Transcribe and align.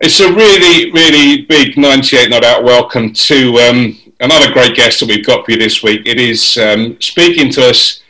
It's 0.00 0.18
a 0.18 0.28
really, 0.28 0.90
really 0.90 1.42
big 1.42 1.78
98 1.78 2.28
Not 2.28 2.44
Out 2.44 2.64
welcome 2.64 3.12
to 3.12 3.54
um, 3.58 3.96
another 4.18 4.52
great 4.52 4.74
guest 4.74 4.98
that 5.00 5.08
we've 5.08 5.24
got 5.24 5.44
for 5.44 5.52
you 5.52 5.56
this 5.56 5.84
week. 5.84 6.02
It 6.04 6.18
is 6.18 6.58
um, 6.58 7.00
speaking 7.00 7.50
to 7.52 7.70
us 7.70 8.02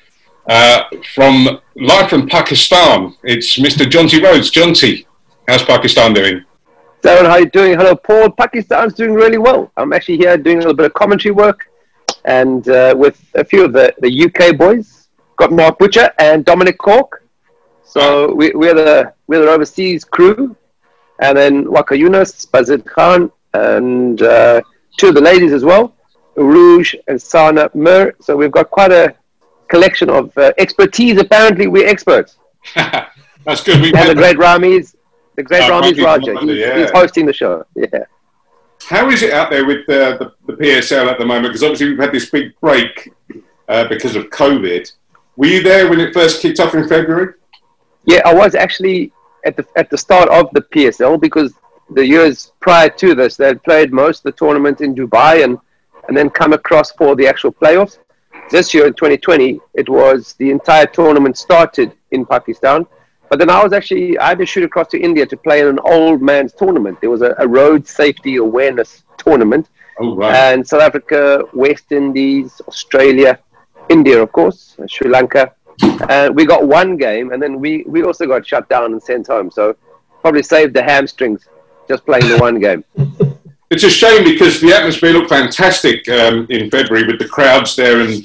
uh, 0.49 0.85
from 1.15 1.61
live 1.77 2.09
from 2.09 2.27
Pakistan. 2.27 3.15
It's 3.23 3.59
Mr. 3.59 3.85
Jonty 3.85 4.21
Rhodes. 4.23 4.51
Jonty, 4.51 5.05
how's 5.47 5.63
Pakistan 5.63 6.15
doing? 6.15 6.43
Darren, 7.03 7.27
how 7.27 7.33
are 7.33 7.41
you 7.41 7.51
doing? 7.51 7.77
Hello, 7.77 7.95
Paul. 7.95 8.31
Pakistan's 8.31 8.95
doing 8.95 9.13
really 9.13 9.39
well. 9.39 9.71
I'm 9.77 9.93
actually 9.93 10.17
here 10.17 10.39
doing 10.39 10.57
a 10.57 10.61
little 10.61 10.75
bit 10.75 10.87
of 10.87 10.95
commentary 10.95 11.33
work 11.33 11.71
and 12.25 12.67
uh, 12.67 12.95
with 12.97 13.23
a 13.35 13.45
few 13.45 13.63
of 13.63 13.75
the, 13.75 13.95
the 14.01 14.25
UK 14.25 14.57
boys. 14.57 15.09
Got 15.37 15.53
Mark 15.53 15.79
Butcher 15.79 16.11
and 16.19 16.47
Dominic 16.47 16.79
Cork. 16.79 17.27
So 17.85 18.35
we, 18.35 18.53
we're, 18.55 18.75
the, 18.75 19.13
we're 19.27 19.43
the 19.43 19.51
overseas 19.51 20.03
crew 20.03 20.57
and 21.25 21.39
then 21.39 21.65
Waqar 21.65 21.99
Younis, 21.99 22.47
Bazid 22.51 22.85
Khan, 22.85 23.31
and 23.55 24.21
uh, 24.23 24.61
two 24.99 25.09
of 25.09 25.15
the 25.15 25.21
ladies 25.21 25.53
as 25.53 25.65
well, 25.65 25.95
Rouge 26.37 26.95
and 27.09 27.21
Sana 27.21 27.71
Mir. 27.75 28.15
So 28.21 28.37
we've 28.37 28.51
got 28.51 28.71
quite 28.71 28.93
a 28.93 29.15
collection 29.69 30.11
of 30.11 30.37
uh, 30.37 30.53
expertise. 30.59 31.19
Apparently, 31.19 31.67
we're 31.67 31.87
experts. 31.87 32.37
That's 32.75 33.63
good. 33.63 33.81
We 33.81 33.95
and 33.95 34.11
the 34.11 34.15
great 34.15 34.37
Ramiz, 34.37 34.95
the 35.37 35.43
great 35.43 35.63
uh, 35.63 35.71
Ramiz 35.71 36.03
Raja. 36.03 36.39
He's, 36.41 36.59
yeah. 36.59 36.79
he's, 36.79 36.91
hosting 36.91 37.27
the 37.27 37.33
show. 37.33 37.65
Yeah. 37.77 38.05
How 38.87 39.09
is 39.09 39.23
it 39.23 39.33
out 39.33 39.49
there 39.49 39.65
with 39.65 39.87
the, 39.87 40.35
the 40.47 40.53
PSL 40.53 41.11
at 41.11 41.19
the 41.19 41.25
moment? 41.25 41.47
Because 41.47 41.63
obviously 41.63 41.89
we've 41.89 41.99
had 41.99 42.13
this 42.13 42.29
big 42.29 42.53
break 42.61 43.11
uh, 43.67 43.89
because 43.89 44.15
of 44.15 44.25
COVID. 44.29 44.93
Were 45.37 45.47
you 45.47 45.63
there 45.63 45.89
when 45.89 46.01
it 46.01 46.13
first 46.13 46.43
kicked 46.43 46.61
off 46.61 46.75
in 46.75 46.87
February? 46.87 47.33
Yeah, 48.05 48.21
I 48.27 48.35
was 48.35 48.55
actually 48.55 49.11
at 49.45 49.57
the 49.57 49.67
at 49.77 49.91
the 49.91 49.99
start 49.99 50.29
of 50.29 50.49
the 50.53 50.63
PSL 50.63 51.21
because 51.21 51.53
the 51.91 52.07
years 52.07 52.53
prior 52.61 52.89
to 52.89 53.15
this 53.15 53.37
they 53.37 53.47
had 53.47 53.63
played 53.63 53.93
most 53.93 54.19
of 54.19 54.25
the 54.25 54.33
tournament 54.33 54.81
in 54.81 54.95
Dubai 54.95 55.45
and 55.45 55.59
and 56.09 56.17
then 56.17 56.31
come 56.31 56.53
across 56.53 56.93
for 56.93 57.17
the 57.17 57.27
actual 57.27 57.53
playoffs. 57.53 57.99
This 58.51 58.75
year 58.75 58.87
in 58.87 58.93
2020, 58.93 59.59
it 59.73 59.89
was 59.89 60.35
the 60.35 60.51
entire 60.51 60.87
tournament 60.87 61.39
started 61.39 61.95
in 62.11 62.27
Pakistan. 62.27 62.87
But 63.31 63.39
then 63.39 63.49
I 63.49 63.63
was 63.65 63.73
actually 63.73 64.19
I 64.19 64.29
had 64.29 64.39
to 64.39 64.47
shoot 64.47 64.65
across 64.65 64.89
to 64.89 64.99
India 64.99 65.25
to 65.27 65.37
play 65.37 65.61
in 65.61 65.67
an 65.67 65.79
old 65.79 66.21
man's 66.21 66.53
tournament. 66.53 67.01
There 67.01 67.11
was 67.11 67.23
a, 67.23 67.35
a 67.39 67.49
road 67.49 67.87
safety 67.87 68.37
awareness 68.37 69.03
tournament. 69.17 69.69
Oh, 69.99 70.17
right. 70.17 70.35
And 70.35 70.67
South 70.67 70.83
Africa, 70.83 71.43
West 71.53 71.93
Indies, 71.93 72.61
Australia, 72.69 73.39
India, 73.89 74.23
of 74.23 74.33
course, 74.33 74.77
Sri 74.89 75.09
Lanka, 75.09 75.55
uh, 75.83 76.31
we 76.33 76.45
got 76.45 76.67
one 76.67 76.97
game, 76.97 77.33
and 77.33 77.43
then 77.43 77.61
we, 77.61 77.85
we 77.87 78.03
also 78.03 78.27
got 78.27 78.47
shut 78.47 78.69
down 78.69 78.93
and 78.93 79.03
sent 79.03 79.27
home. 79.27 79.51
So 79.51 79.77
probably 80.21 80.43
saved 80.43 80.75
the 80.75 80.83
hamstrings 80.83 81.49
just 81.89 82.05
playing 82.07 82.29
the 82.29 82.39
one 82.39 82.59
game. 82.61 82.85
It's 83.71 83.83
a 83.83 83.91
shame 83.91 84.23
because 84.23 84.61
the 84.61 84.73
atmosphere 84.73 85.11
looked 85.11 85.31
fantastic 85.31 86.09
um, 86.09 86.47
in 86.49 86.71
February 86.71 87.09
with 87.09 87.19
the 87.19 87.27
crowds 87.27 87.75
there 87.75 88.03
and 88.03 88.23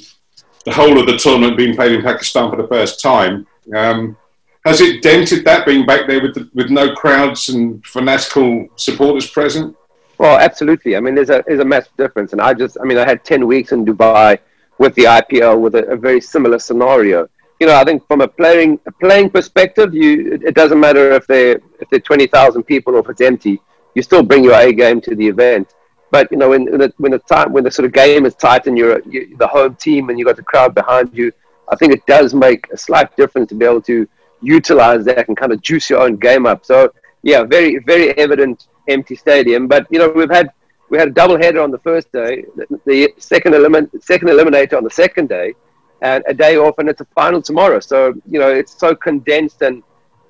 the 0.64 0.70
whole 0.70 1.00
of 1.00 1.06
the 1.06 1.16
tournament 1.16 1.56
being 1.56 1.74
played 1.74 1.90
in 1.90 2.02
Pakistan 2.02 2.50
for 2.50 2.56
the 2.56 2.68
first 2.68 3.00
time. 3.00 3.46
Um, 3.74 4.16
has 4.64 4.80
it 4.80 5.02
dented 5.02 5.44
that 5.46 5.66
being 5.66 5.86
back 5.86 6.06
there 6.06 6.22
with 6.22 6.34
the, 6.34 6.48
with 6.54 6.70
no 6.70 6.94
crowds 6.94 7.48
and 7.48 7.84
fanatical 7.84 8.68
supporters 8.76 9.28
present? 9.28 9.74
Well, 10.18 10.38
absolutely. 10.38 10.96
I 10.96 11.00
mean, 11.00 11.14
there's 11.14 11.30
a 11.30 11.42
there's 11.46 11.60
a 11.60 11.64
massive 11.64 11.96
difference, 11.96 12.32
and 12.32 12.40
I 12.40 12.52
just 12.52 12.76
I 12.80 12.84
mean, 12.84 12.98
I 12.98 13.06
had 13.06 13.24
ten 13.24 13.46
weeks 13.46 13.72
in 13.72 13.86
Dubai 13.86 14.38
with 14.78 14.94
the 14.94 15.04
IPL 15.04 15.60
with 15.60 15.74
a, 15.74 15.84
a 15.86 15.96
very 15.96 16.20
similar 16.20 16.58
scenario 16.58 17.28
you 17.60 17.66
know, 17.66 17.76
I 17.76 17.84
think 17.84 18.06
from 18.06 18.22
a 18.22 18.28
playing 18.28 18.80
a 18.86 18.92
playing 18.92 19.30
perspective, 19.30 19.94
you 19.94 20.32
it, 20.32 20.42
it 20.42 20.54
doesn't 20.54 20.80
matter 20.80 21.12
if 21.12 21.26
they 21.26 21.52
if 21.52 21.88
they're 21.90 22.00
twenty 22.00 22.26
thousand 22.26 22.62
people 22.64 22.94
or 22.94 23.00
if 23.00 23.08
it's 23.10 23.20
empty. 23.20 23.60
You 23.94 24.02
still 24.02 24.22
bring 24.22 24.42
your 24.42 24.54
A 24.54 24.72
game 24.72 25.00
to 25.02 25.14
the 25.14 25.28
event. 25.28 25.74
But 26.10 26.32
you 26.32 26.38
know, 26.38 26.48
when 26.48 26.64
when 26.70 26.80
the, 26.80 26.92
when 26.96 27.12
the 27.12 27.18
time 27.18 27.52
when 27.52 27.62
the 27.62 27.70
sort 27.70 27.84
of 27.84 27.92
game 27.92 28.24
is 28.24 28.34
tight 28.34 28.66
and 28.66 28.78
you're, 28.78 29.00
you 29.02 29.36
the 29.36 29.46
home 29.46 29.74
team 29.76 30.08
and 30.08 30.18
you 30.18 30.26
have 30.26 30.36
got 30.36 30.40
the 30.42 30.50
crowd 30.50 30.74
behind 30.74 31.10
you, 31.12 31.30
I 31.68 31.76
think 31.76 31.92
it 31.92 32.04
does 32.06 32.34
make 32.34 32.66
a 32.72 32.78
slight 32.78 33.14
difference 33.16 33.50
to 33.50 33.54
be 33.54 33.66
able 33.66 33.82
to 33.82 34.08
utilize 34.40 35.04
that 35.04 35.28
and 35.28 35.36
kind 35.36 35.52
of 35.52 35.60
juice 35.60 35.90
your 35.90 36.00
own 36.00 36.16
game 36.16 36.46
up. 36.46 36.64
So 36.64 36.92
yeah, 37.22 37.42
very 37.42 37.78
very 37.80 38.16
evident 38.16 38.68
empty 38.88 39.16
stadium. 39.16 39.68
But 39.68 39.86
you 39.90 39.98
know, 39.98 40.08
we've 40.08 40.30
had 40.30 40.50
we 40.88 40.96
had 40.96 41.08
a 41.08 41.12
double 41.12 41.36
header 41.36 41.60
on 41.60 41.70
the 41.70 41.78
first 41.78 42.10
day, 42.10 42.46
the, 42.56 42.80
the 42.86 43.14
second 43.18 43.54
element 43.54 44.02
second 44.02 44.28
eliminator 44.28 44.78
on 44.78 44.84
the 44.84 44.90
second 44.90 45.28
day 45.28 45.54
and 46.02 46.24
a 46.26 46.34
day 46.34 46.56
off, 46.56 46.78
and 46.78 46.88
it's 46.88 47.00
a 47.00 47.06
final 47.06 47.42
tomorrow. 47.42 47.80
So 47.80 48.14
you 48.28 48.38
know 48.38 48.48
it's 48.48 48.78
so 48.78 48.94
condensed 48.94 49.62
and 49.62 49.82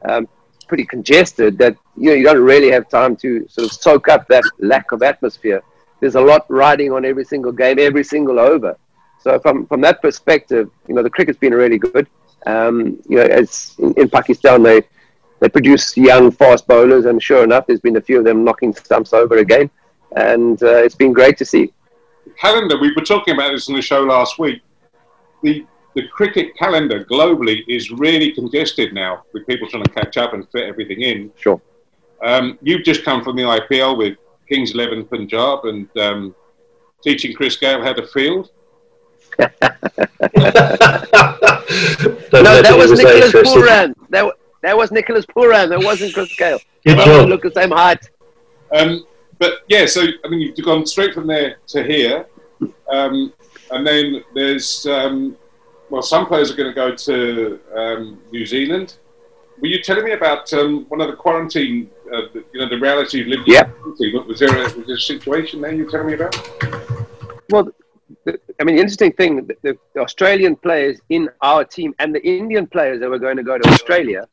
um, 0.08 0.28
pretty 0.68 0.84
congested 0.84 1.58
that 1.58 1.76
you 1.96 2.10
know 2.10 2.14
you 2.14 2.24
don't 2.24 2.42
really 2.42 2.70
have 2.70 2.88
time 2.88 3.16
to 3.16 3.46
sort 3.48 3.66
of 3.66 3.72
soak 3.72 4.08
up 4.08 4.26
that 4.28 4.44
lack 4.58 4.92
of 4.92 5.02
atmosphere. 5.02 5.62
There's 6.00 6.14
a 6.14 6.20
lot 6.20 6.46
riding 6.48 6.92
on 6.92 7.04
every 7.04 7.24
single 7.24 7.52
game, 7.52 7.78
every 7.78 8.04
single 8.04 8.38
over. 8.38 8.76
So 9.20 9.38
from 9.38 9.66
from 9.66 9.80
that 9.82 10.00
perspective, 10.00 10.70
you 10.88 10.94
know 10.94 11.02
the 11.02 11.10
cricket's 11.10 11.38
been 11.38 11.54
really 11.54 11.78
good. 11.78 12.06
Um, 12.46 12.98
you 13.08 13.16
know, 13.18 13.22
as 13.22 13.74
in, 13.78 13.92
in, 13.98 14.08
Pakistan 14.08 14.62
they 14.62 14.82
they 15.40 15.48
produce 15.48 15.96
young 15.96 16.30
fast 16.30 16.66
bowlers, 16.66 17.04
and 17.04 17.22
sure 17.22 17.44
enough, 17.44 17.66
there's 17.66 17.80
been 17.80 17.96
a 17.96 18.00
few 18.00 18.18
of 18.18 18.24
them 18.24 18.44
knocking 18.44 18.74
stumps 18.74 19.12
over 19.12 19.36
again, 19.38 19.68
and 20.16 20.62
uh, 20.62 20.84
it's 20.84 20.94
been 20.94 21.12
great 21.12 21.36
to 21.38 21.44
see. 21.44 21.72
Calendar, 22.40 22.78
we 22.80 22.92
were 22.94 23.02
talking 23.02 23.34
about 23.34 23.50
this 23.52 23.68
on 23.68 23.74
the 23.74 23.82
show 23.82 24.02
last 24.02 24.38
week 24.38 24.62
the 25.42 25.66
the 25.94 26.06
cricket 26.08 26.56
calendar 26.56 27.04
globally 27.04 27.64
is 27.66 27.90
really 27.90 28.30
congested 28.32 28.92
now 28.92 29.24
with 29.32 29.46
people 29.46 29.68
trying 29.68 29.82
to 29.82 29.90
catch 29.90 30.16
up 30.16 30.34
and 30.34 30.48
fit 30.50 30.62
everything 30.62 31.00
in. 31.02 31.32
Sure. 31.36 31.60
Um, 32.22 32.58
you've 32.62 32.84
just 32.84 33.04
come 33.04 33.24
from 33.24 33.34
the 33.36 33.42
IPL 33.42 33.98
with 33.98 34.16
Kings 34.48 34.72
Eleven 34.72 35.04
Punjab 35.04 35.64
and 35.64 35.88
um, 35.98 36.34
teaching 37.02 37.34
Chris 37.34 37.56
Gayle 37.56 37.82
how 37.82 37.92
to 37.92 38.06
field. 38.06 38.50
no, 39.38 39.48
that 42.30 42.74
was, 42.76 42.90
was 42.90 42.98
Nicholas 43.02 43.32
Pooran. 43.32 43.94
That, 44.10 44.34
that 44.62 44.76
was 44.76 44.90
Nicholas 44.90 45.26
Pooran. 45.26 45.70
That 45.70 45.82
wasn't 45.82 46.14
Chris 46.14 46.34
Gayle. 46.36 46.60
Good 46.86 46.98
job. 46.98 47.28
Look 47.28 47.42
the 47.42 47.52
same 47.52 47.70
height. 47.70 48.10
Um, 48.72 49.06
but 49.38 49.60
yeah, 49.68 49.86
so 49.86 50.06
I 50.24 50.28
mean, 50.28 50.40
you've 50.40 50.66
gone 50.66 50.86
straight 50.86 51.14
from 51.14 51.26
there 51.26 51.56
to 51.68 51.82
here. 51.82 52.26
Um, 52.90 53.32
and 53.70 53.86
then 53.86 54.24
there's, 54.34 54.86
um, 54.86 55.36
well, 55.90 56.02
some 56.02 56.26
players 56.26 56.50
are 56.50 56.56
going 56.56 56.68
to 56.68 56.74
go 56.74 56.94
to 56.94 57.60
um, 57.76 58.20
New 58.32 58.44
Zealand. 58.46 58.96
Were 59.60 59.68
you 59.68 59.82
telling 59.82 60.04
me 60.04 60.12
about 60.12 60.52
um, 60.54 60.86
one 60.88 61.00
of 61.00 61.08
the 61.08 61.16
quarantine, 61.16 61.90
uh, 62.12 62.22
the, 62.32 62.44
you 62.52 62.60
know, 62.60 62.68
the 62.68 62.78
reality 62.78 63.20
of 63.20 63.28
living 63.28 63.44
yeah. 63.46 63.68
Was 63.84 63.98
there, 64.38 64.56
a, 64.56 64.62
was 64.76 64.86
there 64.86 64.96
a 64.96 65.00
situation 65.00 65.60
there 65.60 65.72
you 65.72 65.84
were 65.84 65.90
telling 65.90 66.06
me 66.06 66.14
about? 66.14 66.34
Well, 67.50 67.68
the, 68.24 68.40
I 68.58 68.64
mean, 68.64 68.76
the 68.76 68.80
interesting 68.80 69.12
thing, 69.12 69.46
the, 69.46 69.78
the, 69.94 70.00
Australian 70.00 70.56
players 70.56 70.98
in 71.10 71.28
our 71.42 71.64
team 71.64 71.94
and 71.98 72.14
the 72.14 72.26
Indian 72.26 72.66
players 72.66 73.00
that 73.00 73.10
were 73.10 73.18
going 73.18 73.36
to 73.36 73.42
go 73.42 73.58
to 73.58 73.68
Australia, 73.68 74.26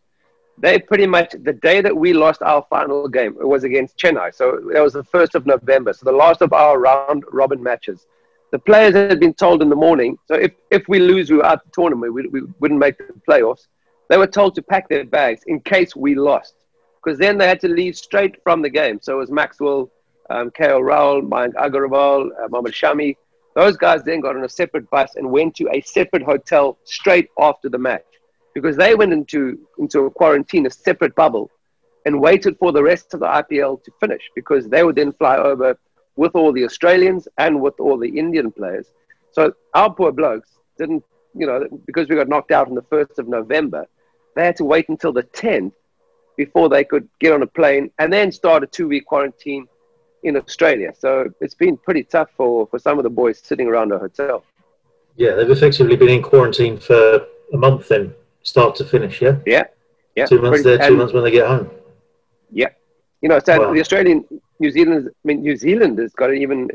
they 0.57 0.79
pretty 0.79 1.05
much, 1.05 1.35
the 1.43 1.53
day 1.53 1.81
that 1.81 1.95
we 1.95 2.13
lost 2.13 2.41
our 2.41 2.65
final 2.69 3.07
game, 3.07 3.35
it 3.39 3.47
was 3.47 3.63
against 3.63 3.97
Chennai. 3.97 4.33
So 4.33 4.61
that 4.73 4.81
was 4.81 4.93
the 4.93 5.03
1st 5.03 5.35
of 5.35 5.45
November. 5.45 5.93
So 5.93 6.05
the 6.05 6.17
last 6.17 6.41
of 6.41 6.53
our 6.53 6.79
round 6.79 7.23
robin 7.31 7.61
matches 7.61 8.07
the 8.51 8.59
players 8.59 8.95
had 8.95 9.19
been 9.19 9.33
told 9.33 9.61
in 9.61 9.69
the 9.69 9.75
morning, 9.75 10.17
so 10.25 10.35
if, 10.35 10.51
if 10.71 10.87
we 10.87 10.99
lose, 10.99 11.29
we 11.29 11.41
out 11.41 11.55
of 11.55 11.59
the 11.65 11.71
tournament, 11.73 12.13
we, 12.13 12.27
we 12.27 12.41
wouldn't 12.59 12.79
make 12.79 12.97
the 12.97 13.13
playoffs. 13.27 13.67
They 14.09 14.17
were 14.17 14.27
told 14.27 14.55
to 14.55 14.61
pack 14.61 14.87
their 14.87 15.03
bags 15.03 15.41
in 15.47 15.59
case 15.59 15.95
we 15.95 16.15
lost, 16.15 16.55
because 17.03 17.19
then 17.19 17.37
they 17.37 17.47
had 17.47 17.59
to 17.61 17.67
leave 17.67 17.97
straight 17.97 18.41
from 18.43 18.61
the 18.61 18.69
game. 18.69 18.99
So 19.01 19.13
it 19.13 19.17
was 19.17 19.31
Maxwell, 19.31 19.91
um, 20.29 20.49
KL 20.51 20.81
Rahul, 20.81 21.27
Mayank 21.27 21.53
Agarwal, 21.55 22.29
uh, 22.41 22.47
Mohammad 22.49 22.73
Shami. 22.73 23.15
Those 23.55 23.75
guys 23.75 24.03
then 24.03 24.21
got 24.21 24.35
on 24.35 24.45
a 24.45 24.49
separate 24.49 24.89
bus 24.91 25.15
and 25.15 25.29
went 25.29 25.55
to 25.55 25.69
a 25.73 25.81
separate 25.81 26.23
hotel 26.23 26.77
straight 26.85 27.29
after 27.39 27.69
the 27.69 27.77
match 27.77 28.03
because 28.53 28.77
they 28.77 28.95
went 28.95 29.11
into, 29.11 29.59
into 29.77 30.01
a 30.01 30.11
quarantine, 30.11 30.65
a 30.67 30.69
separate 30.69 31.15
bubble, 31.15 31.49
and 32.05 32.21
waited 32.21 32.57
for 32.59 32.71
the 32.71 32.81
rest 32.81 33.13
of 33.13 33.19
the 33.19 33.25
IPL 33.25 33.83
to 33.83 33.91
finish 33.99 34.21
because 34.35 34.67
they 34.67 34.83
would 34.83 34.95
then 34.95 35.11
fly 35.13 35.37
over 35.37 35.77
with 36.17 36.35
all 36.35 36.51
the 36.51 36.65
Australians 36.65 37.27
and 37.37 37.61
with 37.61 37.79
all 37.79 37.97
the 37.97 38.09
Indian 38.09 38.51
players. 38.51 38.87
So 39.31 39.53
our 39.73 39.93
poor 39.93 40.11
blokes 40.11 40.49
didn't, 40.77 41.03
you 41.33 41.47
know, 41.47 41.67
because 41.85 42.09
we 42.09 42.15
got 42.15 42.27
knocked 42.27 42.51
out 42.51 42.67
on 42.67 42.75
the 42.75 42.81
1st 42.81 43.19
of 43.19 43.27
November, 43.27 43.85
they 44.35 44.43
had 44.43 44.55
to 44.57 44.65
wait 44.65 44.89
until 44.89 45.13
the 45.13 45.23
10th 45.23 45.71
before 46.35 46.69
they 46.69 46.83
could 46.83 47.07
get 47.19 47.33
on 47.33 47.41
a 47.43 47.47
plane 47.47 47.89
and 47.99 48.11
then 48.11 48.31
start 48.31 48.63
a 48.63 48.67
two 48.67 48.87
week 48.87 49.05
quarantine 49.05 49.67
in 50.23 50.35
Australia. 50.35 50.93
So 50.97 51.29
it's 51.39 51.55
been 51.55 51.77
pretty 51.77 52.03
tough 52.03 52.29
for, 52.35 52.67
for 52.67 52.79
some 52.79 52.97
of 52.97 53.03
the 53.03 53.09
boys 53.09 53.39
sitting 53.39 53.67
around 53.67 53.91
a 53.91 53.99
hotel. 53.99 54.43
Yeah, 55.15 55.35
they've 55.35 55.49
effectively 55.49 55.95
been 55.95 56.09
in 56.09 56.21
quarantine 56.21 56.77
for 56.77 57.25
a 57.53 57.57
month 57.57 57.87
then, 57.87 58.13
start 58.43 58.75
to 58.75 58.85
finish, 58.85 59.21
yeah? 59.21 59.37
Yeah. 59.45 59.65
Yeah. 60.15 60.25
Two 60.25 60.41
months 60.41 60.61
pretty, 60.61 60.77
there, 60.77 60.89
two 60.89 60.97
months 60.97 61.13
when 61.13 61.23
they 61.23 61.31
get 61.31 61.47
home. 61.47 61.69
Yeah. 62.51 62.69
You 63.21 63.29
know, 63.29 63.39
so 63.39 63.59
wow. 63.59 63.73
the 63.73 63.81
Australian 63.81 64.25
New 64.59 64.71
Zealand, 64.71 65.09
I 65.09 65.11
mean, 65.23 65.41
New 65.41 65.55
Zealand 65.55 65.99
has 65.99 66.13
got 66.13 66.29
an 66.31 66.37
even 66.37 66.69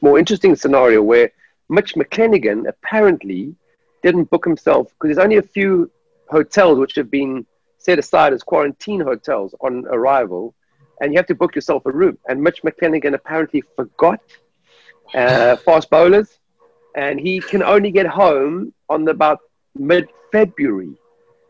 more 0.00 0.18
interesting 0.18 0.54
scenario 0.54 1.02
where 1.02 1.30
Mitch 1.68 1.94
McClenaghan 1.94 2.68
apparently 2.68 3.54
didn't 4.02 4.30
book 4.30 4.44
himself 4.44 4.88
because 4.88 5.08
there's 5.16 5.24
only 5.24 5.38
a 5.38 5.42
few 5.42 5.90
hotels 6.28 6.78
which 6.78 6.94
have 6.94 7.10
been 7.10 7.46
set 7.78 7.98
aside 7.98 8.32
as 8.32 8.42
quarantine 8.42 9.00
hotels 9.00 9.54
on 9.60 9.84
arrival. 9.86 10.54
and 11.00 11.12
you 11.12 11.18
have 11.18 11.26
to 11.26 11.34
book 11.34 11.54
yourself 11.56 11.84
a 11.86 11.90
room. 11.90 12.16
And 12.28 12.40
Mitch 12.40 12.62
McClenaghan 12.62 13.14
apparently 13.14 13.62
forgot 13.76 14.20
uh, 15.14 15.56
fast 15.66 15.90
bowlers, 15.90 16.38
and 16.94 17.18
he 17.18 17.40
can 17.40 17.62
only 17.62 17.90
get 17.90 18.06
home 18.06 18.72
on 18.88 19.08
about 19.08 19.40
mid 19.74 20.08
February. 20.30 20.94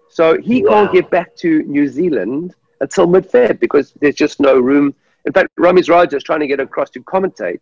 So 0.09 0.41
he 0.41 0.63
wow. 0.63 0.71
can't 0.71 0.93
get 0.93 1.11
back 1.11 1.37
to 1.37 1.63
New 1.65 1.87
Zealand 1.89 2.55
until 2.81 3.07
mid 3.07 3.31
Feb 3.31 3.61
because 3.61 3.93
there's 4.01 4.15
just 4.15 4.41
no 4.41 4.59
room. 4.59 4.95
In 5.25 5.33
fact, 5.33 5.49
Ramiz 5.59 5.89
Raja 5.89 6.17
is 6.17 6.23
trying 6.23 6.41
to 6.41 6.47
get 6.47 6.61
across 6.61 6.91
to 6.91 7.01
commentate, 7.01 7.61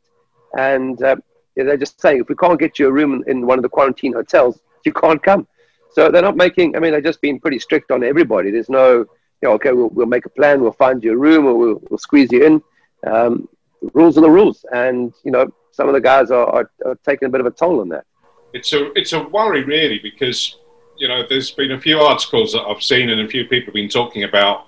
and 0.59 1.01
uh, 1.03 1.17
they're 1.55 1.77
just 1.77 2.01
saying 2.01 2.21
if 2.21 2.29
we 2.29 2.35
can't 2.35 2.59
get 2.59 2.79
you 2.79 2.89
a 2.89 2.93
room 2.93 3.23
in 3.27 3.47
one 3.47 3.59
of 3.59 3.63
the 3.63 3.69
quarantine 3.69 4.13
hotels, 4.13 4.61
you 4.85 4.93
can't 4.93 5.23
come. 5.23 5.47
So 5.93 6.11
they're 6.11 6.23
not 6.23 6.37
making. 6.37 6.77
I 6.77 6.81
mean, 6.81 6.93
they're 6.93 7.01
just 7.01 7.21
being 7.21 7.39
pretty 7.39 7.59
strict 7.59 7.91
on 7.91 8.03
everybody. 8.03 8.51
There's 8.51 8.71
no, 8.71 8.99
you 8.99 9.07
know, 9.43 9.53
okay, 9.53 9.73
we'll, 9.73 9.91
we'll 9.91 10.07
make 10.07 10.27
a 10.27 10.31
plan, 10.31 10.61
we'll 10.61 10.73
find 10.73 11.03
you 11.05 11.13
a 11.13 11.17
room, 11.17 11.47
or 11.47 11.55
we'll, 11.55 11.83
we'll 11.91 11.99
squeeze 11.99 12.33
you 12.33 12.45
in. 12.45 12.63
Um, 13.07 13.49
rules 13.93 14.17
are 14.17 14.23
the 14.23 14.31
rules, 14.31 14.65
and 14.73 15.13
you 15.25 15.31
know, 15.31 15.53
some 15.71 15.89
of 15.89 15.95
the 15.95 16.01
guys 16.01 16.31
are, 16.31 16.47
are, 16.47 16.71
are 16.85 16.99
taking 17.05 17.27
a 17.27 17.31
bit 17.31 17.41
of 17.41 17.47
a 17.47 17.51
toll 17.51 17.81
on 17.81 17.89
that. 17.91 18.07
It's 18.53 18.73
a 18.73 18.93
it's 18.99 19.13
a 19.13 19.23
worry 19.23 19.65
really 19.65 19.99
because 19.99 20.57
you 20.97 21.09
know 21.09 21.25
there's 21.29 21.51
been 21.51 21.73
a 21.73 21.81
few 21.81 21.99
articles 21.99 22.53
that 22.53 22.63
I've 22.63 22.83
seen 22.83 23.09
and 23.11 23.21
a 23.21 23.29
few 23.29 23.45
people 23.47 23.67
have 23.67 23.75
been 23.75 23.89
talking 23.89 24.25
about 24.25 24.67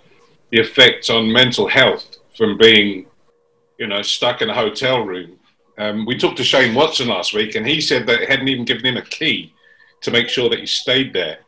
the 0.51 0.61
effect 0.61 1.11
on 1.11 1.31
mental 1.31 1.69
health 1.69 2.17
from 2.37 2.59
being 2.59 3.07
you 3.79 3.87
know 3.87 4.03
stuck 4.03 4.43
in 4.43 4.51
a 4.51 4.55
hotel 4.55 5.05
room. 5.05 5.39
Um, 5.77 6.07
we 6.07 6.17
talked 6.17 6.37
to 6.37 6.45
Shane 6.45 6.75
Watson 6.75 7.09
last 7.09 7.35
week, 7.35 7.57
and 7.57 7.67
he 7.67 7.81
said 7.81 8.07
that 8.07 8.23
it 8.23 8.29
hadn't 8.29 8.49
even 8.49 8.65
given 8.65 8.87
him 8.87 8.97
a 8.97 9.03
key 9.03 9.53
to 10.03 10.11
make 10.11 10.29
sure 10.29 10.49
that 10.49 10.61
he 10.61 10.67
stayed 10.67 11.13
there. 11.13 11.39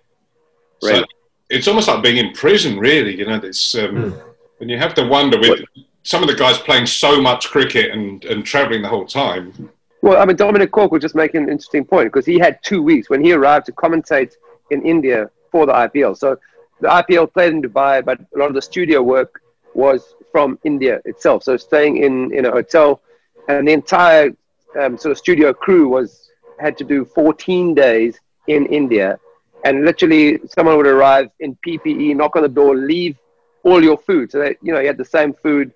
Right. 0.83 0.97
So 0.97 1.05
it's 1.49 1.69
almost 1.69 1.89
like 1.89 2.03
being 2.03 2.17
in 2.17 2.33
prison, 2.33 2.79
really. 2.79 3.17
You 3.17 3.27
know, 3.27 3.37
it's 3.37 3.75
um, 3.77 3.97
mm. 3.97 4.23
and 4.61 4.71
you 4.71 4.79
have 4.79 4.95
to 4.95 5.07
wonder 5.07 5.39
with 5.39 5.61
what? 5.61 5.69
some 6.03 6.23
of 6.23 6.29
the 6.29 6.35
guys 6.35 6.59
playing 6.59 6.87
so 6.87 7.21
much 7.21 7.51
cricket 7.51 7.91
and, 7.91 8.25
and 8.25 8.45
travelling 8.45 8.83
the 8.83 8.89
whole 8.89 9.07
time. 9.07 9.71
Well, 10.03 10.21
I 10.21 10.25
mean, 10.25 10.37
Dominic 10.37 10.71
Cork 10.71 10.93
was 10.93 11.03
just 11.03 11.15
making 11.15 11.43
an 11.43 11.49
interesting 11.49 11.85
point 11.85 12.13
because 12.13 12.27
he 12.27 12.39
had 12.39 12.63
two 12.63 12.83
weeks 12.83 13.11
when 13.11 13.25
he 13.25 13.33
arrived 13.33 13.67
to 13.67 13.73
commentate 13.73 14.35
in 14.71 14.83
India 14.83 15.31
for 15.51 15.67
the 15.67 15.73
IPL. 15.73 16.17
So 16.17 16.37
the 16.81 16.89
IPL 16.89 17.33
played 17.33 17.53
in 17.55 17.63
Dubai, 17.63 18.05
but 18.05 18.21
a 18.21 18.39
lot 18.39 18.49
of 18.49 18.55
the 18.55 18.63
studio 18.63 19.03
work 19.03 19.41
was 19.75 20.15
from 20.37 20.59
India 20.65 21.01
itself. 21.07 21.43
So 21.43 21.57
staying 21.57 21.97
in, 21.97 22.31
in 22.35 22.45
a 22.45 22.51
hotel, 22.51 23.01
and 23.49 23.67
the 23.67 23.73
entire 23.73 24.33
um, 24.79 24.99
sort 24.99 25.13
of 25.13 25.17
studio 25.17 25.55
crew 25.55 25.89
was 25.89 26.31
had 26.61 26.77
to 26.77 26.85
do 26.85 27.07
14 27.07 27.73
days 27.73 28.21
in 28.47 28.67
India, 28.67 29.19
and 29.65 29.87
literally 29.87 30.39
someone 30.47 30.77
would 30.77 30.87
arrive 30.87 31.31
in 31.41 31.57
PPE, 31.67 32.15
knock 32.17 32.37
on 32.37 32.43
the 32.43 32.51
door, 32.51 32.77
leave 32.77 33.17
all 33.63 33.83
your 33.83 33.97
food. 33.97 34.31
So 34.31 34.41
that 34.41 34.57
you 34.61 34.75
know 34.75 34.81
you 34.81 34.89
had 34.89 34.99
the 34.99 35.11
same 35.19 35.33
food 35.33 35.73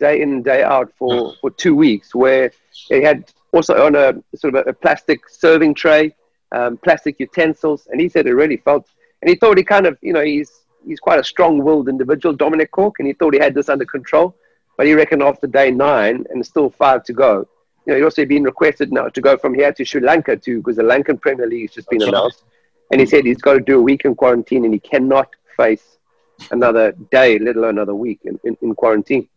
day 0.00 0.22
in 0.22 0.32
and 0.32 0.44
day 0.44 0.64
out 0.64 0.92
for, 0.98 1.34
for 1.40 1.52
two 1.52 1.76
weeks, 1.76 2.12
where 2.12 2.50
they 2.88 3.02
had 3.02 3.30
also 3.52 3.86
on 3.86 3.94
a 3.94 4.14
sort 4.34 4.56
of 4.56 4.66
a, 4.66 4.70
a 4.70 4.72
plastic 4.72 5.28
serving 5.28 5.74
tray, 5.74 6.16
um, 6.50 6.78
plastic 6.78 7.20
utensils, 7.20 7.86
and 7.92 8.00
he 8.00 8.08
said 8.08 8.26
it 8.26 8.34
really 8.34 8.56
felt. 8.56 8.88
And 9.22 9.28
he 9.28 9.36
thought 9.36 9.56
he 9.56 9.62
kind 9.62 9.86
of 9.86 9.96
you 10.02 10.12
know 10.12 10.24
he's 10.24 10.50
he's 10.86 11.00
quite 11.00 11.18
a 11.18 11.24
strong-willed 11.24 11.88
individual, 11.88 12.34
Dominic 12.34 12.70
Cork, 12.70 12.96
and 12.98 13.06
he 13.08 13.14
thought 13.14 13.34
he 13.34 13.40
had 13.40 13.54
this 13.54 13.68
under 13.68 13.84
control. 13.84 14.34
But 14.76 14.86
he 14.86 14.94
reckoned 14.94 15.22
after 15.22 15.46
day 15.46 15.70
nine 15.70 16.24
and 16.30 16.44
still 16.44 16.70
five 16.70 17.04
to 17.04 17.12
go, 17.12 17.46
you 17.86 17.92
know, 17.92 17.96
he's 17.96 18.04
also 18.04 18.24
been 18.24 18.44
requested 18.44 18.92
now 18.92 19.08
to 19.08 19.20
go 19.20 19.36
from 19.36 19.54
here 19.54 19.72
to 19.72 19.84
Sri 19.84 20.00
Lanka 20.00 20.36
too, 20.36 20.58
because 20.58 20.76
the 20.76 20.82
Lankan 20.82 21.20
Premier 21.20 21.46
League 21.46 21.68
has 21.68 21.74
just 21.74 21.90
been 21.90 22.02
announced. 22.02 22.44
And 22.90 23.00
he 23.00 23.06
said 23.06 23.24
he's 23.24 23.42
got 23.42 23.54
to 23.54 23.60
do 23.60 23.78
a 23.78 23.82
week 23.82 24.04
in 24.04 24.14
quarantine 24.14 24.64
and 24.64 24.72
he 24.72 24.80
cannot 24.80 25.28
face 25.56 25.98
another 26.50 26.92
day, 27.10 27.38
let 27.38 27.56
alone 27.56 27.76
another 27.76 27.94
week 27.94 28.20
in, 28.24 28.40
in, 28.44 28.56
in 28.62 28.74
quarantine. 28.74 29.28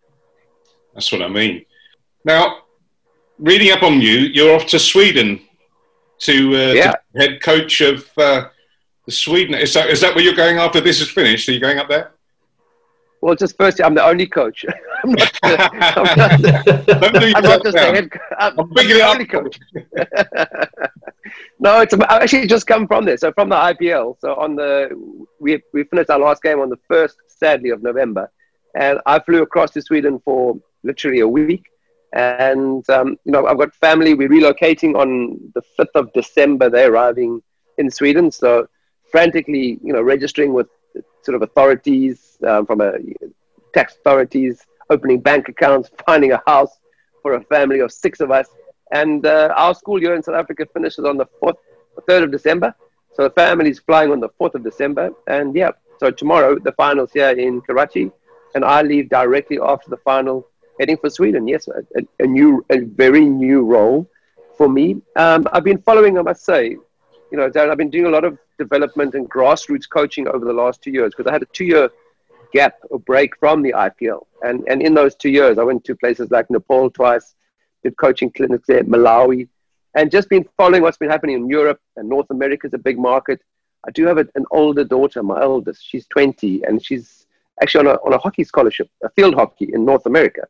That's 0.93 1.11
what 1.11 1.21
I 1.21 1.27
mean. 1.27 1.65
Now, 2.23 2.59
reading 3.37 3.71
up 3.71 3.83
on 3.83 4.01
you, 4.01 4.17
you're 4.35 4.55
off 4.55 4.67
to 4.67 4.79
Sweden 4.79 5.41
to, 6.19 6.55
uh, 6.55 6.73
yeah. 6.73 6.91
to 6.91 6.99
head 7.17 7.41
coach 7.41 7.81
of 7.81 8.09
uh, 8.17 8.47
Sweden. 9.09 9.55
Is 9.55 9.73
that, 9.73 9.89
is 9.89 10.01
that 10.01 10.15
where 10.15 10.23
you're 10.23 10.33
going 10.33 10.57
after 10.57 10.79
this 10.79 11.01
is 11.01 11.09
finished? 11.09 11.49
Are 11.49 11.51
you 11.51 11.59
going 11.59 11.79
up 11.79 11.89
there? 11.89 12.11
Well, 13.23 13.35
just 13.35 13.55
first, 13.57 13.81
I'm 13.81 13.95
the 13.95 14.03
only 14.03 14.27
coach. 14.27 14.65
I'm 15.03 15.11
not 15.11 15.31
the, 15.41 15.69
I'm 15.95 16.17
not 16.17 16.41
the, 16.41 17.33
I'm 17.37 17.43
not 17.43 17.63
just 17.63 17.77
the 17.77 17.79
head 17.79 18.09
I'm, 18.37 18.59
I'm 18.59 18.69
the 18.73 19.01
only 19.01 19.25
coach. 19.25 19.59
no, 21.59 21.79
it's 21.79 21.93
I 21.93 22.21
actually 22.21 22.47
just 22.47 22.67
come 22.67 22.85
from 22.85 23.05
there. 23.05 23.15
So 23.15 23.31
from 23.31 23.47
the 23.47 23.55
IPL. 23.55 24.17
So 24.19 24.35
on 24.35 24.57
the 24.57 24.89
we 25.39 25.61
we 25.73 25.85
finished 25.85 26.09
our 26.09 26.19
last 26.19 26.43
game 26.43 26.59
on 26.59 26.69
the 26.69 26.79
first, 26.85 27.15
sadly, 27.27 27.69
of 27.69 27.81
November, 27.81 28.29
and 28.75 28.99
I 29.05 29.19
flew 29.19 29.41
across 29.41 29.71
to 29.71 29.81
Sweden 29.81 30.19
for 30.25 30.57
literally 30.83 31.21
a 31.21 31.27
week. 31.27 31.63
And 32.11 32.87
um, 32.89 33.17
you 33.23 33.31
know, 33.31 33.47
I've 33.47 33.57
got 33.57 33.73
family. 33.75 34.15
We're 34.15 34.27
relocating 34.27 34.95
on 34.95 35.39
the 35.55 35.61
fifth 35.77 35.95
of 35.95 36.11
December. 36.11 36.69
They're 36.69 36.91
arriving 36.91 37.41
in 37.77 37.89
Sweden. 37.89 38.31
So 38.31 38.67
frantically, 39.13 39.79
you 39.83 39.93
know, 39.93 40.01
registering 40.01 40.53
with 40.53 40.67
sort 41.21 41.35
of 41.35 41.43
authorities 41.43 42.39
um, 42.47 42.65
from 42.65 42.81
a 42.81 42.93
tax 43.71 43.93
authorities, 43.95 44.65
opening 44.89 45.19
bank 45.19 45.47
accounts, 45.47 45.91
finding 46.07 46.31
a 46.31 46.41
house 46.47 46.79
for 47.21 47.35
a 47.35 47.43
family 47.43 47.79
of 47.79 47.91
six 47.91 48.19
of 48.19 48.31
us. 48.31 48.47
And 48.91 49.23
uh, 49.25 49.53
our 49.55 49.75
school 49.75 50.01
year 50.01 50.15
in 50.15 50.23
South 50.23 50.35
Africa 50.35 50.65
finishes 50.73 51.05
on 51.05 51.17
the 51.17 51.27
4th, 51.41 51.57
3rd 52.09 52.23
of 52.23 52.31
December. 52.31 52.73
So 53.13 53.23
the 53.23 53.29
family's 53.29 53.77
flying 53.77 54.11
on 54.11 54.19
the 54.19 54.29
4th 54.29 54.55
of 54.55 54.63
December. 54.63 55.11
And 55.27 55.55
yeah, 55.55 55.69
so 55.99 56.09
tomorrow 56.09 56.57
the 56.57 56.71
finals 56.71 57.11
here 57.13 57.29
in 57.29 57.61
Karachi. 57.61 58.11
And 58.55 58.65
I 58.65 58.81
leave 58.81 59.09
directly 59.09 59.59
after 59.61 59.91
the 59.91 59.97
final, 59.97 60.47
heading 60.79 60.97
for 60.97 61.11
Sweden. 61.11 61.47
Yes, 61.47 61.67
a, 61.67 62.01
a 62.19 62.25
new, 62.25 62.65
a 62.71 62.79
very 62.79 63.25
new 63.25 63.61
role 63.61 64.09
for 64.57 64.67
me. 64.67 65.01
Um, 65.15 65.47
I've 65.53 65.63
been 65.63 65.81
following, 65.83 66.17
I 66.17 66.23
must 66.23 66.43
say, 66.43 66.77
you 67.33 67.39
know, 67.39 67.49
Darren, 67.49 67.71
I've 67.71 67.79
been 67.79 67.89
doing 67.89 68.05
a 68.05 68.11
lot 68.11 68.25
of 68.25 68.37
development 68.59 69.15
and 69.15 69.27
grassroots 69.27 69.89
coaching 69.89 70.27
over 70.27 70.45
the 70.45 70.53
last 70.53 70.83
two 70.83 70.91
years 70.91 71.13
because 71.17 71.27
I 71.27 71.33
had 71.33 71.41
a 71.41 71.47
two 71.47 71.65
year 71.65 71.89
gap 72.53 72.75
or 72.91 72.99
break 72.99 73.35
from 73.39 73.63
the 73.63 73.71
IPL. 73.71 74.27
And, 74.43 74.63
and 74.69 74.83
in 74.83 74.93
those 74.93 75.15
two 75.15 75.31
years, 75.31 75.57
I 75.57 75.63
went 75.63 75.83
to 75.85 75.95
places 75.95 76.29
like 76.29 76.51
Nepal 76.51 76.91
twice, 76.91 77.33
did 77.81 77.97
coaching 77.97 78.29
clinics 78.29 78.67
there, 78.67 78.83
Malawi, 78.83 79.47
and 79.95 80.11
just 80.11 80.29
been 80.29 80.47
following 80.57 80.83
what's 80.83 80.97
been 80.97 81.09
happening 81.09 81.35
in 81.35 81.49
Europe 81.49 81.81
and 81.97 82.07
North 82.07 82.29
America 82.29 82.67
is 82.67 82.75
a 82.75 82.77
big 82.77 82.99
market. 82.99 83.41
I 83.87 83.89
do 83.89 84.05
have 84.05 84.19
a, 84.19 84.27
an 84.35 84.45
older 84.51 84.83
daughter, 84.83 85.23
my 85.23 85.41
eldest. 85.41 85.83
She's 85.83 86.05
20, 86.09 86.63
and 86.65 86.85
she's 86.85 87.25
actually 87.63 87.87
on 87.87 87.95
a, 87.95 87.97
on 88.05 88.13
a 88.13 88.19
hockey 88.19 88.43
scholarship, 88.43 88.91
a 89.03 89.09
field 89.09 89.33
hockey 89.33 89.71
in 89.73 89.85
North 89.85 90.05
America. 90.05 90.47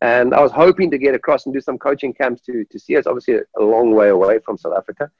And 0.00 0.32
I 0.32 0.40
was 0.40 0.50
hoping 0.50 0.90
to 0.92 0.98
get 0.98 1.14
across 1.14 1.44
and 1.44 1.54
do 1.54 1.60
some 1.60 1.76
coaching 1.76 2.14
camps 2.14 2.40
to, 2.46 2.64
to 2.64 2.78
see 2.78 2.96
us, 2.96 3.06
obviously 3.06 3.34
a, 3.34 3.42
a 3.58 3.62
long 3.62 3.94
way 3.94 4.08
away 4.08 4.38
from 4.38 4.56
South 4.56 4.74
Africa 4.74 5.10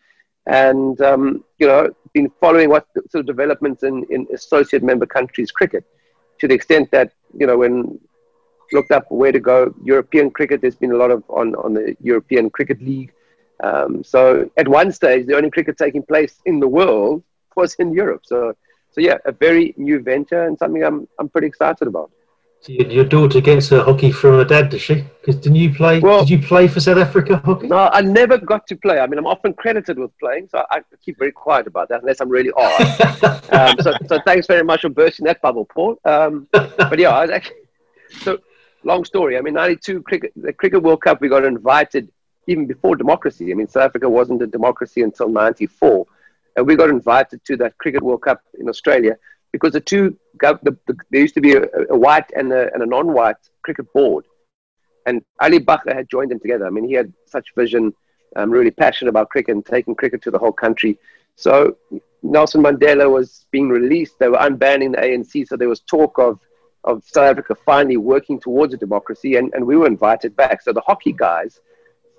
and 0.46 1.00
um, 1.00 1.44
you 1.58 1.66
know 1.66 1.90
been 2.12 2.30
following 2.40 2.68
what 2.68 2.86
sort 3.10 3.20
of 3.20 3.26
developments 3.26 3.82
in, 3.82 4.04
in 4.10 4.26
associate 4.34 4.82
member 4.82 5.06
countries 5.06 5.50
cricket 5.50 5.84
to 6.38 6.48
the 6.48 6.54
extent 6.54 6.90
that 6.90 7.12
you 7.38 7.46
know 7.46 7.56
when 7.56 7.98
looked 8.72 8.90
up 8.90 9.10
where 9.10 9.32
to 9.32 9.40
go 9.40 9.74
European 9.84 10.30
cricket 10.30 10.60
there's 10.60 10.76
been 10.76 10.92
a 10.92 10.96
lot 10.96 11.10
of 11.10 11.22
on 11.28 11.54
on 11.56 11.74
the 11.74 11.96
European 12.00 12.50
Cricket 12.50 12.80
League 12.82 13.12
um, 13.62 14.02
so 14.02 14.50
at 14.56 14.66
one 14.66 14.90
stage 14.90 15.26
the 15.26 15.36
only 15.36 15.50
cricket 15.50 15.76
taking 15.78 16.02
place 16.02 16.40
in 16.46 16.58
the 16.58 16.68
world 16.68 17.22
was 17.56 17.74
in 17.74 17.92
Europe 17.92 18.22
so 18.24 18.54
so 18.90 19.00
yeah 19.00 19.18
a 19.26 19.32
very 19.32 19.74
new 19.76 20.00
venture 20.00 20.44
and 20.44 20.58
something 20.58 20.82
I'm 20.82 21.06
I'm 21.18 21.28
pretty 21.28 21.46
excited 21.46 21.86
about. 21.86 22.10
So 22.62 22.70
your 22.70 23.04
daughter 23.04 23.40
gets 23.40 23.68
her 23.70 23.82
hockey 23.82 24.12
from 24.12 24.34
her 24.34 24.44
dad, 24.44 24.68
does 24.68 24.80
she? 24.80 25.04
Because 25.20 25.34
didn't 25.34 25.56
you 25.56 25.74
play? 25.74 25.98
Well, 25.98 26.20
did 26.20 26.30
you 26.30 26.38
play 26.38 26.68
for 26.68 26.78
South 26.78 26.98
Africa 26.98 27.42
hockey? 27.44 27.66
No, 27.66 27.90
I 27.92 28.02
never 28.02 28.38
got 28.38 28.68
to 28.68 28.76
play. 28.76 29.00
I 29.00 29.06
mean, 29.08 29.18
I'm 29.18 29.26
often 29.26 29.52
credited 29.52 29.98
with 29.98 30.16
playing, 30.18 30.48
so 30.48 30.64
I, 30.70 30.82
keep 31.04 31.18
very 31.18 31.32
quiet 31.32 31.66
about 31.66 31.88
that 31.88 32.02
unless 32.02 32.20
I'm 32.20 32.28
really 32.28 32.52
odd. 32.56 33.50
um, 33.50 33.76
so, 33.80 33.92
so 34.06 34.20
thanks 34.24 34.46
very 34.46 34.62
much 34.62 34.82
for 34.82 34.90
bursting 34.90 35.26
that 35.26 35.42
bubble, 35.42 35.64
Paul. 35.64 35.98
Um, 36.04 36.46
but 36.52 37.00
yeah, 37.00 37.08
I 37.08 37.22
was 37.22 37.30
actually 37.30 37.56
so 38.20 38.38
long 38.84 39.04
story. 39.04 39.36
I 39.36 39.40
mean, 39.40 39.54
'92 39.54 40.00
cricket, 40.02 40.32
the 40.36 40.52
Cricket 40.52 40.84
World 40.84 41.02
Cup, 41.02 41.20
we 41.20 41.28
got 41.28 41.44
invited 41.44 42.12
even 42.46 42.66
before 42.66 42.94
democracy. 42.94 43.50
I 43.50 43.54
mean, 43.56 43.66
South 43.66 43.86
Africa 43.86 44.08
wasn't 44.08 44.40
a 44.40 44.46
democracy 44.46 45.02
until 45.02 45.28
'94, 45.28 46.06
and 46.54 46.64
we 46.64 46.76
got 46.76 46.90
invited 46.90 47.44
to 47.44 47.56
that 47.56 47.76
Cricket 47.78 48.04
World 48.04 48.22
Cup 48.22 48.40
in 48.60 48.68
Australia 48.68 49.16
because 49.52 49.72
the 49.72 49.80
two 49.80 50.18
the, 50.40 50.76
the, 50.86 50.96
there 51.10 51.20
used 51.20 51.34
to 51.34 51.40
be 51.40 51.52
a, 51.52 51.62
a 51.90 51.96
white 51.96 52.30
and 52.34 52.52
a, 52.52 52.72
and 52.72 52.82
a 52.82 52.86
non-white 52.86 53.36
cricket 53.62 53.92
board, 53.92 54.24
and 55.06 55.22
Ali 55.40 55.60
Bacher 55.60 55.94
had 55.94 56.08
joined 56.08 56.30
them 56.30 56.40
together. 56.40 56.66
I 56.66 56.70
mean, 56.70 56.84
he 56.84 56.94
had 56.94 57.12
such 57.26 57.54
vision, 57.54 57.94
um, 58.34 58.50
really 58.50 58.70
passionate 58.70 59.10
about 59.10 59.30
cricket 59.30 59.54
and 59.54 59.64
taking 59.64 59.94
cricket 59.94 60.22
to 60.22 60.30
the 60.30 60.38
whole 60.38 60.52
country. 60.52 60.98
So 61.36 61.76
Nelson 62.22 62.62
Mandela 62.62 63.10
was 63.10 63.46
being 63.50 63.68
released. 63.68 64.18
They 64.18 64.28
were 64.28 64.38
unbanning 64.38 64.92
the 64.92 64.98
ANC, 64.98 65.46
so 65.46 65.56
there 65.56 65.68
was 65.68 65.80
talk 65.80 66.18
of 66.18 66.40
of 66.84 67.04
South 67.04 67.30
Africa 67.30 67.54
finally 67.54 67.96
working 67.96 68.40
towards 68.40 68.74
a 68.74 68.76
democracy, 68.76 69.36
and, 69.36 69.52
and 69.54 69.64
we 69.64 69.76
were 69.76 69.86
invited 69.86 70.34
back. 70.34 70.62
So 70.62 70.72
the 70.72 70.80
hockey 70.80 71.12
guys 71.12 71.60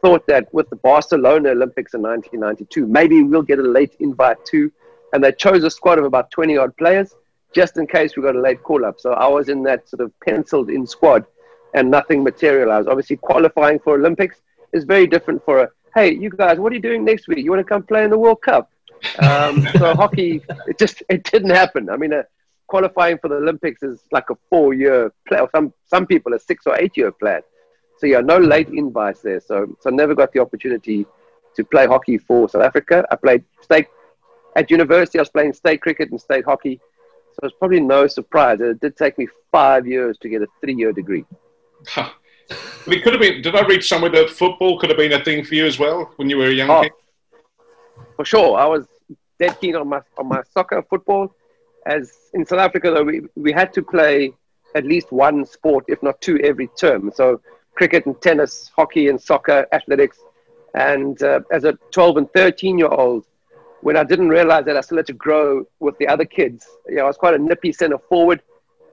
thought 0.02 0.26
that 0.28 0.54
with 0.54 0.70
the 0.70 0.78
Barcelona 0.78 1.50
Olympics 1.50 1.94
in 1.94 2.02
1992, 2.02 2.88
maybe 2.88 3.24
we'll 3.24 3.42
get 3.42 3.60
a 3.60 3.64
late 3.64 3.96
invite 4.00 4.38
too. 4.46 4.72
And 5.12 5.22
they 5.22 5.34
chose 5.34 5.64
a 5.64 5.70
squad 5.70 6.00
of 6.00 6.06
about 6.06 6.32
20 6.32 6.58
odd 6.58 6.76
players 6.78 7.14
just 7.54 7.78
in 7.78 7.88
case 7.88 8.16
we 8.16 8.24
got 8.24 8.36
a 8.36 8.42
late 8.42 8.64
call 8.64 8.86
up. 8.86 9.00
So 9.00 9.14
I 9.14 9.28
was 9.28 9.50
in 9.50 9.64
that 9.64 9.88
sort 9.88 10.02
of 10.02 10.12
penciled 10.22 10.70
in 10.70 10.86
squad 10.86 11.26
and 11.74 11.90
nothing 11.90 12.24
materialized. 12.24 12.88
Obviously, 12.88 13.18
qualifying 13.18 13.80
for 13.80 13.96
Olympics 13.96 14.42
is 14.74 14.84
very 14.84 15.08
different 15.08 15.44
for 15.46 15.64
a, 15.64 15.70
hey, 15.96 16.14
you 16.14 16.30
guys, 16.30 16.60
what 16.60 16.72
are 16.72 16.76
you 16.76 16.82
doing 16.82 17.06
next 17.06 17.28
week? 17.28 17.40
You 17.40 17.52
want 17.52 17.60
to 17.60 17.64
come 17.64 17.84
play 17.84 18.04
in 18.04 18.10
the 18.10 18.18
World 18.18 18.42
Cup? 18.42 18.72
Um, 19.20 19.68
so 19.78 19.94
hockey, 19.96 20.42
it 20.68 20.78
just 20.78 21.04
it 21.10 21.24
didn't 21.24 21.52
happen. 21.52 21.90
I 21.90 21.98
mean, 21.98 22.14
uh, 22.14 22.24
qualifying 22.68 23.18
for 23.20 23.28
the 23.28 23.36
Olympics 23.36 23.84
is 23.84 24.04
like 24.12 24.30
a 24.30 24.36
four-year 24.50 25.14
plan. 25.28 25.48
Some 25.52 25.74
some 25.86 26.08
people 26.08 26.34
a 26.34 26.40
six 26.40 26.66
or 26.66 26.76
eight-year 26.80 27.12
plan. 27.12 27.42
So 27.98 28.08
yeah, 28.08 28.22
no 28.22 28.38
late 28.38 28.70
invites 28.70 29.22
there. 29.22 29.40
So 29.40 29.76
so 29.80 29.90
never 29.90 30.16
got 30.16 30.34
the 30.34 30.40
opportunity 30.40 31.06
to 31.56 31.64
play 31.64 31.86
hockey 31.86 32.18
for 32.18 32.50
South 32.50 32.64
Africa. 32.64 33.06
I 33.12 33.16
played 33.16 33.44
state 33.62 33.88
at 34.56 34.72
university. 34.72 35.20
I 35.20 35.22
was 35.22 35.30
playing 35.30 35.54
state 35.54 35.82
cricket 35.82 36.10
and 36.12 36.20
state 36.20 36.46
hockey. 36.46 36.80
So 37.34 37.48
it's 37.48 37.56
probably 37.58 37.80
no 37.80 38.08
surprise. 38.08 38.60
It 38.62 38.80
did 38.80 38.96
take 38.96 39.18
me 39.18 39.28
five 39.52 39.88
years 39.88 40.18
to 40.20 40.30
get 40.30 40.42
a 40.42 40.48
three-year 40.62 40.94
degree. 40.94 41.26
It 42.88 43.04
could 43.04 43.14
have 43.14 43.22
been. 43.22 43.42
Did 43.42 43.56
I 43.56 43.66
read 43.66 43.84
somewhere 43.84 44.12
that 44.12 44.30
football 44.30 44.80
could 44.80 44.90
have 44.90 44.98
been 44.98 45.14
a 45.14 45.24
thing 45.24 45.44
for 45.44 45.56
you 45.56 45.66
as 45.66 45.80
well 45.80 46.12
when 46.18 46.30
you 46.30 46.38
were 46.38 46.48
a 46.48 46.54
young 46.54 46.70
oh, 46.70 46.84
kid? 46.84 46.92
For 48.16 48.26
sure, 48.26 48.58
I 48.58 48.66
was 48.66 48.86
dead 49.40 49.60
keen 49.60 49.76
on 49.76 49.88
my 49.88 50.02
on 50.18 50.28
my 50.28 50.42
soccer, 50.54 50.84
football. 50.90 51.34
As 51.86 52.14
in 52.34 52.46
South 52.46 52.60
Africa, 52.60 52.92
though, 52.92 53.04
we, 53.04 53.22
we 53.36 53.52
had 53.52 53.74
to 53.74 53.82
play 53.82 54.34
at 54.76 54.86
least 54.86 55.12
one 55.12 55.46
sport, 55.46 55.86
if 55.88 56.02
not 56.02 56.20
two, 56.22 56.38
every 56.40 56.68
term. 56.68 57.12
So 57.14 57.42
cricket 57.76 58.06
and 58.06 58.20
tennis, 58.22 58.72
hockey 58.76 59.08
and 59.10 59.20
soccer, 59.20 59.66
athletics. 59.72 60.20
And 60.76 61.22
uh, 61.22 61.42
as 61.52 61.66
a 61.66 61.78
12 61.92 62.18
and 62.18 62.34
13 62.34 62.78
year 62.78 62.88
old, 62.88 63.26
when 63.84 63.98
I 63.98 64.04
didn't 64.06 64.30
realize 64.30 64.64
that 64.66 64.78
I 64.78 64.82
still 64.82 64.98
had 64.98 65.08
to 65.08 65.14
grow 65.14 65.66
with 65.80 65.98
the 65.98 66.08
other 66.08 66.24
kids, 66.24 66.66
you 66.88 66.96
know, 66.96 67.04
I 67.04 67.08
was 67.08 67.18
quite 67.18 67.34
a 67.34 67.38
nippy 67.38 67.74
center 67.74 67.98
forward 67.98 68.42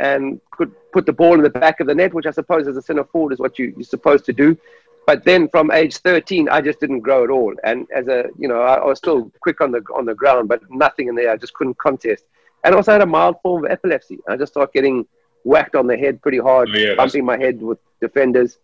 and 0.00 0.40
could 0.50 0.72
put 0.92 1.06
the 1.06 1.12
ball 1.12 1.34
in 1.34 1.42
the 1.42 1.50
back 1.50 1.78
of 1.78 1.86
the 1.86 1.94
net, 1.94 2.12
which 2.12 2.26
I 2.26 2.32
suppose 2.32 2.66
as 2.66 2.76
a 2.76 2.82
center 2.82 3.04
forward 3.04 3.32
is 3.32 3.38
what 3.38 3.56
you, 3.58 3.72
you're 3.76 3.84
supposed 3.84 4.24
to 4.24 4.32
do. 4.32 4.58
But 5.06 5.24
then 5.24 5.48
from 5.48 5.70
age 5.70 5.98
13, 5.98 6.48
I 6.48 6.60
just 6.60 6.80
didn't 6.80 7.00
grow 7.00 7.22
at 7.22 7.30
all. 7.30 7.54
And 7.62 7.86
as 7.94 8.08
a, 8.08 8.30
you 8.36 8.48
know, 8.48 8.62
I, 8.62 8.74
I 8.74 8.86
was 8.86 8.98
still 8.98 9.30
quick 9.40 9.60
on 9.60 9.70
the, 9.70 9.82
on 9.94 10.06
the 10.06 10.14
ground, 10.14 10.48
but 10.48 10.60
nothing 10.70 11.06
in 11.08 11.14
there. 11.14 11.30
I 11.30 11.36
just 11.36 11.54
couldn't 11.54 11.78
contest. 11.78 12.24
And 12.64 12.74
I 12.74 12.76
also 12.76 12.92
had 12.92 13.00
a 13.00 13.06
mild 13.06 13.36
form 13.42 13.64
of 13.64 13.70
epilepsy. 13.70 14.18
I 14.28 14.36
just 14.36 14.52
started 14.52 14.72
getting 14.72 15.06
whacked 15.44 15.76
on 15.76 15.86
the 15.86 15.96
head 15.96 16.20
pretty 16.20 16.38
hard, 16.38 16.68
oh, 16.74 16.78
yeah, 16.78 16.94
bumping 16.96 17.24
my 17.24 17.38
head 17.38 17.62
with 17.62 17.78
defenders. 18.00 18.58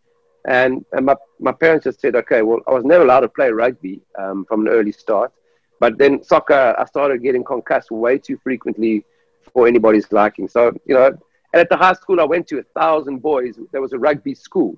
And, 0.45 0.85
and 0.92 1.06
my, 1.06 1.16
my 1.40 1.52
parents 1.52 1.85
just 1.85 2.00
said, 2.00 2.16
okay, 2.16 2.42
well, 2.42 2.61
I 2.66 2.73
was 2.73 2.85
never 2.85 3.04
allowed 3.04 3.21
to 3.21 3.28
play 3.28 3.50
rugby 3.50 4.00
um, 4.18 4.45
from 4.45 4.66
an 4.66 4.73
early 4.73 4.92
start. 4.92 5.33
But 5.80 5.99
then 5.99 6.23
soccer, 6.23 6.75
I 6.78 6.85
started 6.87 7.23
getting 7.23 7.45
concussed 7.45 7.90
way 7.90 8.18
too 8.18 8.38
frequently 8.42 9.04
for 9.52 9.66
anybody's 9.66 10.11
liking. 10.12 10.49
So, 10.49 10.73
you 10.87 10.95
know, 10.95 11.06
and 11.06 11.61
at 11.61 11.68
the 11.68 11.76
high 11.76 11.95
school 11.95 12.21
I 12.21 12.25
went 12.25 12.47
to, 12.49 12.59
a 12.59 12.62
thousand 12.62 13.18
boys, 13.18 13.59
there 13.73 13.80
was 13.80 13.92
a 13.92 13.99
rugby 13.99 14.35
school. 14.35 14.76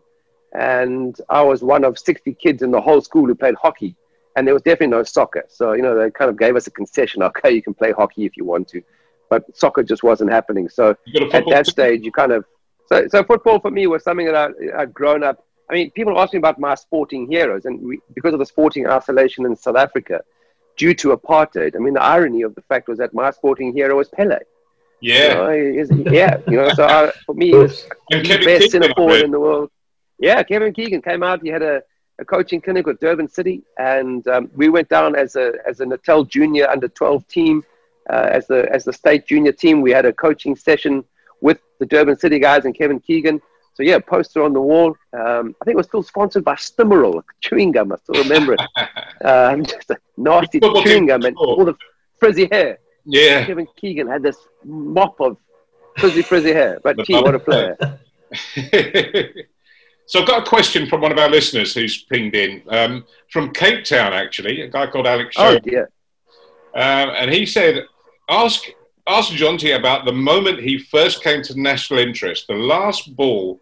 And 0.52 1.16
I 1.28 1.42
was 1.42 1.62
one 1.62 1.84
of 1.84 1.98
60 1.98 2.34
kids 2.34 2.62
in 2.62 2.70
the 2.70 2.80
whole 2.80 3.00
school 3.00 3.26
who 3.26 3.34
played 3.34 3.54
hockey. 3.60 3.96
And 4.36 4.46
there 4.46 4.54
was 4.54 4.62
definitely 4.62 4.96
no 4.96 5.02
soccer. 5.02 5.44
So, 5.48 5.72
you 5.72 5.82
know, 5.82 5.98
they 5.98 6.10
kind 6.10 6.30
of 6.30 6.38
gave 6.38 6.56
us 6.56 6.66
a 6.66 6.70
concession. 6.70 7.22
Okay, 7.28 7.50
you 7.50 7.62
can 7.62 7.74
play 7.74 7.92
hockey 7.92 8.24
if 8.24 8.36
you 8.36 8.44
want 8.44 8.68
to. 8.68 8.82
But 9.28 9.44
soccer 9.56 9.82
just 9.82 10.02
wasn't 10.02 10.30
happening. 10.30 10.68
So 10.68 10.96
at 11.32 11.44
that 11.50 11.66
stage, 11.66 12.02
you 12.02 12.12
kind 12.12 12.32
of. 12.32 12.44
So, 12.86 13.06
so 13.08 13.22
football 13.24 13.60
for 13.60 13.70
me 13.70 13.86
was 13.86 14.02
something 14.02 14.26
that 14.26 14.36
I, 14.36 14.82
I'd 14.82 14.94
grown 14.94 15.22
up. 15.22 15.44
I 15.68 15.74
mean, 15.74 15.90
people 15.90 16.18
ask 16.18 16.32
me 16.32 16.38
about 16.38 16.58
my 16.58 16.74
sporting 16.76 17.30
heroes. 17.30 17.66
And 17.66 17.82
we, 17.82 18.00
because 18.14 18.32
of 18.32 18.38
the 18.38 18.46
sporting 18.46 18.86
isolation 18.86 19.44
in 19.44 19.54
South 19.54 19.76
Africa, 19.76 20.22
due 20.78 20.94
to 20.94 21.14
apartheid, 21.14 21.76
I 21.76 21.78
mean, 21.80 21.94
the 21.94 22.02
irony 22.02 22.42
of 22.42 22.54
the 22.54 22.62
fact 22.62 22.88
was 22.88 22.98
that 22.98 23.12
my 23.12 23.30
sporting 23.30 23.74
hero 23.74 23.96
was 23.96 24.08
Pele. 24.08 24.38
Yeah. 25.00 25.50
You 25.52 25.84
know, 25.84 26.10
yeah. 26.10 26.38
You 26.48 26.56
know, 26.56 26.70
so 26.70 26.84
I, 26.84 27.12
for 27.26 27.34
me, 27.34 27.48
he 27.48 27.54
was 27.54 27.84
the 28.10 28.42
best 28.44 28.70
centre 28.70 28.92
forward 28.94 29.22
in 29.22 29.30
the 29.30 29.40
world. 29.40 29.70
Yeah, 30.18 30.42
Kevin 30.42 30.72
Keegan 30.72 31.02
came 31.02 31.22
out. 31.22 31.42
He 31.42 31.48
had 31.48 31.62
a, 31.62 31.82
a 32.18 32.24
coaching 32.24 32.60
clinic 32.60 32.86
with 32.86 32.98
Durban 32.98 33.28
City, 33.28 33.62
and 33.78 34.26
um, 34.26 34.50
we 34.56 34.68
went 34.68 34.88
down 34.88 35.14
as 35.14 35.36
a 35.36 35.52
as 35.66 35.78
a 35.80 35.86
Natal 35.86 36.24
Junior 36.24 36.68
under 36.68 36.88
12 36.88 37.28
team, 37.28 37.62
uh, 38.10 38.28
as 38.32 38.48
the 38.48 38.68
as 38.72 38.84
the 38.84 38.92
state 38.92 39.26
junior 39.26 39.52
team. 39.52 39.80
We 39.80 39.92
had 39.92 40.06
a 40.06 40.12
coaching 40.12 40.56
session 40.56 41.04
with 41.40 41.60
the 41.78 41.86
Durban 41.86 42.18
City 42.18 42.40
guys 42.40 42.64
and 42.64 42.74
Kevin 42.76 42.98
Keegan. 42.98 43.40
So 43.78 43.84
yeah, 43.84 44.00
poster 44.00 44.42
on 44.42 44.52
the 44.52 44.60
wall. 44.60 44.96
Um, 45.12 45.54
I 45.62 45.64
think 45.64 45.74
it 45.74 45.76
was 45.76 45.86
still 45.86 46.02
sponsored 46.02 46.42
by 46.42 46.56
Stimorol, 46.56 47.22
chewing 47.40 47.70
gum. 47.70 47.92
I 47.92 47.96
still 47.98 48.24
remember 48.24 48.54
it. 48.54 48.60
um, 49.24 49.64
just 49.64 49.88
a 49.90 49.96
nasty 50.16 50.58
chewing 50.58 51.06
gum 51.06 51.22
and 51.22 51.36
all 51.36 51.64
the 51.64 51.76
frizzy 52.18 52.48
hair. 52.50 52.80
Yeah. 53.04 53.46
Kevin 53.46 53.68
Keegan 53.76 54.08
had 54.08 54.24
this 54.24 54.36
mop 54.64 55.20
of 55.20 55.36
frizzy, 55.96 56.22
frizzy 56.22 56.52
hair. 56.52 56.80
But 56.82 56.98
gee, 57.06 57.14
what 57.14 57.36
a 57.36 57.38
player. 57.38 57.76
so 60.06 60.22
I've 60.22 60.26
got 60.26 60.42
a 60.42 60.44
question 60.44 60.88
from 60.88 61.00
one 61.00 61.12
of 61.12 61.18
our 61.18 61.30
listeners 61.30 61.72
who's 61.72 62.02
pinged 62.02 62.34
in 62.34 62.62
um, 62.70 63.04
from 63.30 63.52
Cape 63.52 63.84
Town, 63.84 64.12
actually, 64.12 64.62
a 64.62 64.68
guy 64.68 64.88
called 64.88 65.06
Alex. 65.06 65.36
Oh, 65.38 65.56
dear. 65.60 65.88
Um, 66.74 67.10
and 67.16 67.32
he 67.32 67.46
said, 67.46 67.84
ask, 68.28 68.64
ask 69.06 69.30
Jonty 69.30 69.78
about 69.78 70.04
the 70.04 70.12
moment 70.12 70.58
he 70.58 70.80
first 70.80 71.22
came 71.22 71.42
to 71.42 71.60
national 71.60 72.00
interest, 72.00 72.48
the 72.48 72.54
last 72.54 73.14
ball 73.14 73.60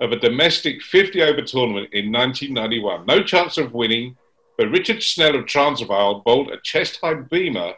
of 0.00 0.12
a 0.12 0.18
domestic 0.18 0.82
50 0.82 1.22
over 1.22 1.42
tournament 1.42 1.88
in 1.92 2.10
1991. 2.10 3.06
No 3.06 3.22
chance 3.22 3.58
of 3.58 3.72
winning, 3.72 4.16
but 4.58 4.70
Richard 4.70 5.02
Snell 5.02 5.36
of 5.36 5.46
Transvaal 5.46 6.22
bowled 6.24 6.50
a 6.50 6.60
chest 6.62 6.98
high 7.02 7.14
beamer 7.14 7.74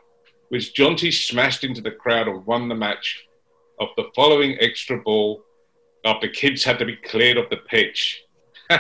which 0.49 0.75
Jonty 0.75 1.13
smashed 1.13 1.65
into 1.65 1.81
the 1.81 1.91
crowd 1.91 2.29
and 2.29 2.45
won 2.47 2.69
the 2.69 2.75
match 2.75 3.27
of 3.81 3.89
the 3.97 4.05
following 4.15 4.57
extra 4.61 4.99
ball 4.99 5.43
after 6.05 6.29
kids 6.29 6.63
had 6.63 6.79
to 6.79 6.85
be 6.85 6.97
cleared 6.97 7.37
of 7.37 7.51
the 7.51 7.57
pitch. 7.57 8.23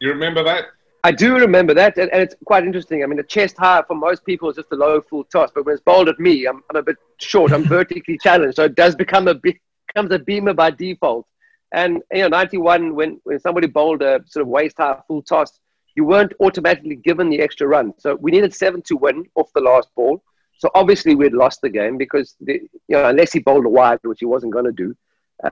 you 0.00 0.08
remember 0.08 0.42
that? 0.42 0.64
I 1.04 1.12
do 1.12 1.34
remember 1.34 1.74
that, 1.74 1.98
and, 1.98 2.10
it's 2.14 2.34
quite 2.46 2.64
interesting. 2.64 3.02
I 3.02 3.06
mean, 3.06 3.18
the 3.18 3.24
chest 3.24 3.56
high 3.58 3.82
for 3.86 3.94
most 3.94 4.24
people 4.24 4.48
is 4.48 4.56
just 4.56 4.72
a 4.72 4.76
low 4.76 5.02
full 5.02 5.24
toss, 5.24 5.50
but 5.54 5.66
when 5.66 5.74
it's 5.74 5.82
bowled 5.82 6.08
at 6.08 6.18
me, 6.18 6.46
I'm, 6.46 6.62
I'm 6.70 6.76
a 6.76 6.82
bit 6.82 6.96
short. 7.18 7.52
I'm 7.52 7.64
vertically 7.68 8.16
challenged, 8.16 8.56
so 8.56 8.64
it 8.64 8.74
does 8.74 8.96
become 8.96 9.28
a 9.28 9.34
becomes 9.34 10.12
a 10.12 10.18
beamer 10.18 10.54
by 10.54 10.70
default. 10.70 11.26
And 11.74 12.02
you 12.12 12.22
know, 12.22 12.28
91, 12.28 12.94
when 12.94 13.20
when 13.24 13.40
somebody 13.40 13.66
bowled 13.66 14.02
a 14.02 14.22
sort 14.26 14.42
of 14.42 14.48
waist 14.48 14.76
high 14.78 15.00
full 15.08 15.22
toss, 15.22 15.58
you 15.96 16.04
weren't 16.04 16.32
automatically 16.40 16.96
given 16.96 17.28
the 17.28 17.40
extra 17.40 17.66
run. 17.66 17.92
So 17.98 18.14
we 18.14 18.30
needed 18.30 18.54
seven 18.54 18.80
to 18.82 18.96
win 18.96 19.24
off 19.34 19.52
the 19.54 19.60
last 19.60 19.88
ball. 19.96 20.22
So 20.58 20.70
obviously 20.74 21.16
we'd 21.16 21.32
lost 21.32 21.60
the 21.62 21.68
game 21.68 21.98
because 21.98 22.36
the, 22.40 22.54
you 22.88 22.96
know 22.96 23.08
unless 23.08 23.32
he 23.32 23.40
bowled 23.40 23.66
a 23.66 23.68
wide, 23.68 23.98
which 24.02 24.20
he 24.20 24.26
wasn't 24.26 24.52
going 24.52 24.66
to 24.66 24.72
do, 24.72 24.96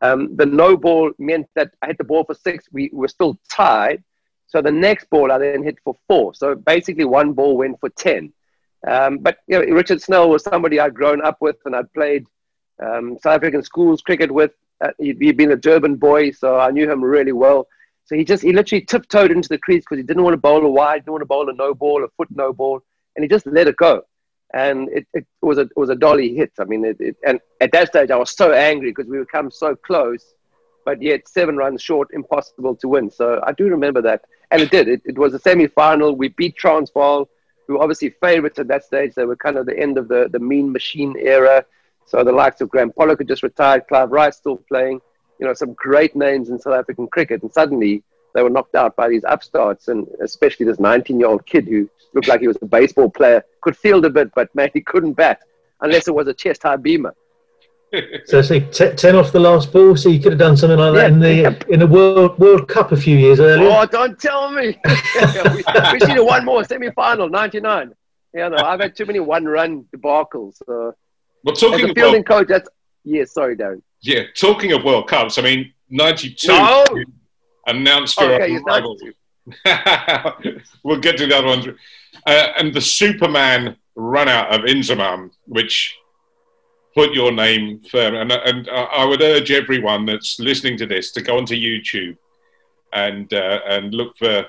um, 0.01 0.37
the 0.37 0.47
no 0.47 0.77
ball 0.77 1.11
meant 1.19 1.49
that 1.57 1.73
I 1.83 1.89
hit 1.89 1.99
the 1.99 2.05
ball 2.05 2.25
for 2.25 2.35
six. 2.35 2.65
We 2.73 2.89
were 2.93 3.09
still 3.09 3.39
tied. 3.51 4.03
So 4.47 4.63
the 4.63 4.71
next 4.71 5.11
ball 5.11 5.33
I 5.33 5.39
then 5.39 5.65
hit 5.65 5.79
for 5.83 5.97
four. 6.07 6.35
So 6.35 6.55
basically 6.55 7.05
one 7.05 7.33
ball 7.33 7.57
went 7.57 7.81
for 7.81 7.89
ten. 7.89 8.33
Um, 8.87 9.19
but 9.19 9.39
you 9.49 9.59
know, 9.59 9.75
Richard 9.75 10.01
Snell 10.01 10.29
was 10.29 10.45
somebody 10.45 10.79
I'd 10.79 10.95
grown 10.95 11.21
up 11.25 11.39
with 11.41 11.57
and 11.65 11.75
I'd 11.75 11.93
played 11.93 12.27
um, 12.81 13.19
South 13.23 13.37
African 13.37 13.63
schools 13.63 14.03
cricket 14.03 14.31
with. 14.31 14.53
Uh, 14.83 14.91
he'd, 14.99 15.37
been 15.37 15.53
a 15.53 15.57
Durban 15.57 15.97
boy, 15.97 16.33
so 16.33 16.59
I 16.59 16.71
knew 16.71 16.91
him 16.91 17.03
really 17.03 17.33
well. 17.33 17.69
So 18.05 18.17
he 18.17 18.25
just 18.25 18.43
he 18.43 18.53
literally 18.53 18.85
tiptoed 18.85 19.31
into 19.31 19.49
the 19.49 19.59
crease 19.59 19.85
because 19.85 19.99
he 19.99 20.03
didn't 20.03 20.25
want 20.25 20.35
to 20.35 20.39
bowl 20.39 20.65
a 20.65 20.69
wide, 20.69 21.05
didn't 21.05 21.13
want 21.13 21.23
to 21.23 21.27
bowl 21.27 21.49
a 21.49 21.53
no 21.55 21.73
ball, 21.73 22.05
a 22.05 22.09
foot 22.17 22.29
no 22.31 22.53
ball, 22.53 22.83
and 23.15 23.23
he 23.23 23.29
just 23.29 23.47
let 23.47 23.69
it 23.69 23.77
go 23.77 24.03
and 24.53 24.89
it, 24.91 25.07
it 25.15 25.27
was 25.41 25.59
a 25.59 25.63
it 25.63 25.77
was 25.77 25.91
a 25.91 25.95
dolly 25.95 26.35
hit. 26.35 26.53
I 26.59 26.65
mean, 26.65 26.85
it, 26.85 26.97
it, 27.01 27.17
and 27.27 27.41
at 27.61 27.73
that 27.73 27.89
stage 27.89 28.11
I 28.11 28.17
was 28.17 28.31
so 28.31 28.53
angry 28.53 28.91
because 28.91 29.11
we 29.11 29.19
would 29.19 29.31
come 29.31 29.51
so 29.51 29.75
close, 29.75 30.35
but 30.85 31.01
yet 31.01 31.29
seven 31.29 31.57
runs 31.57 31.83
short, 31.83 32.09
impossible 32.13 32.77
to 32.77 32.89
win. 32.89 33.11
So 33.11 33.41
I 33.45 33.53
do 33.53 33.65
remember 33.65 34.03
that, 34.03 34.23
and 34.51 34.63
it 34.63 34.71
did. 34.71 34.89
It, 34.89 35.03
it 35.05 35.19
was 35.19 35.35
a 35.35 35.39
semi-final. 35.39 36.17
We 36.17 36.29
beat 36.29 36.57
Transvaal, 36.57 37.29
who 37.67 37.75
were 37.75 37.83
obviously 37.83 38.11
favourites 38.21 38.59
at 38.59 38.69
that 38.69 38.85
stage. 38.85 39.15
They 39.15 39.25
were 39.25 39.37
kind 39.37 39.57
of 39.57 39.67
the 39.67 39.79
end 39.79 39.99
of 39.99 40.09
the 40.09 40.29
the 40.31 40.39
mean 40.39 40.73
machine 40.73 41.17
era. 41.19 41.65
So 42.07 42.23
the 42.25 42.33
likes 42.33 42.61
of 42.61 42.69
Graeme 42.69 42.93
Pollock 42.93 43.19
who 43.19 43.25
just 43.25 43.43
retired, 43.43 43.87
Clive 43.89 44.11
Rice 44.11 44.37
still 44.37 44.57
playing. 44.69 45.01
You 45.39 45.47
know, 45.47 45.55
some 45.55 45.73
great 45.75 46.15
names 46.15 46.51
in 46.51 46.59
South 46.59 46.75
African 46.75 47.09
cricket, 47.09 47.43
and 47.43 47.53
suddenly 47.53 48.03
they 48.35 48.43
were 48.43 48.51
knocked 48.51 48.75
out 48.75 48.97
by 48.97 49.09
these 49.09 49.25
upstarts, 49.27 49.89
and 49.89 50.07
especially 50.23 50.67
this 50.67 50.79
19-year-old 50.79 51.47
kid 51.47 51.67
who 51.67 51.89
looked 52.15 52.29
like 52.29 52.41
he 52.41 52.49
was 52.49 52.59
a 52.63 52.67
baseball 52.67 53.11
player, 53.11 53.45
could 53.61 53.77
field 53.77 54.05
a 54.05 54.11
bit, 54.11 54.31
but 54.35 54.55
man, 54.55 54.71
he 54.73 54.81
couldn't 54.81 55.15
bat 55.15 55.41
unless 55.81 56.09
it 56.09 56.15
was 56.15 56.29
a 56.29 56.35
chest 56.35 56.63
high 56.63 56.77
beamer. 56.77 57.15
so 58.25 58.41
see, 58.41 58.61
t- 58.61 58.93
ten 58.93 59.17
off 59.17 59.33
the 59.33 59.41
last 59.41 59.73
ball. 59.73 59.97
So 59.97 60.09
you 60.09 60.19
could 60.19 60.33
have 60.33 60.39
done 60.39 60.57
something 60.57 60.79
like 60.79 60.95
that 60.95 61.11
yeah, 61.11 61.15
in 61.15 61.21
the 61.21 61.35
yeah. 61.35 61.55
in 61.69 61.81
the 61.81 61.87
World 61.87 62.39
World 62.39 62.69
Cup 62.69 62.93
a 62.93 62.97
few 62.97 63.19
years 63.19 63.39
earlier. 63.39 63.69
Oh, 63.71 63.85
don't 63.85 64.19
tell 64.19 64.51
me. 64.51 64.79
we, 64.85 65.65
we 65.93 66.01
should 66.01 66.09
have 66.09 66.25
one 66.25 66.45
more 66.45 66.65
semi-final, 66.65 67.29
ninety-nine. 67.29 67.93
Yeah, 68.35 68.49
no, 68.49 68.57
I've 68.57 68.81
had 68.81 68.97
too 68.97 69.05
many 69.05 69.21
one-run 69.21 69.85
debacles. 69.95 70.63
So. 70.67 70.95
Well, 71.45 71.55
talking 71.55 71.87
As 71.87 71.91
a 71.91 71.95
fielding 71.95 72.25
coach, 72.25 72.49
that's 72.49 72.69
yeah. 73.05 73.25
Sorry, 73.25 73.57
Darren. 73.57 73.83
Yeah, 74.01 74.23
talking 74.37 74.73
of 74.73 74.85
World 74.85 75.09
Cups, 75.09 75.39
I 75.39 75.43
mean, 75.43 75.73
ninety-two 75.91 76.49
no. 76.49 76.85
announced 77.67 78.21
your 78.21 78.35
okay, 78.35 78.57
arrival. 78.57 78.97
we'll 80.85 81.01
get 81.01 81.17
to 81.19 81.27
the 81.27 81.37
other 81.37 81.47
ones. 81.47 81.67
Uh, 82.27 82.49
and 82.59 82.73
the 82.73 82.81
Superman 82.81 83.77
run 83.97 84.29
out 84.29 84.55
of 84.55 84.63
Inzamam, 84.63 85.31
which 85.47 85.97
put 86.95 87.13
your 87.13 87.33
name 87.33 87.81
firm. 87.91 88.15
And, 88.15 88.33
and 88.33 88.69
I 88.71 89.05
would 89.05 89.23
urge 89.23 89.51
everyone 89.51 90.07
that's 90.07 90.39
listening 90.39 90.77
to 90.79 90.87
this 90.87 91.13
to 91.13 91.23
go 91.23 91.39
onto 91.39 91.55
YouTube 91.55 92.17
and 92.93 93.33
uh, 93.33 93.61
and 93.67 93.95
look 93.95 94.17
for 94.17 94.47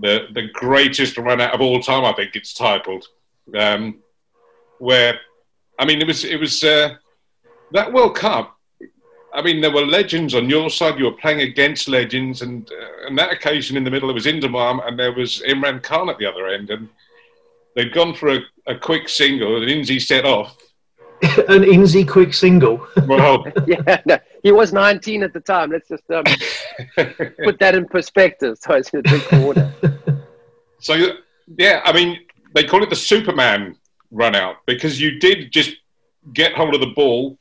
the 0.00 0.28
the 0.32 0.48
greatest 0.52 1.18
run 1.18 1.40
out 1.40 1.54
of 1.54 1.60
all 1.60 1.80
time. 1.80 2.04
I 2.04 2.12
think 2.12 2.36
it's 2.36 2.54
titled, 2.54 3.06
um, 3.58 4.00
where 4.78 5.18
I 5.78 5.84
mean 5.84 6.00
it 6.00 6.06
was 6.06 6.24
it 6.24 6.38
was 6.38 6.62
uh, 6.62 6.96
that 7.72 7.92
World 7.92 8.16
Cup. 8.16 8.58
I 9.34 9.40
mean, 9.40 9.62
there 9.62 9.72
were 9.72 9.86
legends 9.86 10.34
on 10.34 10.50
your 10.50 10.68
side. 10.68 10.98
You 10.98 11.06
were 11.06 11.12
playing 11.12 11.40
against 11.40 11.88
legends, 11.88 12.42
and 12.42 12.68
uh, 12.70 13.06
on 13.06 13.16
that 13.16 13.32
occasion 13.32 13.76
in 13.76 13.84
the 13.84 13.90
middle, 13.90 14.08
there 14.08 14.14
was 14.14 14.26
Inzamam 14.26 14.86
and 14.86 14.98
there 14.98 15.12
was 15.12 15.42
Imran 15.48 15.82
Khan 15.82 16.10
at 16.10 16.18
the 16.18 16.26
other 16.26 16.48
end, 16.48 16.68
and 16.68 16.88
they'd 17.74 17.94
gone 17.94 18.14
for 18.14 18.28
a, 18.28 18.40
a 18.66 18.76
quick 18.76 19.08
single, 19.08 19.56
and 19.56 19.66
Inzi 19.66 20.00
set 20.00 20.26
off. 20.26 20.58
An 21.22 21.62
Inzi 21.62 22.06
quick 22.06 22.34
single. 22.34 22.86
Well, 23.06 23.46
yeah, 23.66 24.02
no, 24.04 24.18
he 24.42 24.52
was 24.52 24.72
19 24.72 25.22
at 25.22 25.32
the 25.32 25.40
time. 25.40 25.70
Let's 25.70 25.88
just 25.88 26.08
um, 26.10 26.24
put 27.44 27.58
that 27.58 27.74
in 27.74 27.86
perspective. 27.86 28.58
So 28.60 28.74
it's 28.74 28.90
going 28.90 29.04
to 29.04 29.10
drink 29.10 29.32
water. 29.32 29.72
So 30.78 30.94
yeah, 31.56 31.80
I 31.84 31.92
mean, 31.92 32.18
they 32.54 32.64
call 32.64 32.82
it 32.82 32.90
the 32.90 32.96
Superman 32.96 33.76
run 34.12 34.36
out 34.36 34.56
because 34.66 35.00
you 35.00 35.18
did 35.18 35.50
just 35.50 35.74
get 36.32 36.52
hold 36.52 36.74
of 36.74 36.80
the 36.80 36.92
ball, 36.94 37.38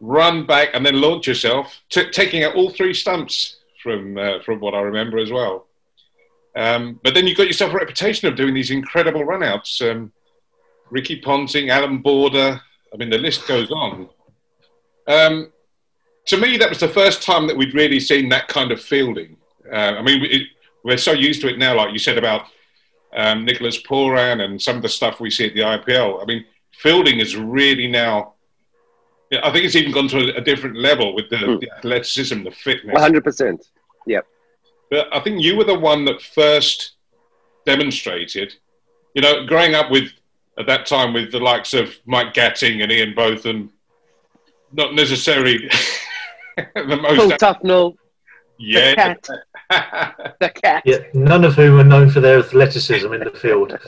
run 0.00 0.44
back, 0.44 0.70
and 0.74 0.84
then 0.84 1.00
launch 1.00 1.26
yourself, 1.26 1.80
t- 1.88 2.10
taking 2.10 2.44
out 2.44 2.54
all 2.54 2.68
three 2.68 2.92
stumps 2.92 3.56
from 3.82 4.18
uh, 4.18 4.40
from 4.44 4.60
what 4.60 4.74
I 4.74 4.80
remember 4.80 5.18
as 5.18 5.30
well. 5.30 5.66
Um, 6.56 7.00
but 7.02 7.14
then 7.14 7.26
you 7.26 7.34
got 7.34 7.46
yourself 7.46 7.72
a 7.72 7.76
reputation 7.76 8.28
of 8.28 8.36
doing 8.36 8.54
these 8.54 8.70
incredible 8.70 9.24
runouts. 9.24 9.80
Um, 9.88 10.12
Ricky 10.90 11.20
Ponting, 11.20 11.70
Allan 11.70 11.98
Border. 11.98 12.60
I 12.92 12.96
mean, 12.96 13.10
the 13.10 13.18
list 13.18 13.48
goes 13.48 13.70
on. 13.70 14.08
Um, 15.08 15.52
to 16.26 16.36
me, 16.36 16.56
that 16.56 16.68
was 16.68 16.78
the 16.78 16.88
first 16.88 17.22
time 17.22 17.46
that 17.46 17.56
we'd 17.56 17.74
really 17.74 18.00
seen 18.00 18.28
that 18.28 18.48
kind 18.48 18.70
of 18.70 18.80
fielding. 18.80 19.36
Uh, 19.70 19.96
I 19.98 20.02
mean, 20.02 20.24
it, 20.24 20.42
we're 20.84 20.96
so 20.96 21.12
used 21.12 21.40
to 21.40 21.48
it 21.48 21.58
now, 21.58 21.76
like 21.76 21.92
you 21.92 21.98
said 21.98 22.18
about 22.18 22.46
um, 23.14 23.44
Nicholas 23.44 23.80
Pooran 23.80 24.42
and 24.42 24.60
some 24.60 24.76
of 24.76 24.82
the 24.82 24.88
stuff 24.88 25.20
we 25.20 25.30
see 25.30 25.46
at 25.46 25.54
the 25.54 25.60
IPL. 25.60 26.22
I 26.22 26.24
mean, 26.26 26.44
fielding 26.72 27.20
is 27.20 27.36
really 27.36 27.86
now. 27.86 28.34
I 29.42 29.50
think 29.50 29.64
it's 29.64 29.74
even 29.74 29.90
gone 29.92 30.08
to 30.08 30.36
a, 30.36 30.40
different 30.40 30.76
level 30.76 31.14
with 31.14 31.28
the, 31.28 31.36
Mm. 31.36 31.60
the 31.60 31.70
athleticism, 31.72 32.44
the 32.44 32.50
fitness. 32.52 32.94
100%. 32.94 33.68
Yep. 34.06 34.26
But 34.90 35.08
I 35.12 35.20
think 35.20 35.42
you 35.42 35.56
were 35.56 35.64
the 35.64 35.78
one 35.78 36.04
that 36.04 36.22
first 36.22 36.92
demonstrated, 37.66 38.54
you 39.14 39.22
know, 39.22 39.44
growing 39.46 39.74
up 39.74 39.90
with, 39.90 40.12
at 40.58 40.66
that 40.66 40.86
time, 40.86 41.12
with 41.12 41.32
the 41.32 41.40
likes 41.40 41.74
of 41.74 41.96
Mike 42.06 42.32
Gatting 42.32 42.82
and 42.82 42.92
Ian 42.92 43.14
Botham, 43.14 43.72
not 44.72 44.94
necessarily 44.94 45.58
the 46.56 46.66
Phil 46.74 46.98
most. 46.98 47.40
Tufnell, 47.40 47.96
yeah. 48.58 48.94
cat. 48.94 49.28
the 50.40 50.50
cat. 50.50 50.82
Yeah, 50.84 50.98
none 51.12 51.44
of 51.44 51.54
whom 51.54 51.80
are 51.80 51.84
known 51.84 52.10
for 52.10 52.20
their 52.20 52.38
athleticism 52.38 53.12
in 53.12 53.20
the 53.20 53.30
field. 53.30 53.78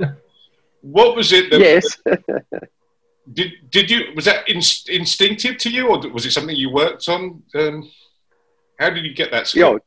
what 0.80 1.16
was 1.16 1.32
it 1.32 1.50
that. 1.50 1.60
Yes. 1.60 1.98
Did, 3.32 3.52
did 3.70 3.88
you. 3.88 4.12
Was 4.16 4.24
that 4.24 4.48
inst- 4.48 4.88
instinctive 4.88 5.56
to 5.58 5.70
you, 5.70 5.86
or 5.86 6.00
was 6.10 6.26
it 6.26 6.32
something 6.32 6.56
you 6.56 6.70
worked 6.70 7.08
on? 7.08 7.40
Um, 7.54 7.88
how 8.80 8.90
did 8.90 9.04
you 9.04 9.14
get 9.14 9.30
that 9.30 9.46
skill? 9.46 9.74
Yo, 9.74 9.78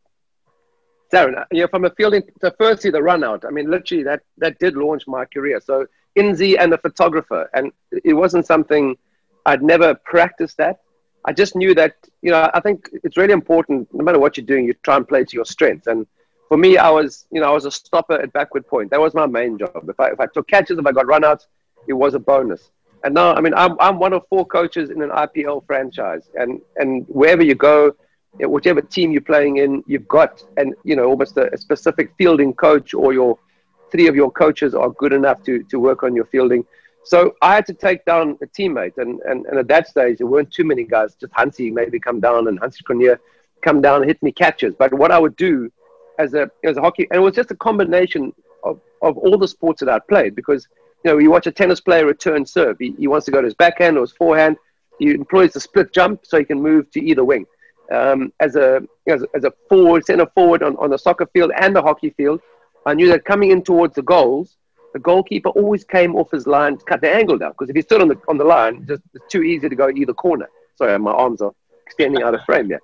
Darren, 1.11 1.37
uh, 1.37 1.45
yeah, 1.51 1.67
from 1.67 1.85
a 1.85 1.89
fielding, 1.91 2.23
so 2.41 2.51
firstly, 2.57 2.91
the 2.91 3.03
run 3.03 3.23
out. 3.23 3.43
I 3.45 3.49
mean, 3.49 3.69
literally, 3.69 4.03
that, 4.03 4.21
that 4.37 4.57
did 4.59 4.75
launch 4.75 5.03
my 5.05 5.25
career. 5.25 5.59
So, 5.59 5.85
Inzi 6.17 6.57
and 6.57 6.71
the 6.71 6.77
photographer, 6.77 7.49
and 7.53 7.71
it 7.91 8.13
wasn't 8.13 8.45
something 8.45 8.97
I'd 9.45 9.61
never 9.61 9.95
practiced 9.95 10.57
that. 10.57 10.79
I 11.25 11.33
just 11.33 11.55
knew 11.55 11.73
that, 11.75 11.95
you 12.21 12.31
know, 12.31 12.49
I 12.53 12.59
think 12.59 12.89
it's 13.03 13.17
really 13.17 13.33
important, 13.33 13.87
no 13.93 14.03
matter 14.03 14.19
what 14.19 14.37
you're 14.37 14.45
doing, 14.45 14.65
you 14.65 14.73
try 14.83 14.95
and 14.95 15.07
play 15.07 15.23
to 15.23 15.35
your 15.35 15.45
strengths. 15.45 15.87
And 15.87 16.05
for 16.47 16.57
me, 16.57 16.77
I 16.77 16.89
was, 16.89 17.25
you 17.31 17.41
know, 17.41 17.47
I 17.47 17.51
was 17.51 17.65
a 17.65 17.71
stopper 17.71 18.13
at 18.13 18.31
backward 18.33 18.67
point. 18.67 18.91
That 18.91 18.99
was 18.99 19.13
my 19.13 19.25
main 19.25 19.57
job. 19.57 19.89
If 19.89 19.99
I, 19.99 20.09
if 20.09 20.19
I 20.19 20.27
took 20.27 20.47
catches, 20.47 20.77
if 20.77 20.85
I 20.85 20.91
got 20.91 21.07
run 21.07 21.23
runouts, 21.23 21.47
it 21.87 21.93
was 21.93 22.13
a 22.13 22.19
bonus. 22.19 22.69
And 23.03 23.13
now, 23.13 23.33
I 23.33 23.41
mean, 23.41 23.53
I'm, 23.55 23.75
I'm 23.79 23.99
one 23.99 24.13
of 24.13 24.23
four 24.29 24.45
coaches 24.45 24.89
in 24.89 25.01
an 25.01 25.09
IPL 25.09 25.65
franchise. 25.65 26.29
And, 26.35 26.61
and 26.77 27.05
wherever 27.07 27.43
you 27.43 27.55
go, 27.55 27.95
know, 28.39 28.49
whichever 28.49 28.81
team 28.81 29.11
you're 29.11 29.21
playing 29.21 29.57
in, 29.57 29.83
you've 29.87 30.07
got 30.07 30.43
and 30.57 30.73
you 30.83 30.95
know 30.95 31.05
almost 31.05 31.37
a, 31.37 31.53
a 31.53 31.57
specific 31.57 32.13
fielding 32.17 32.53
coach 32.53 32.93
or 32.93 33.13
your 33.13 33.37
three 33.91 34.07
of 34.07 34.15
your 34.15 34.31
coaches 34.31 34.75
are 34.75 34.89
good 34.89 35.13
enough 35.13 35.43
to 35.43 35.63
to 35.63 35.79
work 35.79 36.03
on 36.03 36.15
your 36.15 36.25
fielding. 36.25 36.65
So 37.05 37.35
I 37.41 37.55
had 37.55 37.65
to 37.67 37.73
take 37.73 38.03
down 38.05 38.37
a 38.41 38.47
teammate, 38.47 38.97
and 38.97 39.21
and, 39.21 39.45
and 39.45 39.59
at 39.59 39.67
that 39.67 39.87
stage 39.87 40.17
there 40.17 40.27
weren't 40.27 40.51
too 40.51 40.63
many 40.63 40.83
guys. 40.83 41.15
Just 41.15 41.33
Hansie 41.33 41.71
maybe 41.71 41.99
come 41.99 42.19
down 42.19 42.47
and 42.47 42.59
Hansie 42.59 42.83
Cronje 42.83 43.17
come 43.61 43.81
down 43.81 44.01
and 44.01 44.05
hit 44.05 44.21
me 44.21 44.31
catches. 44.31 44.73
But 44.75 44.93
what 44.93 45.11
I 45.11 45.19
would 45.19 45.35
do 45.35 45.71
as 46.19 46.33
a 46.33 46.49
as 46.63 46.77
a 46.77 46.81
hockey, 46.81 47.07
and 47.11 47.17
it 47.19 47.23
was 47.23 47.35
just 47.35 47.51
a 47.51 47.55
combination 47.55 48.33
of, 48.63 48.79
of 49.01 49.17
all 49.17 49.37
the 49.37 49.47
sports 49.47 49.79
that 49.81 49.89
I 49.89 49.99
played 49.99 50.35
because 50.35 50.67
you 51.03 51.11
know 51.11 51.17
you 51.19 51.31
watch 51.31 51.47
a 51.47 51.51
tennis 51.51 51.79
player 51.79 52.05
return 52.05 52.45
serve, 52.45 52.77
he, 52.79 52.95
he 52.97 53.07
wants 53.07 53.25
to 53.25 53.31
go 53.31 53.41
to 53.41 53.45
his 53.45 53.55
backhand 53.55 53.97
or 53.97 54.01
his 54.01 54.11
forehand. 54.11 54.57
He 54.99 55.11
employs 55.11 55.53
the 55.53 55.59
split 55.59 55.93
jump 55.93 56.25
so 56.25 56.39
he 56.39 56.45
can 56.45 56.61
move 56.61 56.89
to 56.91 57.01
either 57.01 57.23
wing 57.23 57.45
um, 57.91 58.33
as 58.39 58.55
a 58.55 58.81
as, 59.07 59.23
as 59.33 59.43
a 59.43 59.53
forward, 59.69 60.05
center 60.05 60.25
forward 60.33 60.63
on, 60.63 60.75
on 60.77 60.89
the 60.89 60.97
soccer 60.97 61.27
field 61.27 61.51
and 61.57 61.75
the 61.75 61.81
hockey 61.81 62.09
field, 62.11 62.41
I 62.85 62.93
knew 62.93 63.07
that 63.09 63.25
coming 63.25 63.51
in 63.51 63.61
towards 63.61 63.95
the 63.95 64.01
goals, 64.01 64.57
the 64.95 64.99
goalkeeper 64.99 65.49
always 65.49 65.83
came 65.83 66.15
off 66.15 66.31
his 66.31 66.47
line 66.47 66.77
to 66.77 66.85
cut 66.85 67.01
the 67.01 67.11
angle 67.11 67.37
down 67.37 67.51
because 67.51 67.69
if 67.69 67.75
he 67.75 67.81
stood 67.81 68.01
on 68.01 68.07
the 68.07 68.17
on 68.29 68.37
the 68.37 68.45
line, 68.45 68.85
just 68.87 69.01
it's 69.13 69.25
too 69.27 69.43
easy 69.43 69.67
to 69.67 69.75
go 69.75 69.89
either 69.89 70.13
corner. 70.13 70.49
Sorry, 70.77 70.97
my 70.97 71.11
arms 71.11 71.41
are 71.41 71.53
extending 71.85 72.23
out 72.23 72.33
of 72.33 72.39
frame 72.45 72.67
here. 72.67 72.81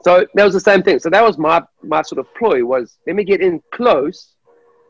So 0.00 0.26
that 0.32 0.44
was 0.44 0.54
the 0.54 0.60
same 0.60 0.82
thing. 0.82 0.98
So 0.98 1.10
that 1.10 1.22
was 1.22 1.36
my 1.36 1.62
my 1.82 2.00
sort 2.00 2.20
of 2.20 2.34
ploy 2.34 2.64
was 2.64 2.96
let 3.06 3.16
me 3.16 3.22
get 3.22 3.42
in 3.42 3.60
close, 3.70 4.34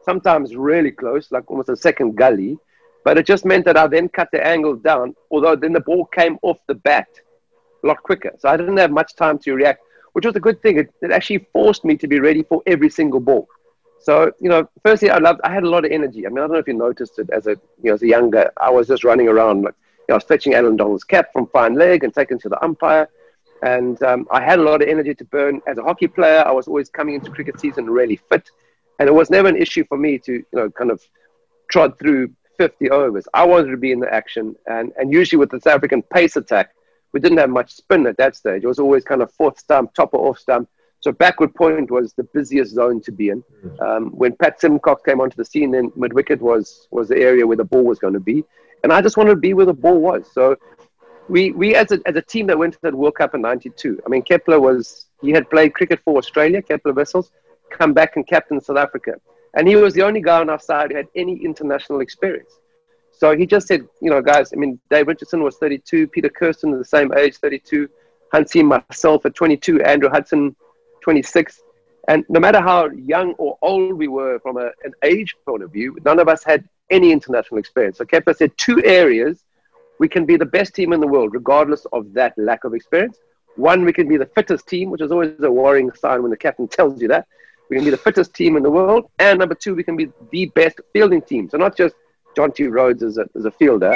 sometimes 0.04 0.54
really 0.54 0.92
close, 0.92 1.32
like 1.32 1.50
almost 1.50 1.68
a 1.68 1.76
second 1.76 2.14
gully. 2.14 2.56
But 3.04 3.18
it 3.18 3.26
just 3.26 3.44
meant 3.44 3.64
that 3.64 3.76
I 3.76 3.88
then 3.88 4.08
cut 4.08 4.28
the 4.30 4.46
angle 4.46 4.76
down, 4.76 5.16
although 5.32 5.56
then 5.56 5.72
the 5.72 5.80
ball 5.80 6.04
came 6.04 6.38
off 6.42 6.58
the 6.68 6.76
bat 6.76 7.08
a 7.82 7.86
lot 7.88 8.00
quicker. 8.04 8.32
So 8.38 8.48
I 8.48 8.56
didn't 8.56 8.76
have 8.76 8.92
much 8.92 9.16
time 9.16 9.36
to 9.40 9.54
react, 9.54 9.80
which 10.12 10.24
was 10.24 10.36
a 10.36 10.44
good 10.46 10.62
thing. 10.62 10.78
It, 10.78 10.94
it 11.02 11.10
actually 11.10 11.44
forced 11.52 11.84
me 11.84 11.96
to 11.96 12.06
be 12.06 12.20
ready 12.20 12.44
for 12.44 12.62
every 12.68 12.88
single 12.88 13.18
ball. 13.18 13.48
So 14.02 14.32
you 14.40 14.48
know, 14.48 14.68
firstly, 14.84 15.10
I 15.10 15.18
loved. 15.18 15.40
I 15.44 15.52
had 15.52 15.62
a 15.62 15.68
lot 15.68 15.84
of 15.84 15.90
energy. 15.90 16.26
I 16.26 16.28
mean, 16.28 16.38
I 16.38 16.42
don't 16.42 16.52
know 16.52 16.58
if 16.58 16.68
you 16.68 16.74
noticed 16.74 17.18
it 17.18 17.30
as 17.30 17.46
a 17.46 17.50
you 17.82 17.90
know 17.90 17.94
as 17.94 18.02
a 18.02 18.06
younger. 18.06 18.50
I 18.56 18.70
was 18.70 18.88
just 18.88 19.04
running 19.04 19.28
around 19.28 19.62
like 19.62 19.74
you 19.74 20.04
know, 20.08 20.14
I 20.14 20.16
was 20.16 20.24
fetching 20.24 20.54
Allan 20.54 20.76
Donald's 20.76 21.04
cap 21.04 21.32
from 21.32 21.46
fine 21.48 21.74
leg 21.74 22.04
and 22.04 22.12
taking 22.12 22.38
to 22.40 22.48
the 22.48 22.62
umpire, 22.64 23.08
and 23.62 24.02
um, 24.02 24.26
I 24.30 24.42
had 24.42 24.58
a 24.58 24.62
lot 24.62 24.82
of 24.82 24.88
energy 24.88 25.14
to 25.14 25.24
burn. 25.24 25.60
As 25.66 25.78
a 25.78 25.82
hockey 25.82 26.08
player, 26.08 26.42
I 26.46 26.52
was 26.52 26.66
always 26.66 26.90
coming 26.90 27.14
into 27.14 27.30
cricket 27.30 27.60
season 27.60 27.88
really 27.88 28.16
fit, 28.16 28.50
and 28.98 29.08
it 29.08 29.12
was 29.12 29.30
never 29.30 29.48
an 29.48 29.56
issue 29.56 29.84
for 29.88 29.96
me 29.96 30.18
to 30.18 30.32
you 30.32 30.46
know 30.52 30.70
kind 30.70 30.90
of 30.90 31.00
trot 31.70 31.98
through 31.98 32.32
50 32.58 32.90
overs. 32.90 33.26
I 33.32 33.44
wanted 33.46 33.70
to 33.70 33.76
be 33.76 33.92
in 33.92 34.00
the 34.00 34.12
action, 34.12 34.56
and 34.66 34.92
and 34.96 35.12
usually 35.12 35.38
with 35.38 35.50
the 35.50 35.60
South 35.60 35.76
African 35.76 36.02
pace 36.02 36.36
attack 36.36 36.74
we 37.12 37.20
didn't 37.20 37.38
have 37.38 37.50
much 37.50 37.72
spin 37.72 38.06
at 38.06 38.16
that 38.16 38.34
stage. 38.34 38.64
It 38.64 38.66
was 38.66 38.78
always 38.78 39.04
kind 39.04 39.22
of 39.22 39.32
fourth 39.32 39.58
stump, 39.58 39.94
top 39.94 40.14
or 40.14 40.30
off 40.30 40.38
stump. 40.38 40.68
So 41.02 41.10
backward 41.10 41.52
point 41.54 41.90
was 41.90 42.14
the 42.14 42.22
busiest 42.22 42.72
zone 42.72 43.00
to 43.02 43.12
be 43.12 43.30
in. 43.30 43.42
Um, 43.80 44.12
when 44.12 44.36
Pat 44.36 44.60
Symcox 44.60 45.04
came 45.04 45.20
onto 45.20 45.36
the 45.36 45.44
scene, 45.44 45.72
then 45.72 45.92
mid 45.96 46.12
wicket 46.12 46.40
was 46.40 46.86
was 46.92 47.08
the 47.08 47.18
area 47.18 47.44
where 47.44 47.56
the 47.56 47.64
ball 47.64 47.84
was 47.84 47.98
going 47.98 48.14
to 48.14 48.20
be, 48.20 48.44
and 48.84 48.92
I 48.92 49.02
just 49.02 49.16
wanted 49.16 49.30
to 49.30 49.36
be 49.36 49.52
where 49.52 49.66
the 49.66 49.74
ball 49.74 50.00
was. 50.00 50.30
So 50.32 50.56
we 51.28 51.50
we 51.50 51.74
as 51.74 51.90
a 51.90 52.00
as 52.06 52.14
a 52.14 52.22
team 52.22 52.46
that 52.46 52.56
went 52.56 52.74
to 52.74 52.78
that 52.82 52.94
World 52.94 53.16
Cup 53.16 53.34
in 53.34 53.40
'92. 53.42 54.00
I 54.06 54.08
mean, 54.08 54.22
Kepler 54.22 54.60
was 54.60 55.06
he 55.20 55.30
had 55.32 55.50
played 55.50 55.74
cricket 55.74 55.98
for 56.04 56.16
Australia, 56.18 56.62
Kepler 56.62 56.92
Wessels, 56.92 57.32
come 57.70 57.92
back 57.92 58.14
and 58.14 58.24
captain 58.24 58.60
South 58.60 58.76
Africa, 58.76 59.14
and 59.54 59.66
he 59.66 59.74
was 59.74 59.94
the 59.94 60.02
only 60.02 60.22
guy 60.22 60.40
on 60.40 60.48
our 60.50 60.60
side 60.60 60.92
who 60.92 60.96
had 60.98 61.08
any 61.16 61.36
international 61.44 62.00
experience. 62.00 62.60
So 63.10 63.36
he 63.36 63.46
just 63.46 63.66
said, 63.66 63.86
you 64.00 64.10
know, 64.10 64.22
guys, 64.22 64.52
I 64.52 64.56
mean, 64.56 64.80
Dave 64.90 65.06
Richardson 65.06 65.42
was 65.42 65.56
32, 65.58 66.08
Peter 66.08 66.28
Kirsten, 66.28 66.76
the 66.76 66.84
same 66.84 67.12
age, 67.16 67.36
32, 67.36 67.88
Hansie, 68.32 68.64
myself 68.64 69.24
at 69.26 69.34
22, 69.34 69.82
Andrew 69.82 70.08
Hudson, 70.08 70.56
26. 71.02 71.60
And 72.08 72.24
no 72.28 72.40
matter 72.40 72.60
how 72.60 72.90
young 72.90 73.34
or 73.34 73.56
old 73.62 73.92
we 73.92 74.08
were 74.08 74.40
from 74.40 74.56
a, 74.56 74.70
an 74.84 74.92
age 75.04 75.36
point 75.46 75.62
of 75.62 75.72
view, 75.72 75.96
none 76.04 76.18
of 76.18 76.28
us 76.28 76.42
had 76.42 76.68
any 76.90 77.12
international 77.12 77.58
experience. 77.58 77.98
So 77.98 78.04
Kepler 78.04 78.34
said, 78.34 78.56
two 78.56 78.82
areas 78.84 79.44
we 79.98 80.08
can 80.08 80.26
be 80.26 80.36
the 80.36 80.46
best 80.46 80.74
team 80.74 80.92
in 80.92 81.00
the 81.00 81.06
world, 81.06 81.32
regardless 81.32 81.86
of 81.92 82.12
that 82.14 82.36
lack 82.36 82.64
of 82.64 82.74
experience. 82.74 83.18
One, 83.54 83.84
we 83.84 83.92
can 83.92 84.08
be 84.08 84.16
the 84.16 84.26
fittest 84.26 84.66
team, 84.66 84.90
which 84.90 85.00
is 85.00 85.12
always 85.12 85.38
a 85.40 85.50
worrying 85.50 85.92
sign 85.92 86.22
when 86.22 86.30
the 86.30 86.36
captain 86.36 86.66
tells 86.66 87.00
you 87.00 87.08
that. 87.08 87.26
We 87.68 87.76
can 87.76 87.84
be 87.84 87.90
the 87.90 87.96
fittest 87.96 88.34
team 88.34 88.56
in 88.56 88.62
the 88.62 88.70
world. 88.70 89.10
And 89.18 89.38
number 89.38 89.54
two, 89.54 89.74
we 89.74 89.84
can 89.84 89.96
be 89.96 90.10
the 90.30 90.46
best 90.46 90.80
fielding 90.92 91.22
team. 91.22 91.48
So 91.48 91.56
not 91.56 91.76
just 91.76 91.94
Jonty 92.36 92.68
Rhodes 92.70 93.02
as 93.02 93.18
a, 93.18 93.26
as 93.36 93.44
a 93.44 93.50
fielder. 93.50 93.94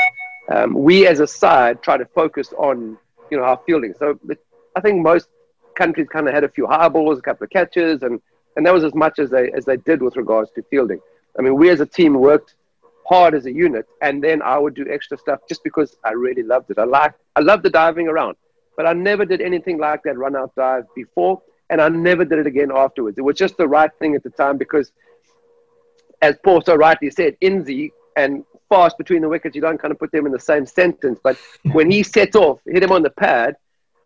Um, 0.49 0.75
we 0.75 1.07
as 1.09 1.21
a 1.21 1.27
side 1.27 1.83
try 1.83 1.97
to 1.97 2.07
focus 2.07 2.53
on, 2.57 2.97
you 3.31 3.38
know, 3.38 3.45
our 3.45 3.61
fielding. 3.66 3.95
So 3.99 4.19
I 4.77 4.81
think 4.81 5.03
most 5.03 5.29
countries 5.77 6.09
kind 6.09 6.27
of 6.27 6.35
had 6.35 6.45
a 6.45 6.49
few 6.49 6.67
high 6.67 6.89
balls, 6.89 7.19
a 7.19 7.23
couple 7.23 7.45
of 7.45 7.51
catches, 7.51 8.03
and, 8.03 8.21
and 8.57 8.67
that 8.67 8.75
was 8.75 8.85
as 8.85 8.95
much 8.95 9.19
as 9.19 9.31
they, 9.31 9.53
as 9.53 9.65
they 9.65 9.77
did 9.77 10.03
with 10.03 10.17
regards 10.17 10.51
to 10.57 10.62
fielding. 10.71 11.01
I 11.39 11.43
mean, 11.43 11.55
we 11.55 11.71
as 11.71 11.81
a 11.81 11.87
team 11.87 12.15
worked 12.15 12.55
hard 13.07 13.35
as 13.35 13.47
a 13.47 13.53
unit, 13.53 13.87
and 14.03 14.23
then 14.23 14.43
I 14.43 14.59
would 14.59 14.75
do 14.75 14.87
extra 14.91 15.17
stuff 15.17 15.41
just 15.49 15.62
because 15.62 15.97
I 16.05 16.12
really 16.12 16.43
loved 16.43 16.71
it. 16.71 16.79
I 16.79 16.85
like 16.85 17.15
I 17.37 17.41
loved 17.41 17.62
the 17.62 17.71
diving 17.71 18.09
around, 18.09 18.37
but 18.77 18.87
I 18.87 18.93
never 18.93 19.25
did 19.25 19.41
anything 19.41 19.79
like 19.79 20.03
that 20.05 20.17
run 20.19 20.35
out 20.35 20.55
dive 20.57 20.85
before, 20.95 21.43
and 21.71 21.81
I 21.81 21.89
never 21.89 22.25
did 22.25 22.39
it 22.39 22.47
again 22.47 22.71
afterwards. 22.75 23.19
It 23.19 23.23
was 23.23 23.37
just 23.37 23.57
the 23.57 23.69
right 23.69 23.91
thing 23.99 24.15
at 24.15 24.23
the 24.23 24.31
time 24.31 24.57
because, 24.57 24.91
as 26.23 26.37
Paul 26.43 26.62
so 26.62 26.75
rightly 26.75 27.11
said, 27.11 27.37
Inzi 27.41 27.93
and 28.17 28.45
fast 28.69 28.99
between 28.99 29.23
the 29.23 29.29
wickets, 29.29 29.55
you 29.55 29.62
don't 29.62 29.81
kind 29.81 29.93
of 29.93 29.99
put 29.99 30.11
them 30.11 30.27
in 30.27 30.33
the 30.33 30.41
same 30.41 30.67
sentence. 30.67 31.21
But 31.23 31.37
when 31.73 31.91
he 31.91 32.03
set 32.03 32.35
off, 32.35 32.61
hit 32.67 32.83
him 32.83 32.93
on 32.93 33.03
the 33.03 33.11
pad, 33.11 33.57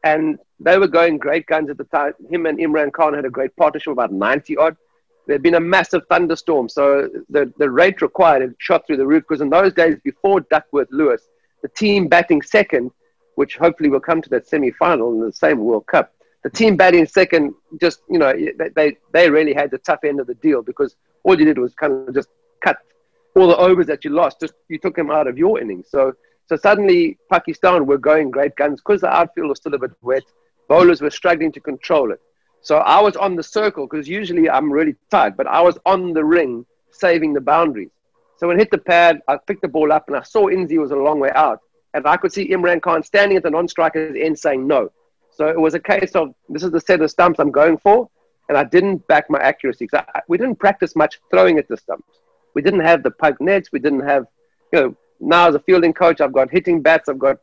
and 0.05 0.39
they 0.59 0.79
were 0.79 0.89
going 0.89 1.19
great 1.19 1.47
guns 1.47 1.71
at 1.71 1.79
the 1.79 1.85
time. 1.85 2.13
Him 2.31 2.47
and 2.47 2.59
Imran 2.59 2.93
Khan 2.93 3.15
had 3.15 3.25
a 3.25 3.31
great 3.31 3.55
partnership, 3.57 3.93
about 3.93 4.13
90 4.13 4.57
odd. 4.57 4.77
There'd 5.27 5.43
been 5.43 5.55
a 5.55 5.61
massive 5.61 6.03
thunderstorm, 6.11 6.69
so 6.69 7.09
the, 7.29 7.53
the 7.59 7.71
rate 7.71 8.03
required 8.03 8.43
had 8.43 8.55
shot 8.59 8.87
through 8.87 8.97
the 8.97 9.07
roof 9.07 9.25
because 9.29 9.41
in 9.41 9.51
those 9.51 9.73
days, 9.73 9.97
before 10.03 10.41
Duckworth 10.41 10.89
Lewis, 10.91 11.29
the 11.63 11.69
team 11.69 12.09
batting 12.09 12.43
second, 12.43 12.91
which 13.37 13.57
hopefully 13.57 13.91
will 13.91 14.01
come 14.01 14.23
to 14.23 14.31
that 14.31 14.49
semi 14.49 14.71
final 14.73 15.13
in 15.13 15.21
the 15.21 15.33
same 15.33 15.59
World 15.59 15.87
Cup, 15.87 16.13
the 16.43 16.51
team 16.51 16.77
batting 16.77 17.07
second 17.07 17.55
just, 17.81 18.01
you 18.09 18.19
know, 18.19 18.33
they, 18.75 18.97
they 19.13 19.31
really 19.31 19.53
had 19.53 19.71
the 19.71 19.79
tough 19.79 20.05
end 20.05 20.21
of 20.21 20.27
the 20.27 20.35
deal 20.35 20.63
because 20.63 20.97
all 21.23 21.39
you 21.39 21.45
did 21.45 21.59
was 21.59 21.75
kind 21.75 22.09
of 22.09 22.15
just 22.15 22.29
cut 22.65 22.79
all 23.37 23.47
the 23.47 23.57
overs 23.57 23.87
that 23.87 24.05
you 24.05 24.11
lost, 24.11 24.41
just 24.41 24.55
you 24.69 24.79
took 24.79 24.97
them 24.97 25.11
out 25.11 25.27
of 25.27 25.37
your 25.37 25.61
innings. 25.61 25.89
So 25.91 26.15
so 26.51 26.57
suddenly 26.57 27.17
Pakistan 27.31 27.87
were 27.87 27.97
going 27.97 28.29
great 28.29 28.57
guns 28.57 28.81
because 28.81 29.03
the 29.03 29.09
outfield 29.09 29.51
was 29.51 29.59
still 29.59 29.73
a 29.75 29.79
bit 29.79 29.93
wet. 30.03 30.25
Bowlers 30.69 31.01
were 31.01 31.09
struggling 31.09 31.53
to 31.53 31.61
control 31.61 32.11
it. 32.11 32.21
So 32.61 32.79
I 32.79 33.01
was 33.01 33.15
on 33.15 33.37
the 33.37 33.43
circle 33.45 33.87
because 33.87 34.09
usually 34.09 34.51
I'm 34.51 34.69
really 34.73 34.97
tight, 35.13 35.37
but 35.37 35.47
I 35.47 35.61
was 35.61 35.79
on 35.87 36.13
the 36.13 36.25
ring 36.25 36.67
saving 36.91 37.35
the 37.35 37.41
boundaries. 37.41 37.93
So 38.37 38.49
when 38.49 38.59
hit 38.59 38.73
the 38.73 38.79
pad, 38.79 39.21
I 39.29 39.37
picked 39.37 39.63
the 39.63 39.69
ball 39.69 39.93
up 39.93 40.09
and 40.09 40.17
I 40.17 40.25
saw 40.25 40.49
Inzi 40.49 40.77
was 40.77 40.91
a 40.91 40.97
long 40.97 41.21
way 41.21 41.31
out. 41.37 41.61
And 41.95 42.05
I 42.05 42.17
could 42.17 42.33
see 42.33 42.49
Imran 42.49 42.83
Khan 42.83 43.05
standing 43.05 43.37
at 43.37 43.45
the 43.45 43.51
non-striker's 43.51 44.17
end 44.19 44.37
saying 44.37 44.67
no. 44.67 44.91
So 45.31 45.47
it 45.47 45.61
was 45.61 45.75
a 45.75 45.81
case 45.81 46.17
of 46.17 46.35
this 46.49 46.65
is 46.65 46.73
the 46.73 46.81
set 46.81 47.01
of 47.01 47.13
stumps 47.13 47.39
I'm 47.39 47.53
going 47.53 47.79
for. 47.79 48.11
And 48.49 48.59
I 48.59 48.65
didn't 48.65 49.07
back 49.07 49.31
my 49.31 49.39
accuracy. 49.39 49.87
I, 49.93 50.23
we 50.27 50.37
didn't 50.37 50.59
practice 50.59 50.97
much 50.97 51.21
throwing 51.31 51.59
at 51.59 51.69
the 51.69 51.77
stumps. 51.77 52.19
We 52.55 52.63
didn't 52.63 52.81
have 52.81 53.05
the 53.05 53.13
pug 53.13 53.37
nets. 53.39 53.71
We 53.71 53.79
didn't 53.79 54.01
have, 54.01 54.27
you 54.73 54.81
know, 54.81 54.97
now 55.21 55.49
as 55.49 55.55
a 55.55 55.61
fielding 55.61 55.93
coach, 55.93 56.21
I've 56.21 56.33
got 56.33 56.51
hitting 56.51 56.81
bats, 56.83 57.09
I've 57.09 57.19
got 57.19 57.39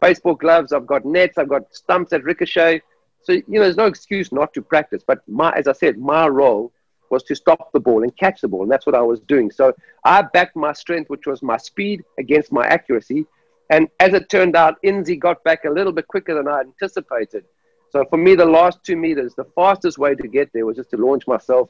baseball 0.00 0.34
gloves, 0.34 0.72
I've 0.72 0.86
got 0.86 1.04
nets, 1.04 1.38
I've 1.38 1.48
got 1.48 1.74
stumps 1.74 2.10
that 2.10 2.24
ricochet. 2.24 2.82
So, 3.22 3.32
you 3.32 3.44
know, 3.46 3.60
there's 3.60 3.76
no 3.76 3.86
excuse 3.86 4.32
not 4.32 4.52
to 4.54 4.62
practice. 4.62 5.02
But 5.06 5.26
my, 5.28 5.52
as 5.52 5.68
I 5.68 5.72
said, 5.72 5.98
my 5.98 6.26
role 6.28 6.72
was 7.10 7.22
to 7.24 7.34
stop 7.34 7.72
the 7.72 7.80
ball 7.80 8.02
and 8.02 8.16
catch 8.16 8.40
the 8.40 8.48
ball. 8.48 8.62
And 8.62 8.72
that's 8.72 8.86
what 8.86 8.94
I 8.94 9.02
was 9.02 9.20
doing. 9.20 9.50
So 9.50 9.72
I 10.04 10.22
backed 10.22 10.56
my 10.56 10.72
strength, 10.72 11.08
which 11.08 11.26
was 11.26 11.42
my 11.42 11.56
speed 11.56 12.02
against 12.18 12.50
my 12.52 12.66
accuracy. 12.66 13.26
And 13.70 13.88
as 14.00 14.12
it 14.12 14.28
turned 14.28 14.56
out, 14.56 14.82
Inzi 14.82 15.18
got 15.18 15.42
back 15.44 15.64
a 15.64 15.70
little 15.70 15.92
bit 15.92 16.08
quicker 16.08 16.34
than 16.34 16.48
I 16.48 16.60
anticipated. 16.60 17.44
So 17.90 18.04
for 18.08 18.16
me, 18.16 18.34
the 18.34 18.46
last 18.46 18.82
two 18.82 18.96
meters, 18.96 19.34
the 19.34 19.44
fastest 19.54 19.98
way 19.98 20.14
to 20.14 20.26
get 20.26 20.50
there 20.52 20.66
was 20.66 20.76
just 20.76 20.90
to 20.90 20.96
launch 20.96 21.26
myself 21.26 21.68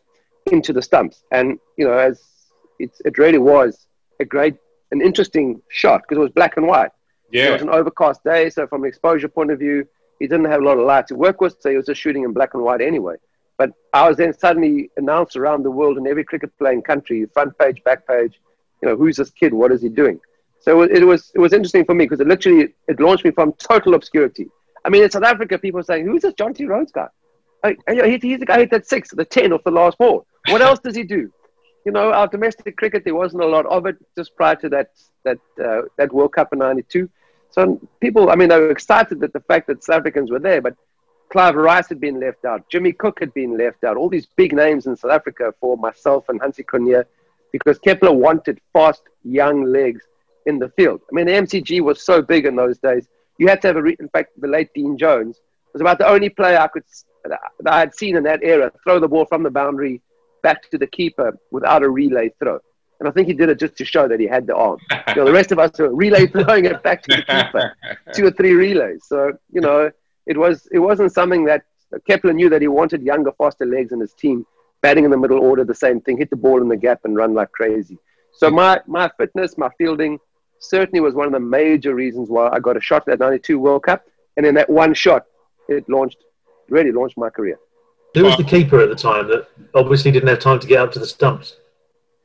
into 0.51 0.73
the 0.73 0.81
stumps. 0.81 1.25
And, 1.33 1.59
you 1.77 1.85
know, 1.85 1.99
as 1.99 2.23
it's, 2.79 3.01
it 3.05 3.19
really 3.19 3.39
was 3.39 3.87
a 4.21 4.25
great, 4.25 4.55
an 4.93 5.01
interesting 5.01 5.61
shot 5.69 6.03
because 6.03 6.19
it 6.21 6.25
was 6.25 6.31
black 6.31 6.57
and 6.57 6.67
white. 6.67 6.91
Yeah. 7.33 7.49
It 7.49 7.53
was 7.55 7.63
an 7.63 7.71
overcast 7.71 8.23
day. 8.23 8.51
So 8.51 8.67
from 8.67 8.85
an 8.85 8.89
exposure 8.89 9.29
point 9.29 9.51
of 9.51 9.59
view, 9.59 9.87
he 10.21 10.29
didn't 10.29 10.45
have 10.47 10.61
a 10.61 10.65
lot 10.65 10.79
of 10.79 10.85
light 10.85 11.09
to 11.09 11.17
work 11.17 11.41
with. 11.41 11.57
So 11.61 11.71
he 11.71 11.77
was 11.77 11.87
just 11.87 12.01
shooting 12.01 12.25
in 12.25 12.33
black 12.33 12.55
and 12.55 12.63
white 12.63 12.81
anyway. 12.81 13.17
But 13.59 13.73
I 13.93 14.09
was 14.09 14.17
then 14.19 14.37
suddenly 14.39 14.91
announced 14.97 15.37
around 15.37 15.63
the 15.63 15.71
world 15.71 15.99
in 15.99 16.07
every 16.07 16.25
cricket 16.25 16.57
playing 16.59 16.83
country, 16.83 17.27
front 17.33 17.59
page, 17.59 17.83
back 17.85 18.07
page, 18.07 18.41
you 18.83 18.89
know, 18.89 18.97
who's 18.97 19.17
this 19.17 19.31
kid? 19.31 19.55
What 19.55 19.73
is 19.73 19.83
he 19.83 19.89
doing? 19.89 20.21
So 20.61 20.83
it 20.83 21.05
was, 21.05 21.33
it 21.35 21.41
was 21.41 21.53
interesting 21.53 21.85
for 21.85 21.95
me 21.95 22.05
because 22.05 22.21
it 22.21 22.29
literally, 22.29 22.75
it 22.87 23.01
launched 23.01 23.25
me 23.25 23.33
from 23.33 23.53
total 23.55 23.95
obscurity. 23.95 24.49
I 24.85 24.91
mean, 24.91 25.03
in 25.03 25.11
South 25.11 25.25
Africa, 25.25 25.59
people 25.59 25.81
are 25.81 25.85
saying, 25.85 26.07
who's 26.07 26.23
this 26.23 26.35
Jonty 26.35 26.69
Rhodes 26.69 26.93
guy? 26.93 27.09
Like, 27.65 27.79
he's 27.89 28.41
the 28.41 28.47
guy 28.47 28.55
who 28.55 28.61
hit 28.61 28.71
that 28.71 28.87
six, 28.87 29.11
the 29.11 29.25
10 29.25 29.53
off 29.53 29.63
the 29.65 29.71
last 29.71 29.99
ball. 29.99 30.27
What 30.49 30.63
else 30.69 30.81
does 30.81 30.97
he 30.97 31.05
do? 31.05 31.33
You 31.85 31.93
know, 31.93 32.13
our 32.13 32.29
domestic 32.29 32.77
cricket, 32.77 33.05
there 33.05 33.15
wasn't 33.15 33.43
a 33.43 33.47
lot 33.47 33.67
of 33.67 33.87
it 33.87 33.97
just 34.17 34.37
prior 34.37 34.57
to 34.57 34.69
that, 34.71 34.91
that, 35.25 35.39
uh, 35.63 35.83
that 35.99 36.13
World 36.13 36.33
Cup 36.33 36.53
in 36.53 36.61
92. 36.61 37.09
So 37.51 37.81
people, 38.01 38.31
I 38.31 38.37
mean, 38.37 38.49
they 38.49 38.59
were 38.59 38.71
excited 38.71 39.23
at 39.23 39.33
the 39.33 39.41
fact 39.41 39.67
that 39.67 39.85
South 39.85 40.01
Africans 40.01 40.31
were 40.31 40.39
there, 40.39 40.63
but 40.63 40.75
Clive 41.31 41.55
Rice 41.55 41.89
had 41.89 42.01
been 42.01 42.21
left 42.21 42.45
out. 42.45 42.69
Jimmy 42.71 42.93
Cook 42.93 43.19
had 43.21 43.33
been 43.35 43.57
left 43.57 43.85
out. 43.85 43.97
All 43.97 44.09
these 44.09 44.27
big 44.37 44.53
names 44.53 44.87
in 44.87 44.97
South 44.97 45.11
Africa 45.11 45.53
for 45.61 45.77
myself 45.77 46.29
and 46.29 46.41
Hansie 46.41 46.65
Cronje 46.65 47.05
because 47.53 47.79
Kepler 47.79 48.13
wanted 48.13 48.61
fast, 48.73 49.03
young 49.25 49.65
legs 49.65 50.03
in 50.47 50.59
the 50.59 50.69
field. 50.71 51.01
I 51.11 51.15
mean, 51.15 51.27
the 51.27 51.33
MCG 51.33 51.81
was 51.81 52.03
so 52.03 52.23
big 52.23 52.47
in 52.47 52.57
those 52.57 52.79
days. 52.79 53.09
You 53.39 53.49
had 53.49 53.63
to 53.63 53.69
have 53.69 53.77
a, 53.77 53.83
re- 53.83 53.97
in 53.99 54.09
fact, 54.09 54.33
the 54.41 54.49
late 54.49 54.71
Dean 54.75 54.99
Jones 54.99 55.41
was 55.73 55.81
about 55.81 55.99
the 55.99 56.09
only 56.09 56.29
player 56.29 56.59
I 56.59 56.69
could, 56.69 56.85
that 57.25 57.41
I 57.67 57.79
had 57.79 57.95
seen 57.95 58.17
in 58.17 58.23
that 58.25 58.43
era 58.43 58.73
throw 58.85 58.99
the 58.99 59.09
ball 59.09 59.25
from 59.25 59.43
the 59.43 59.51
boundary 59.51 60.01
back 60.43 60.71
to 60.71 60.79
the 60.79 60.87
keeper 60.87 61.39
without 61.51 61.83
a 61.83 61.89
relay 61.89 62.31
throw. 62.39 62.59
And 63.01 63.09
I 63.09 63.13
think 63.13 63.27
he 63.27 63.35
did 63.35 63.49
it 63.49 63.59
just 63.59 63.77
to 63.79 63.85
show 63.85 64.07
that 64.07 64.21
he 64.21 64.27
had 64.27 64.47
the 64.47 64.55
arm. 64.55 64.79
You 65.09 65.17
know, 65.17 65.25
the 65.25 65.33
rest 65.33 65.51
of 65.51 65.59
us 65.59 65.77
were 65.79 65.95
relay 65.95 66.27
throwing 66.29 66.67
it 66.67 66.83
back 66.83 67.03
to 67.03 67.17
the 67.17 67.23
keeper, 67.23 67.77
two 68.15 68.27
or 68.27 68.31
three 68.31 68.53
relays. 68.53 69.05
So, 69.07 69.33
you 69.53 69.61
know, 69.61 69.91
it 70.27 70.37
was 70.37 70.69
it 70.71 70.79
wasn't 70.79 71.13
something 71.13 71.45
that 71.47 71.65
Kepler 72.07 72.33
knew 72.33 72.49
that 72.49 72.63
he 72.63 72.69
wanted 72.69 73.03
younger, 73.03 73.33
faster 73.33 73.67
legs 73.67 73.93
in 73.93 74.01
his 74.01 74.15
team, 74.15 74.47
batting 74.83 75.05
in 75.05 75.11
the 75.11 75.17
middle 75.17 75.41
order, 75.41 75.65
the 75.65 75.75
same 75.75 76.01
thing, 76.01 76.17
hit 76.17 76.31
the 76.31 76.37
ball 76.37 76.63
in 76.63 76.69
the 76.69 76.77
gap 76.77 77.01
and 77.05 77.17
run 77.17 77.35
like 77.35 77.51
crazy. 77.53 77.99
So 78.33 78.51
my 78.51 78.81
my 78.87 79.11
fitness, 79.19 79.59
my 79.59 79.71
fielding, 79.79 80.19
certainly 80.59 81.01
was 81.01 81.15
one 81.15 81.27
of 81.27 81.33
the 81.33 81.41
major 81.41 81.95
reasons 81.95 82.31
why 82.31 82.49
I 82.51 82.61
got 82.61 82.77
a 82.77 82.81
shot 82.81 83.09
at 83.09 83.19
that 83.19 83.25
'92 83.25 83.59
World 83.59 83.83
Cup, 83.83 84.05
and 84.37 84.47
in 84.47 84.55
that 84.55 84.71
one 84.71 84.95
shot, 84.95 85.27
it 85.69 85.89
launched, 85.89 86.19
really 86.69 86.93
launched 86.93 87.19
my 87.19 87.31
career. 87.31 87.59
Who 88.15 88.25
was 88.25 88.37
the 88.37 88.45
keeper 88.45 88.81
at 88.81 88.91
the 88.91 88.95
time 88.95 89.29
that 89.29 89.49
obviously 89.75 90.11
didn't 90.11 90.29
have 90.29 90.39
time 90.39 90.61
to 90.61 90.67
get 90.67 90.81
up 90.81 90.93
to 90.93 90.99
the 90.99 91.07
stumps? 91.07 91.57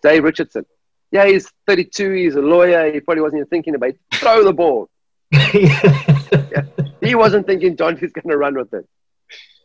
Dave 0.01 0.23
Richardson. 0.23 0.65
Yeah, 1.11 1.25
he's 1.25 1.49
32. 1.67 2.11
He's 2.11 2.35
a 2.35 2.41
lawyer. 2.41 2.91
He 2.91 2.99
probably 2.99 3.21
wasn't 3.21 3.39
even 3.39 3.49
thinking 3.49 3.75
about 3.75 3.91
it. 3.91 3.99
throw 4.15 4.43
the 4.43 4.53
ball. 4.53 4.89
yeah. 5.31 6.63
He 7.01 7.15
wasn't 7.15 7.47
thinking 7.47 7.77
John 7.77 7.97
is 7.97 8.11
going 8.11 8.29
to 8.29 8.37
run 8.37 8.55
with 8.55 8.73
it. 8.73 8.87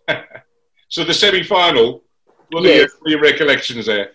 so 0.89 1.05
the 1.05 1.15
semi-final, 1.15 2.03
what 2.51 2.63
yes. 2.63 2.91
are 3.05 3.09
your, 3.09 3.19
your 3.19 3.21
recollections 3.21 3.87
there? 3.87 4.13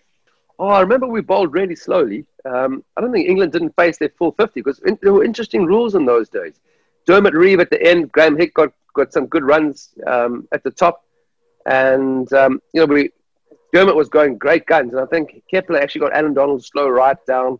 Oh, 0.59 0.67
I 0.67 0.81
remember 0.81 1.07
we 1.07 1.21
bowled 1.21 1.53
really 1.53 1.75
slowly. 1.75 2.25
Um, 2.45 2.83
I 2.95 3.01
don't 3.01 3.11
think 3.11 3.27
England 3.27 3.51
didn't 3.51 3.75
face 3.75 3.97
their 3.97 4.09
full 4.17 4.31
50 4.31 4.61
because 4.61 4.79
in, 4.79 4.97
there 5.01 5.13
were 5.13 5.23
interesting 5.23 5.65
rules 5.65 5.95
in 5.95 6.05
those 6.05 6.29
days. 6.29 6.59
Dermot 7.05 7.33
Reeve 7.33 7.59
at 7.59 7.69
the 7.69 7.81
end, 7.81 8.11
Graeme 8.11 8.37
Hick 8.37 8.53
got, 8.53 8.71
got 8.93 9.13
some 9.13 9.27
good 9.27 9.43
runs 9.43 9.89
um, 10.07 10.47
at 10.51 10.63
the 10.63 10.71
top. 10.71 11.03
And, 11.67 12.31
um, 12.33 12.61
you 12.73 12.81
know, 12.81 12.85
we, 12.85 13.11
Dermot 13.73 13.95
was 13.95 14.09
going 14.09 14.37
great 14.37 14.65
guns. 14.65 14.93
And 14.93 15.01
I 15.01 15.05
think 15.05 15.43
Kepler 15.51 15.79
actually 15.79 16.01
got 16.01 16.13
Allan 16.13 16.33
Donald 16.33 16.61
to 16.61 16.67
slow 16.67 16.89
right 16.89 17.17
down, 17.27 17.59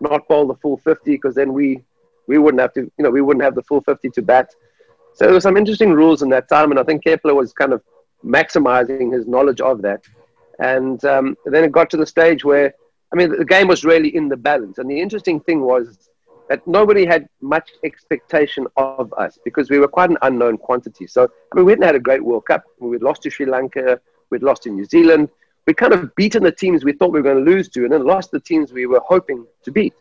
not 0.00 0.26
bowl 0.28 0.46
the 0.46 0.54
full 0.54 0.78
50 0.78 1.10
because 1.10 1.34
then 1.34 1.52
we, 1.52 1.82
we 2.28 2.38
wouldn't 2.38 2.60
have 2.60 2.72
to, 2.74 2.82
you 2.82 3.04
know, 3.04 3.10
we 3.10 3.20
wouldn't 3.20 3.42
have 3.42 3.54
the 3.54 3.62
full 3.62 3.80
50 3.80 4.10
to 4.10 4.22
bat. 4.22 4.54
So 5.14 5.24
there 5.24 5.34
were 5.34 5.40
some 5.40 5.56
interesting 5.56 5.92
rules 5.92 6.22
in 6.22 6.28
that 6.30 6.48
time, 6.48 6.70
and 6.70 6.78
I 6.78 6.84
think 6.84 7.02
Kepler 7.02 7.34
was 7.34 7.52
kind 7.52 7.72
of 7.72 7.82
maximizing 8.24 9.12
his 9.12 9.26
knowledge 9.26 9.60
of 9.60 9.82
that. 9.82 10.04
And 10.60 11.04
um, 11.04 11.36
then 11.44 11.64
it 11.64 11.72
got 11.72 11.90
to 11.90 11.96
the 11.96 12.06
stage 12.06 12.44
where, 12.44 12.72
I 13.12 13.16
mean, 13.16 13.36
the 13.36 13.44
game 13.44 13.66
was 13.66 13.84
really 13.84 14.14
in 14.14 14.28
the 14.28 14.36
balance. 14.36 14.78
And 14.78 14.88
the 14.88 15.00
interesting 15.00 15.40
thing 15.40 15.62
was 15.62 16.08
that 16.48 16.66
nobody 16.66 17.04
had 17.04 17.28
much 17.40 17.70
expectation 17.84 18.66
of 18.76 19.12
us 19.14 19.38
because 19.44 19.70
we 19.70 19.78
were 19.78 19.88
quite 19.88 20.10
an 20.10 20.18
unknown 20.22 20.56
quantity. 20.58 21.06
So, 21.06 21.28
I 21.52 21.56
mean, 21.56 21.64
we 21.64 21.72
hadn't 21.72 21.84
had 21.84 21.94
a 21.94 22.00
great 22.00 22.24
World 22.24 22.46
Cup. 22.46 22.64
We'd 22.78 23.02
lost 23.02 23.22
to 23.22 23.30
Sri 23.30 23.46
Lanka, 23.46 24.00
we'd 24.30 24.42
lost 24.42 24.62
to 24.62 24.70
New 24.70 24.84
Zealand. 24.84 25.28
We'd 25.66 25.76
kind 25.76 25.92
of 25.92 26.14
beaten 26.14 26.42
the 26.42 26.52
teams 26.52 26.84
we 26.84 26.92
thought 26.92 27.12
we 27.12 27.20
were 27.20 27.30
going 27.30 27.44
to 27.44 27.50
lose 27.50 27.68
to, 27.70 27.84
and 27.84 27.92
then 27.92 28.06
lost 28.06 28.30
the 28.30 28.40
teams 28.40 28.72
we 28.72 28.86
were 28.86 29.02
hoping 29.06 29.46
to 29.64 29.70
beat. 29.70 29.92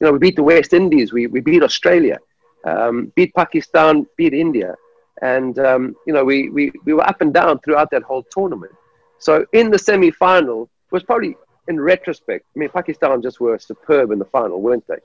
You 0.00 0.06
know, 0.06 0.12
we 0.12 0.18
beat 0.18 0.36
the 0.36 0.42
West 0.42 0.72
Indies, 0.72 1.12
we, 1.12 1.26
we 1.26 1.40
beat 1.40 1.62
Australia 1.62 2.18
um, 2.64 3.12
beat 3.14 3.34
Pakistan, 3.34 4.06
beat 4.16 4.34
India. 4.34 4.74
And, 5.22 5.58
um, 5.58 5.96
you 6.06 6.12
know, 6.12 6.24
we, 6.24 6.48
we, 6.50 6.72
we 6.84 6.94
were 6.94 7.06
up 7.06 7.20
and 7.20 7.32
down 7.32 7.58
throughout 7.60 7.90
that 7.90 8.02
whole 8.02 8.24
tournament. 8.30 8.72
So 9.18 9.44
in 9.52 9.70
the 9.70 9.78
semi 9.78 10.10
final, 10.10 10.68
was 10.90 11.02
probably 11.02 11.36
in 11.68 11.78
retrospect, 11.78 12.46
I 12.56 12.58
mean, 12.58 12.68
Pakistan 12.70 13.22
just 13.22 13.38
were 13.38 13.58
superb 13.58 14.10
in 14.10 14.18
the 14.18 14.24
final, 14.24 14.60
weren't 14.60 14.86
they? 14.88 14.96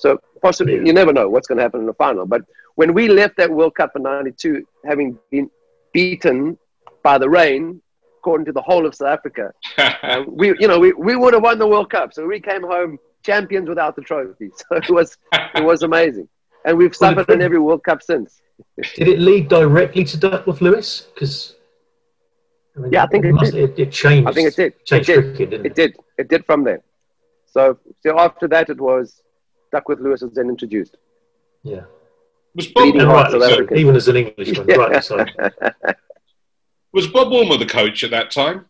So 0.00 0.18
possibly, 0.42 0.76
yeah. 0.76 0.82
you 0.84 0.92
never 0.92 1.12
know 1.12 1.28
what's 1.28 1.46
going 1.46 1.58
to 1.58 1.62
happen 1.62 1.80
in 1.80 1.86
the 1.86 1.94
final. 1.94 2.26
But 2.26 2.42
when 2.74 2.94
we 2.94 3.08
left 3.08 3.36
that 3.36 3.50
World 3.50 3.74
Cup 3.74 3.92
in 3.96 4.02
92, 4.02 4.64
having 4.84 5.18
been 5.30 5.50
beaten 5.92 6.58
by 7.02 7.18
the 7.18 7.28
rain, 7.28 7.80
according 8.18 8.46
to 8.46 8.52
the 8.52 8.62
whole 8.62 8.86
of 8.86 8.94
South 8.94 9.08
Africa, 9.08 9.52
uh, 9.78 10.24
we, 10.26 10.48
you 10.58 10.68
know, 10.68 10.78
we, 10.78 10.92
we 10.92 11.16
would 11.16 11.34
have 11.34 11.42
won 11.42 11.58
the 11.58 11.66
World 11.66 11.90
Cup. 11.90 12.12
So 12.12 12.26
we 12.26 12.40
came 12.40 12.62
home 12.62 12.98
champions 13.22 13.68
without 13.68 13.96
the 13.96 14.02
trophy. 14.02 14.50
So 14.56 14.76
it 14.76 14.90
was, 14.90 15.18
it 15.54 15.64
was 15.64 15.82
amazing 15.82 16.28
and 16.64 16.76
we've 16.76 16.94
suffered 16.94 17.30
in 17.30 17.42
every 17.42 17.58
World 17.58 17.84
Cup 17.84 18.02
since. 18.02 18.40
did 18.94 19.08
it 19.08 19.18
lead 19.18 19.48
directly 19.48 20.04
to 20.04 20.16
Duckworth 20.16 20.60
Lewis? 20.60 21.08
Because 21.14 21.56
I 22.76 22.80
mean, 22.80 22.92
yeah, 22.92 23.04
I 23.04 23.06
think 23.06 23.24
it, 23.24 23.32
must, 23.32 23.52
did. 23.52 23.70
It, 23.70 23.78
it, 23.78 23.92
changed. 23.92 24.28
I 24.28 24.32
think 24.32 24.48
it 24.48 24.56
did. 24.56 24.84
Changed 24.84 25.08
it 25.08 25.14
did. 25.14 25.36
Cricket, 25.36 25.66
it, 25.66 25.74
did. 25.74 25.96
It 26.18 26.28
did 26.28 26.44
from 26.46 26.64
there. 26.64 26.82
So, 27.46 27.78
so 28.02 28.18
after 28.18 28.46
that, 28.48 28.70
it 28.70 28.80
was 28.80 29.22
Duckworth 29.72 30.00
Lewis 30.00 30.22
was 30.22 30.32
then 30.32 30.48
introduced. 30.48 30.96
Yeah. 31.62 31.82
Was 32.54 32.66
Bob 32.68 32.94
right, 32.96 33.30
so 33.30 33.74
even 33.74 33.94
as 33.94 34.08
an 34.08 34.16
Englishman, 34.16 34.66
yeah. 34.68 34.76
right? 34.76 35.04
So. 35.04 35.24
Was 36.92 37.06
Bob 37.06 37.28
Woolmer 37.28 37.56
the 37.56 37.66
coach 37.66 38.02
at 38.02 38.10
that 38.10 38.32
time? 38.32 38.66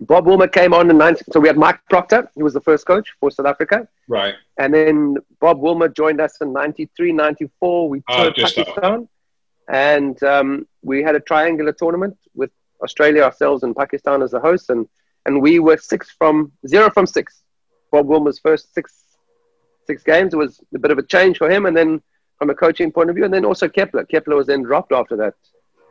Bob 0.00 0.26
Woolmer 0.26 0.52
came 0.52 0.74
on 0.74 0.90
in 0.90 0.98
19, 0.98 1.24
so 1.32 1.40
we 1.40 1.48
had 1.48 1.56
Mike 1.56 1.80
Procter, 1.88 2.28
he 2.34 2.42
was 2.42 2.52
the 2.52 2.60
first 2.60 2.86
coach 2.86 3.14
for 3.20 3.30
South 3.30 3.46
Africa. 3.46 3.88
Right. 4.08 4.34
And 4.58 4.74
then 4.74 5.16
Bob 5.40 5.60
Woolmer 5.60 5.94
joined 5.94 6.20
us 6.20 6.36
in 6.40 6.52
93, 6.52 7.12
94. 7.12 7.88
We 7.88 8.02
Oh, 8.08 8.16
toured 8.16 8.34
just 8.36 8.56
Pakistan. 8.56 9.08
And 9.68 10.22
um, 10.22 10.66
we 10.82 11.02
had 11.02 11.14
a 11.14 11.20
triangular 11.20 11.72
tournament 11.72 12.16
with 12.34 12.50
Australia, 12.82 13.22
ourselves, 13.22 13.62
and 13.62 13.74
Pakistan 13.74 14.22
as 14.22 14.32
the 14.32 14.40
hosts. 14.40 14.68
And, 14.68 14.86
and 15.24 15.40
we 15.40 15.58
were 15.58 15.78
six 15.78 16.10
from 16.10 16.52
zero 16.66 16.90
from 16.90 17.06
six. 17.06 17.42
Bob 17.90 18.06
Woolmer's 18.06 18.38
first 18.38 18.74
six 18.74 19.05
six 19.86 20.02
games 20.02 20.34
It 20.34 20.36
was 20.36 20.60
a 20.74 20.78
bit 20.78 20.90
of 20.90 20.98
a 20.98 21.02
change 21.02 21.38
for 21.38 21.50
him. 21.50 21.66
And 21.66 21.76
then 21.76 22.02
from 22.38 22.50
a 22.50 22.54
coaching 22.54 22.92
point 22.92 23.08
of 23.10 23.16
view, 23.16 23.24
and 23.24 23.32
then 23.32 23.44
also 23.44 23.68
Kepler. 23.68 24.04
Kepler 24.04 24.36
was 24.36 24.46
then 24.46 24.62
dropped 24.62 24.92
after 24.92 25.16
that, 25.16 25.34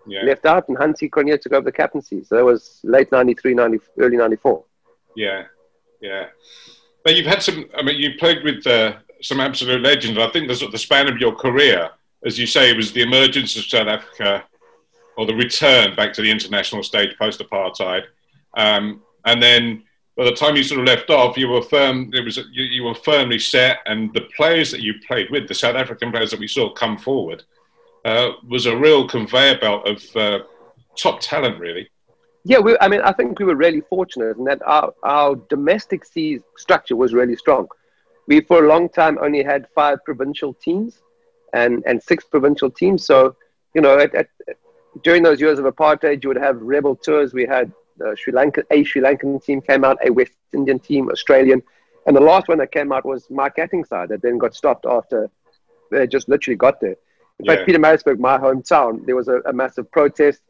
Yeah. 0.06 0.24
left 0.24 0.46
out, 0.46 0.70
and 0.70 0.78
Hansie 0.78 1.10
Cronje 1.10 1.42
took 1.42 1.54
over 1.54 1.66
the 1.66 1.72
captaincy. 1.72 2.24
So 2.24 2.36
that 2.36 2.46
was 2.46 2.80
late 2.84 3.12
93, 3.12 3.54
90, 3.56 3.80
early 3.98 4.18
94. 4.18 4.64
Yeah, 5.16 5.46
yeah. 6.02 6.28
But 7.04 7.16
you've 7.16 7.26
had 7.26 7.42
some. 7.42 7.66
I 7.78 7.82
mean, 7.82 8.00
you 8.00 8.12
played 8.20 8.44
with 8.44 8.66
uh, 8.68 8.98
some 9.22 9.40
absolute 9.40 9.82
legends. 9.82 10.20
I 10.20 10.30
think 10.30 10.48
the 10.48 10.56
sort 10.56 10.68
of 10.70 10.72
the 10.74 10.78
span 10.78 11.08
of 11.08 11.18
your 11.18 11.34
career, 11.34 11.90
as 12.26 12.38
you 12.38 12.46
say, 12.48 12.74
was 12.76 12.92
the 12.92 13.02
emergence 13.02 13.56
of 13.58 13.64
South 13.66 13.88
Africa, 13.88 14.44
or 15.18 15.26
the 15.26 15.36
return 15.36 15.96
back 15.96 16.14
to 16.14 16.22
the 16.22 16.30
international 16.30 16.84
stage 16.84 17.18
post 17.18 17.40
apartheid, 17.40 18.04
um, 18.58 19.02
and 19.26 19.42
then 19.42 19.84
by 20.18 20.24
the 20.24 20.32
time 20.32 20.56
you 20.56 20.64
sort 20.64 20.80
of 20.80 20.88
left 20.88 21.10
off, 21.10 21.38
you 21.38 21.50
were 21.50 21.62
firm. 21.62 22.10
It 22.14 22.24
was 22.24 22.38
you, 22.52 22.64
you 22.64 22.84
were 22.84 22.96
firmly 22.96 23.40
set, 23.40 23.80
and 23.86 24.14
the 24.14 24.28
players 24.36 24.72
that 24.72 24.82
you 24.82 24.94
played 25.06 25.30
with, 25.30 25.48
the 25.48 25.54
South 25.54 25.76
African 25.76 26.12
players 26.12 26.32
that 26.32 26.40
we 26.40 26.48
saw 26.48 26.72
come 26.74 26.98
forward, 26.98 27.44
uh, 28.06 28.32
was 28.48 28.66
a 28.66 28.76
real 28.76 29.08
conveyor 29.08 29.60
belt 29.60 29.88
of 29.88 30.16
uh, 30.16 30.40
top 30.96 31.20
talent, 31.20 31.60
really. 31.60 31.90
Yeah, 32.46 32.60
we, 32.60 32.78
I 32.80 32.88
mean, 32.88 33.02
I 33.02 33.12
think 33.12 33.40
we 33.40 33.46
were 33.46 33.56
really 33.56 33.82
fortunate 33.82 34.38
in 34.38 34.44
that 34.46 34.62
our, 34.66 34.94
our 35.04 35.36
domestic 35.50 36.06
structure 36.58 36.96
was 36.96 37.12
really 37.12 37.36
strong. 37.36 37.68
We, 38.28 38.42
for 38.42 38.64
a 38.64 38.68
long 38.68 38.88
time, 38.88 39.18
only 39.20 39.44
had 39.44 39.68
five 39.74 40.04
provincial 40.06 40.54
teams 40.54 41.02
and, 41.54 41.84
and 41.88 42.02
six 42.02 42.24
provincial 42.24 42.70
teams. 42.70 43.04
So, 43.06 43.36
you 43.74 43.82
know, 43.82 43.98
at, 43.98 44.14
at, 44.14 44.30
during 45.04 45.24
those 45.24 45.42
years 45.42 45.58
of 45.58 45.66
apartheid, 45.66 46.24
you 46.24 46.30
would 46.30 46.38
have 46.38 46.62
rebel 46.62 46.96
tours. 46.96 47.34
We 47.34 47.48
had 47.48 47.72
uh, 48.04 48.16
Sri 48.16 48.34
Lanka, 48.34 48.64
a 48.72 48.84
Sri 48.84 49.02
Lankan 49.02 49.44
team 49.44 49.62
came 49.62 49.84
out, 49.84 49.98
a 50.06 50.10
West 50.12 50.34
Indian 50.54 50.80
team, 50.80 51.10
Australian. 51.10 51.62
And 52.08 52.16
the 52.16 52.22
last 52.22 52.48
one 52.48 52.58
that 52.60 52.72
came 52.72 52.92
out 52.92 53.06
was 53.06 53.30
Mike 53.30 53.56
Gatting's 53.56 53.90
side 53.90 54.10
that 54.10 54.22
then 54.22 54.38
got 54.38 54.56
stopped 54.56 54.86
after 54.86 55.30
they 55.92 56.08
just 56.08 56.30
literally 56.30 56.56
got 56.58 56.80
there. 56.80 56.96
In 57.40 57.46
Yeah. 57.46 57.56
fact, 57.56 57.68
Pietermaritzburg, 57.68 58.20
my 58.20 58.38
hometown, 58.38 59.06
there 59.06 59.16
was 59.16 59.28
a, 59.28 59.42
a 59.46 59.54
massive 59.54 59.90
protest 59.92 60.42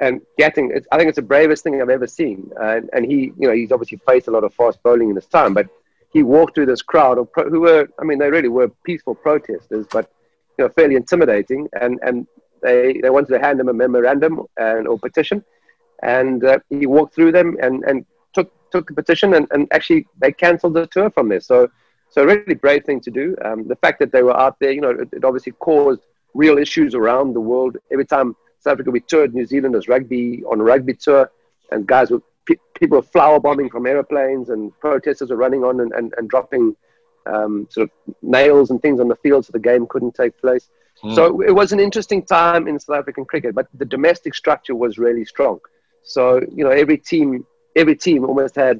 and 0.00 0.20
Gatting, 0.38 0.70
it's, 0.74 0.86
I 0.90 0.98
think 0.98 1.08
it's 1.08 1.16
the 1.16 1.22
bravest 1.22 1.62
thing 1.62 1.80
I've 1.80 1.88
ever 1.88 2.06
seen. 2.06 2.50
And, 2.60 2.90
and 2.92 3.04
he, 3.04 3.32
you 3.38 3.46
know, 3.48 3.54
he's 3.54 3.72
obviously 3.72 4.00
faced 4.06 4.28
a 4.28 4.30
lot 4.30 4.44
of 4.44 4.52
fast 4.52 4.82
bowling 4.82 5.10
in 5.10 5.16
his 5.16 5.26
time, 5.26 5.54
but 5.54 5.68
he 6.12 6.22
walked 6.22 6.54
through 6.54 6.66
this 6.66 6.82
crowd 6.82 7.18
of 7.18 7.30
pro, 7.32 7.48
who 7.48 7.60
were, 7.60 7.88
I 8.00 8.04
mean, 8.04 8.18
they 8.18 8.30
really 8.30 8.48
were 8.48 8.68
peaceful 8.84 9.14
protesters, 9.14 9.86
but 9.90 10.10
you 10.58 10.64
know, 10.64 10.68
fairly 10.70 10.96
intimidating. 10.96 11.68
And 11.80 11.98
and 12.02 12.26
they 12.62 12.98
they 13.02 13.10
wanted 13.10 13.32
to 13.34 13.40
hand 13.40 13.60
him 13.60 13.68
a 13.68 13.72
memorandum 13.72 14.46
and 14.56 14.86
or 14.86 14.98
petition, 14.98 15.44
and 16.04 16.44
uh, 16.44 16.58
he 16.70 16.86
walked 16.86 17.14
through 17.14 17.32
them 17.32 17.56
and 17.60 17.82
and 17.84 18.06
took 18.32 18.52
took 18.70 18.86
the 18.88 18.94
petition 18.94 19.34
and, 19.34 19.46
and 19.50 19.66
actually 19.72 20.06
they 20.18 20.32
cancelled 20.32 20.74
the 20.74 20.86
tour 20.86 21.10
from 21.10 21.28
there. 21.28 21.40
So 21.40 21.68
so 22.10 22.22
a 22.22 22.26
really 22.26 22.54
brave 22.54 22.84
thing 22.84 23.00
to 23.00 23.10
do. 23.10 23.36
Um, 23.44 23.66
the 23.66 23.76
fact 23.76 23.98
that 23.98 24.12
they 24.12 24.22
were 24.22 24.38
out 24.38 24.60
there, 24.60 24.70
you 24.70 24.80
know, 24.80 24.90
it, 24.90 25.08
it 25.12 25.24
obviously 25.24 25.52
caused 25.52 26.02
real 26.34 26.58
issues 26.58 26.94
around 26.94 27.32
the 27.32 27.40
world. 27.40 27.76
Every 27.90 28.06
time 28.06 28.36
South 28.60 28.74
Africa, 28.74 28.90
we 28.92 29.00
toured 29.00 29.34
New 29.34 29.46
Zealand 29.46 29.74
as 29.74 29.88
rugby 29.88 30.44
on 30.44 30.60
a 30.60 30.64
rugby 30.64 30.94
tour, 30.94 31.30
and 31.72 31.86
guys 31.86 32.10
were 32.10 32.22
pe- 32.46 32.64
people 32.78 32.98
were 32.98 33.02
flower 33.02 33.40
bombing 33.40 33.68
from 33.68 33.86
aeroplanes, 33.86 34.50
and 34.50 34.78
protesters 34.78 35.30
were 35.30 35.36
running 35.36 35.64
on 35.64 35.80
and, 35.80 35.92
and, 35.92 36.14
and 36.16 36.28
dropping 36.28 36.76
um, 37.26 37.66
sort 37.70 37.90
of 37.90 38.14
nails 38.22 38.70
and 38.70 38.80
things 38.80 39.00
on 39.00 39.08
the 39.08 39.16
field, 39.16 39.46
so 39.46 39.50
the 39.52 39.58
game 39.58 39.86
couldn't 39.86 40.14
take 40.14 40.38
place. 40.40 40.68
So 41.14 41.42
it 41.42 41.50
was 41.50 41.72
an 41.72 41.80
interesting 41.80 42.22
time 42.22 42.66
in 42.68 42.78
South 42.78 42.96
African 42.96 43.24
cricket, 43.24 43.54
but 43.54 43.66
the 43.74 43.84
domestic 43.84 44.34
structure 44.34 44.74
was 44.74 44.96
really 44.96 45.24
strong. 45.24 45.58
So 46.04 46.40
you 46.54 46.64
know, 46.64 46.70
every 46.70 46.98
team, 46.98 47.46
every 47.74 47.96
team 47.96 48.24
almost 48.24 48.54
had 48.54 48.78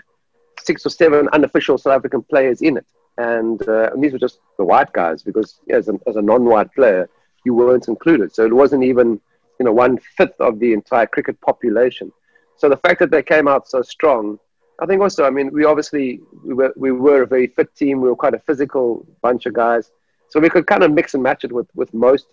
six 0.61 0.87
or 0.87 0.91
seven 0.91 1.29
unofficial 1.33 1.79
South 1.79 1.95
African 1.95 2.23
players 2.23 2.63
in 2.63 2.77
it, 2.77 2.87
and, 3.19 3.61
uh, 3.69 3.91
and 3.93 4.03
these 4.03 4.13
were 4.13 4.19
just 4.19 4.39
the 4.59 4.65
white 4.65 4.93
guys 4.93 5.23
because 5.23 5.61
as, 5.71 5.89
a, 5.89 5.99
as 6.07 6.17
a 6.17 6.23
non-white 6.23 6.73
player, 6.75 7.09
you 7.45 7.55
weren't 7.55 7.89
included. 7.89 8.35
So 8.35 8.45
it 8.45 8.53
wasn't 8.53 8.85
even 8.85 9.21
you 9.59 9.65
know 9.65 9.73
one 9.73 9.99
fifth 10.17 10.41
of 10.41 10.59
the 10.59 10.73
entire 10.73 11.07
cricket 11.07 11.41
population. 11.41 12.13
So 12.57 12.69
the 12.69 12.77
fact 12.77 13.01
that 13.01 13.11
they 13.11 13.23
came 13.23 13.49
out 13.49 13.69
so 13.69 13.83
strong, 13.83 14.39
I 14.81 14.87
think 14.87 15.01
also, 15.03 15.25
I 15.25 15.31
mean, 15.31 15.53
we 15.53 15.65
obviously 15.65 16.21
we 16.45 16.55
were 16.55 16.73
we 16.77 16.93
were 16.93 17.23
a 17.23 17.27
very 17.27 17.47
fit 17.47 17.75
team. 17.75 18.01
We 18.01 18.09
were 18.09 18.17
quite 18.17 18.35
a 18.35 18.39
physical 18.41 19.07
bunch 19.23 19.47
of 19.47 19.55
guys, 19.55 19.93
so 20.29 20.41
we 20.41 20.51
could 20.51 20.67
kind 20.67 20.83
of 20.83 20.93
mix 20.93 21.15
and 21.15 21.23
match 21.23 21.45
it 21.45 21.53
with 21.53 21.69
with 21.75 21.93
most. 21.95 22.27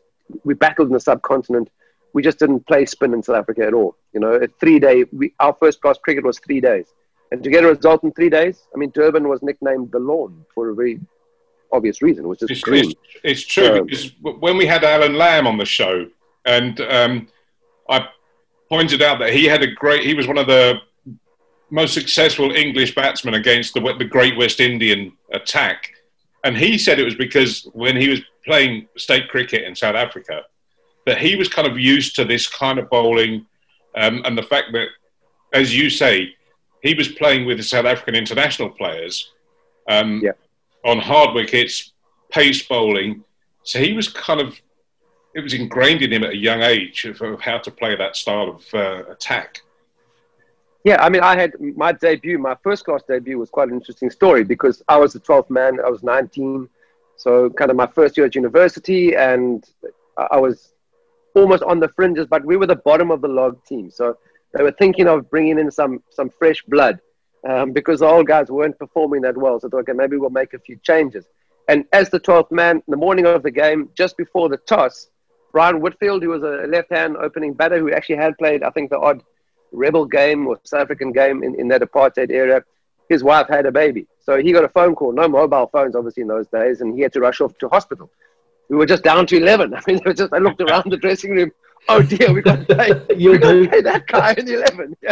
We 0.43 0.53
battled 0.53 0.87
in 0.87 0.93
the 0.93 0.99
subcontinent. 0.99 1.69
We 2.13 2.21
just 2.21 2.39
didn't 2.39 2.67
play 2.67 2.85
spin 2.85 3.13
in 3.13 3.23
South 3.23 3.37
Africa 3.37 3.65
at 3.65 3.73
all. 3.73 3.95
You 4.13 4.19
know, 4.19 4.33
a 4.33 4.47
three 4.47 4.79
day. 4.79 5.05
We, 5.11 5.33
our 5.39 5.55
first 5.59 5.81
class 5.81 5.97
cricket 5.97 6.23
was 6.23 6.39
three 6.39 6.61
days, 6.61 6.87
and 7.31 7.43
to 7.43 7.49
get 7.49 7.63
a 7.63 7.67
result 7.67 8.03
in 8.03 8.11
three 8.11 8.29
days, 8.29 8.63
I 8.73 8.77
mean, 8.77 8.91
Durban 8.91 9.27
was 9.27 9.41
nicknamed 9.41 9.91
the 9.91 9.99
lawn 9.99 10.45
for 10.53 10.69
a 10.69 10.75
very 10.75 10.99
obvious 11.71 12.01
reason. 12.01 12.27
Was 12.27 12.39
just 12.39 12.51
It's, 12.51 12.61
green. 12.61 12.91
it's, 12.91 12.95
it's 13.23 13.45
true 13.45 13.79
Um, 13.79 13.85
because 13.85 14.11
when 14.21 14.57
we 14.57 14.65
had 14.65 14.83
Allan 14.83 15.15
Lamb 15.15 15.47
on 15.47 15.57
the 15.57 15.65
show, 15.65 16.07
and 16.45 16.79
um, 16.81 17.27
I 17.89 18.07
pointed 18.69 19.01
out 19.01 19.19
that 19.19 19.33
he 19.33 19.45
had 19.45 19.63
a 19.63 19.71
great, 19.71 20.03
he 20.05 20.13
was 20.13 20.27
one 20.27 20.37
of 20.37 20.47
the 20.47 20.79
most 21.69 21.93
successful 21.93 22.51
English 22.51 22.93
batsmen 22.95 23.35
against 23.35 23.73
the, 23.73 23.79
the 23.97 24.05
Great 24.05 24.37
West 24.37 24.59
Indian 24.59 25.13
attack. 25.31 25.93
And 26.43 26.57
he 26.57 26.77
said 26.77 26.99
it 26.99 27.05
was 27.05 27.15
because 27.15 27.69
when 27.73 27.95
he 27.95 28.09
was 28.09 28.19
playing 28.43 28.87
state 28.97 29.29
cricket 29.29 29.63
in 29.63 29.75
South 29.75 29.95
Africa, 29.95 30.43
that 31.05 31.17
he 31.17 31.35
was 31.35 31.47
kind 31.47 31.67
of 31.67 31.79
used 31.79 32.15
to 32.15 32.25
this 32.25 32.47
kind 32.47 32.79
of 32.79 32.89
bowling 32.89 33.45
um, 33.95 34.21
and 34.25 34.37
the 34.37 34.43
fact 34.43 34.67
that, 34.73 34.87
as 35.53 35.75
you 35.75 35.89
say, 35.89 36.33
he 36.81 36.93
was 36.93 37.07
playing 37.07 37.45
with 37.45 37.57
the 37.57 37.63
South 37.63 37.85
African 37.85 38.15
international 38.15 38.69
players 38.69 39.31
um, 39.87 40.21
Yeah. 40.23 40.31
on 40.85 40.99
hard 40.99 41.33
wickets, 41.35 41.93
pace 42.29 42.65
bowling. 42.67 43.23
So 43.63 43.79
he 43.79 43.93
was 43.93 44.07
kind 44.07 44.39
of, 44.39 44.59
it 45.35 45.41
was 45.41 45.53
ingrained 45.53 46.01
in 46.01 46.11
him 46.11 46.23
at 46.23 46.31
a 46.31 46.37
young 46.37 46.61
age 46.61 47.05
of, 47.05 47.21
of 47.21 47.41
how 47.41 47.57
to 47.59 47.71
play 47.71 47.95
that 47.95 48.15
style 48.15 48.49
of 48.49 48.73
uh, 48.73 49.03
attack. 49.11 49.61
Yeah, 50.83 51.03
I 51.03 51.09
mean, 51.09 51.21
I 51.21 51.35
had 51.39 51.53
my 51.59 51.91
debut, 51.91 52.39
my 52.39 52.55
first 52.63 52.85
class 52.85 53.03
debut 53.07 53.37
was 53.37 53.51
quite 53.51 53.67
an 53.67 53.75
interesting 53.75 54.09
story 54.09 54.43
because 54.43 54.81
I 54.87 54.97
was 54.97 55.13
the 55.13 55.19
12th 55.19 55.49
man, 55.51 55.79
I 55.85 55.89
was 55.89 56.01
19. 56.01 56.67
So, 57.17 57.51
kind 57.51 57.69
of 57.69 57.77
my 57.77 57.85
first 57.85 58.17
year 58.17 58.25
at 58.25 58.33
university, 58.33 59.15
and 59.15 59.63
I 60.17 60.27
I 60.31 60.37
was 60.37 60.73
almost 61.35 61.63
on 61.63 61.79
the 61.79 61.89
fringes, 61.89 62.27
but 62.27 62.45
we 62.45 62.57
were 62.57 62.67
the 62.67 62.75
bottom 62.75 63.11
of 63.11 63.21
the 63.21 63.27
log 63.27 63.63
team. 63.65 63.89
So, 63.91 64.17
they 64.53 64.63
were 64.63 64.71
thinking 64.71 65.07
of 65.07 65.29
bringing 65.29 65.59
in 65.59 65.71
some, 65.71 66.03
some 66.09 66.29
fresh 66.29 66.61
blood 66.63 66.99
um, 67.47 67.71
because 67.71 68.01
the 68.01 68.07
old 68.07 68.27
guys 68.27 68.49
weren't 68.49 68.77
performing 68.77 69.21
that 69.21 69.37
well. 69.37 69.59
So, 69.59 69.69
thought, 69.69 69.81
okay, 69.81 69.93
maybe 69.93 70.17
we'll 70.17 70.29
make 70.29 70.53
a 70.53 70.59
few 70.59 70.77
changes. 70.77 71.25
And 71.67 71.85
as 71.93 72.09
the 72.09 72.19
12th 72.19 72.51
man, 72.51 72.83
the 72.87 72.97
morning 72.97 73.25
of 73.25 73.43
the 73.43 73.51
game, 73.51 73.89
just 73.95 74.17
before 74.17 74.49
the 74.49 74.57
toss, 74.57 75.09
Brian 75.51 75.79
Whitfield, 75.79 76.23
who 76.23 76.29
was 76.29 76.43
a 76.43 76.67
left 76.67 76.91
hand 76.91 77.17
opening 77.17 77.53
batter 77.53 77.77
who 77.79 77.91
actually 77.91 78.15
had 78.15 78.37
played, 78.37 78.63
I 78.63 78.69
think, 78.71 78.89
the 78.89 78.99
odd 78.99 79.23
rebel 79.71 80.05
game 80.05 80.47
or 80.47 80.59
South 80.63 80.81
African 80.81 81.11
game 81.11 81.43
in, 81.43 81.55
in 81.59 81.67
that 81.69 81.81
apartheid 81.81 82.29
era, 82.29 82.63
his 83.09 83.23
wife 83.23 83.47
had 83.49 83.65
a 83.65 83.71
baby. 83.71 84.07
So 84.19 84.37
he 84.37 84.51
got 84.51 84.63
a 84.63 84.69
phone 84.69 84.95
call, 84.95 85.11
no 85.11 85.27
mobile 85.27 85.67
phones, 85.67 85.95
obviously, 85.95 86.21
in 86.21 86.27
those 86.27 86.47
days, 86.47 86.81
and 86.81 86.95
he 86.95 87.01
had 87.01 87.13
to 87.13 87.19
rush 87.19 87.41
off 87.41 87.57
to 87.59 87.67
hospital. 87.67 88.09
We 88.71 88.77
were 88.77 88.85
just 88.85 89.03
down 89.03 89.27
to 89.27 89.37
11. 89.37 89.73
I 89.75 89.81
mean, 89.85 89.97
they 89.97 90.03
were 90.05 90.13
just, 90.13 90.31
I 90.31 90.37
looked 90.37 90.61
around 90.61 90.89
the 90.89 90.97
dressing 90.97 91.31
room. 91.31 91.51
Oh 91.89 92.01
dear, 92.01 92.31
we 92.31 92.41
got 92.41 92.65
to 92.67 92.75
pay, 92.75 93.15
You'll 93.17 93.33
we 93.33 93.37
got 93.37 93.51
to 93.51 93.67
pay 93.67 93.81
that 93.81 94.07
guy 94.07 94.33
in 94.37 94.47
11. 94.47 94.95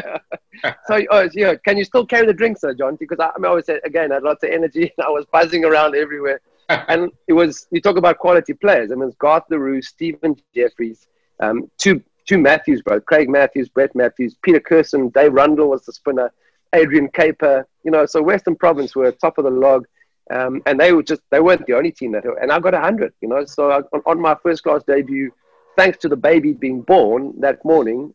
Yeah. 0.61 0.73
so, 0.87 1.01
oh, 1.11 1.29
yeah, 1.33 1.55
can 1.65 1.77
you 1.77 1.83
still 1.83 2.05
carry 2.05 2.25
the 2.25 2.33
drink, 2.33 2.57
sir, 2.57 2.73
John? 2.73 2.95
Because 2.95 3.19
I, 3.19 3.27
I, 3.27 3.37
mean, 3.37 3.45
I 3.45 3.49
always 3.49 3.65
said, 3.65 3.79
again, 3.85 4.11
I 4.11 4.15
had 4.15 4.23
lots 4.23 4.43
of 4.43 4.49
energy 4.49 4.91
and 4.97 5.05
I 5.05 5.09
was 5.09 5.25
buzzing 5.31 5.65
around 5.65 5.95
everywhere. 5.95 6.41
and 6.69 7.11
it 7.27 7.33
was, 7.33 7.67
you 7.71 7.81
talk 7.81 7.97
about 7.97 8.17
quality 8.17 8.53
players. 8.53 8.91
I 8.91 8.95
mean, 8.95 9.09
it's 9.09 9.17
Garth 9.17 9.43
Le 9.49 9.59
Roux, 9.59 9.81
Stephen 9.81 10.35
Jefferies, 10.55 11.07
um, 11.39 11.69
two 11.77 12.01
two 12.29 12.37
Matthews, 12.37 12.81
bro. 12.83 13.01
Craig 13.01 13.27
Matthews, 13.27 13.69
Brett 13.69 13.95
Matthews, 13.95 14.35
Peter 14.43 14.59
Kirsten, 14.59 15.09
Dave 15.09 15.33
Rundle 15.33 15.69
was 15.69 15.83
the 15.85 15.91
spinner, 15.91 16.31
Adrian 16.73 17.09
Kuiper. 17.09 17.63
You 17.83 17.91
know, 17.91 18.05
so 18.05 18.21
Western 18.21 18.55
Province 18.55 18.95
were 18.95 19.11
top 19.11 19.39
of 19.39 19.45
the 19.45 19.49
log, 19.49 19.87
um, 20.29 20.61
and 20.65 20.79
they 20.79 20.93
were 20.93 21.03
just 21.03 21.21
they 21.31 21.39
weren't 21.39 21.65
the 21.65 21.73
only 21.73 21.91
team 21.91 22.11
that. 22.13 22.25
And 22.41 22.51
I 22.51 22.59
got 22.59 22.73
hundred. 22.73 23.13
You 23.21 23.29
know, 23.29 23.45
so 23.45 23.71
I, 23.71 23.81
on, 24.05 24.19
my 24.19 24.35
first 24.43 24.63
class 24.63 24.83
debut, 24.83 25.31
thanks 25.75 25.97
to 25.99 26.09
the 26.09 26.15
baby 26.15 26.53
being 26.53 26.81
born 26.81 27.33
that 27.41 27.63
morning, 27.65 28.13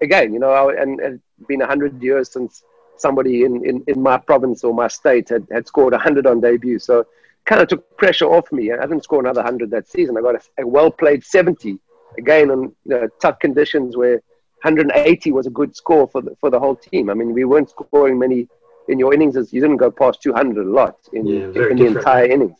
again, 0.00 0.32
you 0.32 0.38
know, 0.38 0.50
I, 0.50 0.80
and 0.80 1.00
it's 1.00 1.22
been 1.48 1.60
hundred 1.60 2.02
years 2.02 2.30
since 2.30 2.62
somebody 2.98 3.44
in, 3.44 3.64
in, 3.64 3.84
in 3.86 4.00
my 4.00 4.16
province 4.16 4.64
or 4.64 4.74
my 4.74 4.88
state 4.88 5.28
had, 5.28 5.46
had 5.50 5.66
scored 5.66 5.92
100 5.92 6.26
on 6.26 6.40
debut. 6.40 6.78
So 6.78 7.06
kind 7.44 7.60
of 7.60 7.68
took 7.68 7.96
pressure 7.96 8.26
off 8.26 8.50
me. 8.52 8.72
I 8.72 8.80
didn't 8.82 9.04
score 9.04 9.20
another 9.20 9.42
100 9.42 9.70
that 9.70 9.88
season. 9.88 10.16
I 10.16 10.20
got 10.20 10.34
a, 10.34 10.62
a 10.62 10.66
well 10.66 10.90
played 10.90 11.24
70 11.24 11.78
again 12.18 12.50
on 12.50 12.62
you 12.62 12.74
know, 12.84 13.08
tough 13.20 13.38
conditions 13.38 13.96
where 13.96 14.22
180 14.62 15.32
was 15.32 15.46
a 15.46 15.50
good 15.50 15.76
score 15.76 16.08
for 16.08 16.22
the, 16.22 16.36
for 16.40 16.50
the 16.50 16.58
whole 16.58 16.76
team. 16.76 17.10
I 17.10 17.14
mean, 17.14 17.32
we 17.32 17.44
weren't 17.44 17.70
scoring 17.70 18.18
many 18.18 18.48
in 18.88 18.98
your 18.98 19.12
innings. 19.12 19.36
is 19.36 19.52
You 19.52 19.60
didn't 19.60 19.78
go 19.78 19.90
past 19.90 20.22
200 20.22 20.66
a 20.66 20.70
lot 20.70 20.98
in, 21.12 21.26
yeah, 21.26 21.44
in 21.70 21.76
the 21.76 21.86
entire 21.86 22.26
innings. 22.26 22.58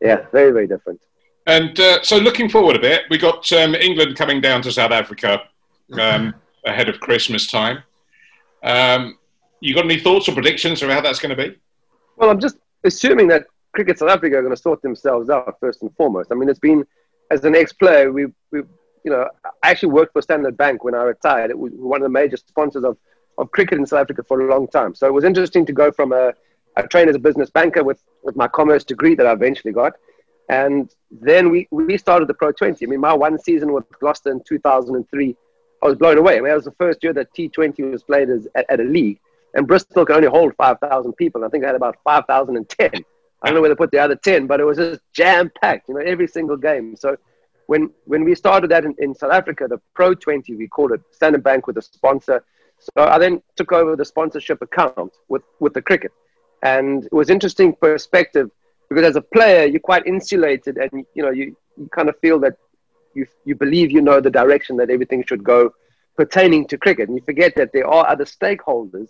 Yeah, 0.00 0.26
very, 0.32 0.52
very 0.52 0.66
different. 0.66 1.00
And 1.46 1.78
uh, 1.80 2.02
so 2.02 2.18
looking 2.18 2.48
forward 2.48 2.76
a 2.76 2.80
bit, 2.80 3.02
we 3.10 3.18
got 3.18 3.50
um, 3.52 3.74
England 3.74 4.16
coming 4.16 4.40
down 4.40 4.62
to 4.62 4.72
South 4.72 4.90
Africa 4.90 5.42
um, 5.98 6.34
ahead 6.66 6.88
of 6.88 7.00
Christmas 7.00 7.46
time. 7.46 7.82
Um, 8.62 9.18
you 9.60 9.74
got 9.74 9.84
any 9.84 9.98
thoughts 9.98 10.28
or 10.28 10.34
predictions 10.34 10.82
of 10.82 10.90
how 10.90 11.00
that's 11.00 11.18
going 11.18 11.36
to 11.36 11.50
be? 11.50 11.56
Well, 12.16 12.30
I'm 12.30 12.38
just 12.38 12.58
assuming 12.84 13.28
that 13.28 13.46
Cricket 13.72 13.98
South 13.98 14.10
Africa 14.10 14.36
are 14.36 14.42
going 14.42 14.54
to 14.54 14.60
sort 14.60 14.82
themselves 14.82 15.30
out 15.30 15.56
first 15.60 15.82
and 15.82 15.94
foremost. 15.96 16.30
I 16.30 16.34
mean, 16.34 16.48
it's 16.48 16.58
been, 16.58 16.86
as 17.30 17.44
an 17.44 17.54
ex-player, 17.54 18.12
we, 18.12 18.26
we 18.50 18.62
you 19.04 19.10
know, 19.10 19.28
I 19.62 19.70
actually 19.70 19.90
worked 19.90 20.12
for 20.12 20.22
Standard 20.22 20.56
Bank 20.56 20.84
when 20.84 20.94
I 20.94 21.02
retired. 21.02 21.50
It 21.50 21.58
was 21.58 21.72
one 21.74 22.00
of 22.00 22.04
the 22.04 22.10
major 22.10 22.36
sponsors 22.36 22.84
of, 22.84 22.96
of 23.38 23.50
cricket 23.50 23.78
in 23.78 23.86
South 23.86 24.00
Africa 24.00 24.22
for 24.22 24.40
a 24.40 24.50
long 24.50 24.68
time. 24.68 24.94
So 24.94 25.06
it 25.06 25.12
was 25.12 25.24
interesting 25.24 25.64
to 25.66 25.72
go 25.72 25.90
from 25.90 26.12
a, 26.12 26.34
a 26.76 26.86
train 26.86 27.08
as 27.08 27.16
a 27.16 27.18
business 27.18 27.50
banker 27.50 27.82
with, 27.82 28.02
with 28.22 28.36
my 28.36 28.48
commerce 28.48 28.84
degree 28.84 29.14
that 29.14 29.26
I 29.26 29.32
eventually 29.32 29.72
got. 29.72 29.94
And 30.48 30.94
then 31.10 31.50
we, 31.50 31.68
we 31.70 31.96
started 31.98 32.28
the 32.28 32.34
Pro 32.34 32.52
20. 32.52 32.84
I 32.84 32.88
mean, 32.88 33.00
my 33.00 33.12
one 33.14 33.38
season 33.38 33.72
with 33.72 33.84
Gloucester 34.00 34.30
in 34.32 34.42
2003, 34.46 35.36
I 35.82 35.86
was 35.86 35.96
blown 35.96 36.18
away. 36.18 36.38
I 36.38 36.40
mean, 36.40 36.50
it 36.50 36.54
was 36.54 36.64
the 36.64 36.72
first 36.72 37.02
year 37.02 37.12
that 37.12 37.32
T20 37.34 37.90
was 37.90 38.02
played 38.02 38.28
as, 38.30 38.48
at, 38.54 38.66
at 38.68 38.80
a 38.80 38.84
league. 38.84 39.20
And 39.54 39.66
Bristol 39.66 40.04
could 40.04 40.16
only 40.16 40.28
hold 40.28 40.54
5,000 40.56 41.12
people. 41.14 41.44
I 41.44 41.48
think 41.48 41.64
I 41.64 41.68
had 41.68 41.76
about 41.76 41.96
5,010. 42.04 42.90
I 43.42 43.46
don't 43.46 43.54
know 43.54 43.60
where 43.60 43.70
they 43.70 43.76
put 43.76 43.92
the 43.92 43.98
other 43.98 44.16
10, 44.16 44.46
but 44.46 44.60
it 44.60 44.64
was 44.64 44.78
just 44.78 45.00
jam 45.12 45.50
packed, 45.62 45.88
you 45.88 45.94
know, 45.94 46.00
every 46.00 46.26
single 46.26 46.56
game. 46.56 46.96
So 46.96 47.16
when 47.66 47.90
when 48.06 48.24
we 48.24 48.34
started 48.34 48.70
that 48.70 48.84
in, 48.84 48.94
in 48.98 49.14
South 49.14 49.32
Africa, 49.32 49.66
the 49.68 49.80
Pro 49.94 50.14
20, 50.14 50.56
we 50.56 50.66
called 50.66 50.92
it 50.92 51.00
Standard 51.12 51.44
Bank 51.44 51.66
with 51.66 51.76
a 51.76 51.82
sponsor. 51.82 52.42
So 52.78 53.04
I 53.04 53.18
then 53.18 53.42
took 53.56 53.72
over 53.72 53.96
the 53.96 54.04
sponsorship 54.04 54.62
account 54.62 55.12
with, 55.28 55.42
with 55.60 55.74
the 55.74 55.82
cricket. 55.82 56.12
And 56.62 57.04
it 57.04 57.12
was 57.12 57.30
interesting 57.30 57.74
perspective 57.74 58.50
because 58.88 59.04
as 59.04 59.16
a 59.16 59.20
player, 59.20 59.66
you're 59.66 59.80
quite 59.80 60.06
insulated 60.06 60.76
and, 60.78 61.04
you 61.14 61.22
know, 61.22 61.30
you, 61.30 61.56
you 61.76 61.88
kind 61.94 62.08
of 62.08 62.18
feel 62.20 62.38
that 62.40 62.54
you, 63.14 63.26
you 63.44 63.54
believe 63.54 63.90
you 63.90 64.00
know 64.00 64.20
the 64.20 64.30
direction 64.30 64.76
that 64.78 64.90
everything 64.90 65.24
should 65.26 65.44
go 65.44 65.72
pertaining 66.16 66.66
to 66.68 66.78
cricket. 66.78 67.08
And 67.08 67.16
you 67.18 67.24
forget 67.24 67.54
that 67.56 67.72
there 67.72 67.86
are 67.86 68.08
other 68.08 68.24
stakeholders 68.24 69.08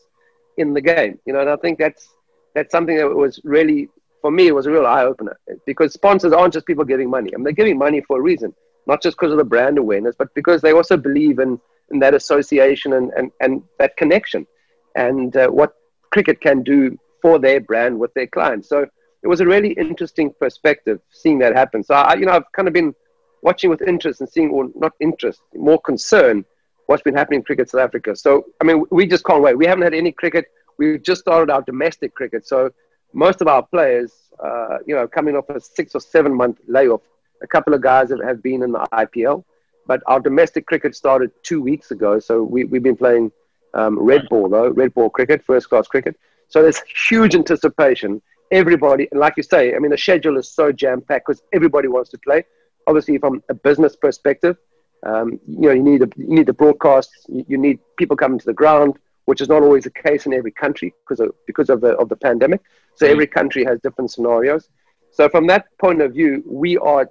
in 0.57 0.75
the 0.75 0.81
game, 0.81 1.19
you 1.25 1.33
know, 1.33 1.41
and 1.41 1.51
I 1.51 1.57
think 1.57 1.79
that's, 1.79 2.09
that's 2.55 2.73
something 2.73 2.97
that 2.97 3.09
was 3.09 3.41
really 3.45 3.89
for 4.21 4.31
me, 4.31 4.49
it 4.49 4.55
was 4.55 4.67
a 4.67 4.71
real 4.71 4.87
eye 4.87 5.05
opener 5.05 5.39
because 5.67 5.93
sponsors 5.93 6.33
aren't 6.33 6.53
just 6.53 6.67
people 6.67 6.85
giving 6.85 7.11
money. 7.11 7.31
I 7.33 7.37
mean, 7.37 7.45
they're 7.45 7.53
giving 7.53 7.79
money 7.79 8.01
for 8.01 8.19
a 8.19 8.23
reason, 8.23 8.55
not 8.87 9.03
just 9.03 9.17
because 9.17 9.33
of 9.33 9.39
the 9.39 9.45
brand 9.45 9.79
awareness, 9.79 10.17
but 10.19 10.35
because 10.35 10.61
they 10.61 10.73
also 10.73 10.97
believe 10.97 11.39
in, 11.39 11.61
in 11.91 11.99
that 12.01 12.15
association 12.15 12.95
and, 12.95 13.11
and, 13.17 13.31
and 13.41 13.63
that 13.79 13.97
connection 13.97 14.47
and 14.95 15.37
uh, 15.37 15.49
what 15.49 15.75
cricket 16.11 16.41
can 16.41 16.63
do 16.63 16.99
for 17.23 17.39
their 17.39 17.61
brand 17.61 17.99
with 17.99 18.13
their 18.15 18.27
clients. 18.27 18.69
So 18.69 18.87
it 19.23 19.29
was 19.29 19.41
a 19.41 19.47
really 19.47 19.73
interesting 19.73 20.33
perspective 20.39 21.01
seeing 21.11 21.39
that 21.41 21.55
happen. 21.55 21.83
So, 21.83 21.95
I, 21.95 22.15
you 22.15 22.27
know, 22.27 22.33
I've 22.33 22.51
kind 22.53 22.69
of 22.69 22.75
been 22.75 22.95
watching 23.43 23.71
with 23.71 23.83
interest 23.83 24.21
and 24.21 24.29
seeing, 24.29 24.51
or 24.51 24.69
not 24.75 24.93
interest, 25.01 25.41
more 25.55 25.81
concern 25.81 26.45
what's 26.87 27.03
been 27.03 27.15
happening 27.15 27.41
in 27.41 27.45
cricket 27.45 27.69
South 27.71 27.83
Africa. 27.83 28.17
So, 28.17 28.47
I 28.61 28.65
mean, 28.65 28.85
we 28.91 29.07
just 29.07 29.25
can't 29.25 29.43
wait. 29.43 29.59
We 29.59 29.67
haven't 29.67 29.85
had 29.85 29.95
any 29.95 30.13
cricket. 30.13 30.47
We've 30.79 31.03
just 31.03 31.21
started 31.21 31.53
our 31.53 31.63
domestic 31.63 32.15
cricket. 32.15 32.47
So 32.47 32.71
most 33.13 33.41
of 33.41 33.49
our 33.49 33.63
players, 33.63 34.13
uh, 34.43 34.79
you 34.87 34.95
know, 34.95 35.07
coming 35.07 35.37
off 35.37 35.49
a 35.51 35.61
six 35.61 35.95
or 35.95 36.01
seven 36.01 36.35
month 36.35 36.59
layoff. 36.67 37.03
A 37.43 37.47
couple 37.47 37.75
of 37.75 37.81
guys 37.81 38.11
have, 38.11 38.23
have 38.23 38.43
been 38.43 38.63
in 38.63 38.73
the 38.73 38.87
IPL, 38.93 39.45
but 39.89 40.03
our 40.07 40.21
domestic 40.21 40.67
cricket 40.67 40.95
started 40.95 41.31
two 41.43 41.61
weeks 41.61 41.91
ago. 41.91 42.21
So 42.21 42.45
we, 42.45 42.65
we've 42.65 42.83
been 42.91 42.97
playing 43.05 43.33
um, 43.75 43.99
red 43.99 44.29
ball, 44.29 44.49
though, 44.49 44.69
red 44.69 44.95
ball 44.95 45.11
cricket, 45.11 45.45
first 45.45 45.69
class 45.69 45.89
cricket. 45.89 46.15
So 46.49 46.63
there's 46.63 46.81
huge 47.09 47.35
anticipation. 47.35 48.23
Everybody, 48.53 49.09
and 49.11 49.19
like 49.19 49.35
you 49.37 49.43
say, 49.43 49.75
I 49.75 49.79
mean, 49.81 49.91
the 49.91 49.99
schedule 49.99 50.39
is 50.39 50.49
so 50.49 50.71
jam 50.73 51.01
packed 51.01 51.27
because 51.27 51.43
everybody 51.53 51.89
wants 51.89 52.11
to 52.11 52.19
play. 52.19 52.45
Obviously, 52.87 53.19
from 53.19 53.43
a 53.49 53.55
business 53.55 53.97
perspective, 53.97 54.57
um, 55.05 55.41
you 55.47 55.69
know, 55.69 55.73
you 55.73 55.83
need 55.83 56.03
a, 56.03 56.09
you 56.17 56.35
need 56.39 56.47
the 56.47 56.53
broadcasts, 56.53 57.27
you, 57.29 57.45
you 57.49 57.59
need 57.59 57.79
people 57.99 58.17
coming 58.17 58.39
to 58.39 58.47
the 58.47 58.55
ground, 58.55 58.95
which 59.27 59.41
is 59.41 59.49
not 59.49 59.63
always 59.63 59.85
the 59.85 59.91
case 59.91 60.25
in 60.27 60.33
every 60.33 60.51
country 60.51 60.95
because 61.05 61.21
of 61.21 61.31
because 61.47 61.69
of 61.69 61.81
the 61.81 61.93
of 61.97 62.09
the 62.09 62.17
pandemic. 62.17 62.63
So 62.95 63.07
mm. 63.07 63.11
every 63.11 63.27
country 63.27 63.65
has 63.65 63.79
different 63.81 64.11
scenarios. 64.11 64.69
So 65.11 65.29
from 65.29 65.47
that 65.49 65.67
point 65.79 66.01
of 66.01 66.15
view, 66.15 66.43
we 66.47 66.79
are 66.79 67.11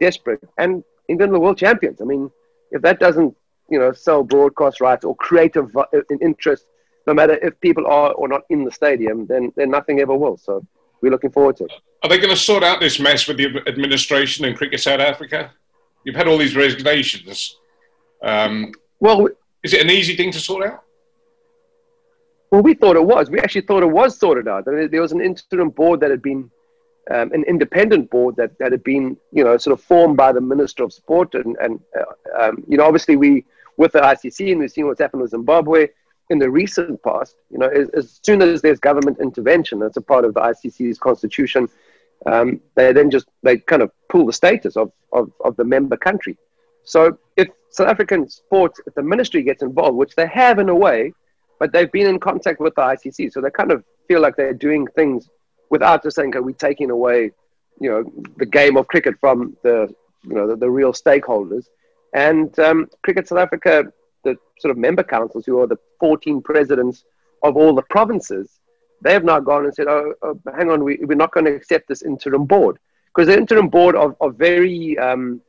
desperate, 0.00 0.42
and 0.58 0.84
England 1.08 1.32
are 1.32 1.40
world 1.40 1.58
champions. 1.58 2.00
I 2.00 2.04
mean, 2.04 2.30
if 2.70 2.82
that 2.82 3.00
doesn't 3.00 3.36
you 3.70 3.78
know 3.78 3.92
sell 3.92 4.22
broadcast 4.22 4.80
rights 4.80 5.04
or 5.04 5.14
create 5.16 5.56
a, 5.56 5.66
an 5.92 6.18
interest, 6.20 6.66
no 7.06 7.14
matter 7.14 7.34
if 7.42 7.58
people 7.60 7.86
are 7.86 8.12
or 8.12 8.28
not 8.28 8.42
in 8.50 8.64
the 8.64 8.70
stadium, 8.70 9.26
then 9.26 9.52
then 9.56 9.70
nothing 9.70 10.00
ever 10.00 10.14
will. 10.16 10.36
So 10.36 10.64
we're 11.00 11.10
looking 11.10 11.30
forward 11.30 11.56
to 11.58 11.64
it. 11.64 11.72
Are 12.02 12.08
they 12.08 12.18
going 12.18 12.30
to 12.30 12.36
sort 12.36 12.62
out 12.62 12.80
this 12.80 12.98
mess 12.98 13.26
with 13.26 13.36
the 13.36 13.62
administration 13.66 14.44
in 14.44 14.54
Cricket 14.54 14.80
South 14.80 15.00
Africa? 15.00 15.52
You've 16.04 16.16
had 16.16 16.28
all 16.28 16.38
these 16.38 16.54
resignations. 16.54 17.56
Um, 18.22 18.72
well, 19.00 19.28
is 19.62 19.72
it 19.72 19.80
an 19.80 19.90
easy 19.90 20.16
thing 20.16 20.30
to 20.32 20.38
sort 20.38 20.66
out? 20.66 20.82
Well, 22.50 22.62
we 22.62 22.74
thought 22.74 22.96
it 22.96 23.04
was. 23.04 23.28
We 23.28 23.40
actually 23.40 23.62
thought 23.62 23.82
it 23.82 23.90
was 23.90 24.18
sorted 24.18 24.46
out. 24.46 24.64
There 24.64 25.00
was 25.00 25.12
an 25.12 25.20
interim 25.20 25.70
board 25.70 26.00
that 26.00 26.10
had 26.10 26.22
been 26.22 26.50
um, 27.10 27.32
an 27.32 27.44
independent 27.44 28.10
board 28.10 28.36
that, 28.36 28.58
that 28.58 28.72
had 28.72 28.82
been, 28.82 29.16
you 29.32 29.44
know, 29.44 29.56
sort 29.56 29.78
of 29.78 29.84
formed 29.84 30.16
by 30.16 30.32
the 30.32 30.40
Minister 30.40 30.82
of 30.82 30.92
Sport. 30.92 31.34
And, 31.34 31.56
and 31.60 31.80
uh, 31.98 32.42
um, 32.42 32.64
you 32.68 32.76
know, 32.76 32.84
obviously 32.84 33.16
we, 33.16 33.44
with 33.76 33.92
the 33.92 34.00
ICC, 34.00 34.52
and 34.52 34.60
we've 34.60 34.70
seen 34.70 34.86
what's 34.86 35.00
happened 35.00 35.22
with 35.22 35.30
Zimbabwe 35.30 35.88
in 36.30 36.38
the 36.38 36.50
recent 36.50 37.00
past, 37.02 37.36
you 37.50 37.58
know, 37.58 37.68
as, 37.68 37.88
as 37.90 38.20
soon 38.22 38.42
as 38.42 38.60
there's 38.60 38.80
government 38.80 39.18
intervention, 39.20 39.78
that's 39.78 39.96
a 39.96 40.00
part 40.00 40.24
of 40.24 40.34
the 40.34 40.40
ICC's 40.40 40.98
constitution, 40.98 41.68
um, 42.26 42.60
they 42.74 42.92
then 42.92 43.10
just, 43.10 43.28
they 43.42 43.58
kind 43.58 43.82
of 43.82 43.92
pull 44.08 44.26
the 44.26 44.32
status 44.32 44.76
of, 44.76 44.90
of, 45.12 45.30
of 45.44 45.54
the 45.56 45.64
member 45.64 45.96
country. 45.96 46.36
So 46.82 47.18
if 47.36 47.48
South 47.70 47.88
African 47.88 48.28
sports, 48.28 48.80
if 48.86 48.94
the 48.94 49.02
ministry 49.02 49.42
gets 49.42 49.62
involved, 49.62 49.96
which 49.96 50.16
they 50.16 50.26
have 50.26 50.58
in 50.58 50.68
a 50.68 50.74
way, 50.74 51.12
but 51.60 51.72
they've 51.72 51.90
been 51.92 52.06
in 52.06 52.18
contact 52.18 52.60
with 52.60 52.74
the 52.74 52.82
ICC, 52.82 53.32
so 53.32 53.40
they 53.40 53.50
kind 53.50 53.70
of 53.70 53.84
feel 54.08 54.20
like 54.20 54.36
they're 54.36 54.54
doing 54.54 54.86
things 54.88 55.28
without 55.76 56.04
"Okay, 56.04 56.40
we're 56.40 56.64
taking 56.68 56.90
away, 56.90 57.30
you 57.80 57.90
know, 57.90 58.00
the 58.36 58.46
game 58.46 58.76
of 58.76 58.88
cricket 58.88 59.14
from 59.20 59.56
the, 59.62 59.76
you 60.28 60.34
know, 60.34 60.46
the, 60.48 60.56
the 60.56 60.70
real 60.70 60.92
stakeholders." 60.92 61.64
And 62.12 62.58
um, 62.58 62.88
Cricket 63.02 63.28
South 63.28 63.38
Africa, 63.38 63.84
the 64.24 64.36
sort 64.58 64.70
of 64.72 64.78
member 64.78 65.02
councils, 65.02 65.44
who 65.46 65.60
are 65.60 65.66
the 65.66 65.78
14 66.00 66.40
presidents 66.42 67.04
of 67.42 67.56
all 67.56 67.74
the 67.74 67.82
provinces, 67.96 68.60
they 69.02 69.12
have 69.12 69.24
now 69.24 69.40
gone 69.40 69.64
and 69.66 69.74
said, 69.74 69.88
"Oh, 69.88 70.14
oh 70.22 70.40
hang 70.56 70.70
on, 70.70 70.84
we, 70.84 70.98
we're 71.02 71.24
not 71.24 71.32
going 71.32 71.46
to 71.46 71.54
accept 71.54 71.88
this 71.88 72.02
interim 72.02 72.44
board 72.46 72.78
because 73.08 73.28
the 73.28 73.36
interim 73.36 73.68
board 73.68 73.94
are, 73.96 74.16
are 74.20 74.30
very." 74.30 74.98
Um, 74.98 75.40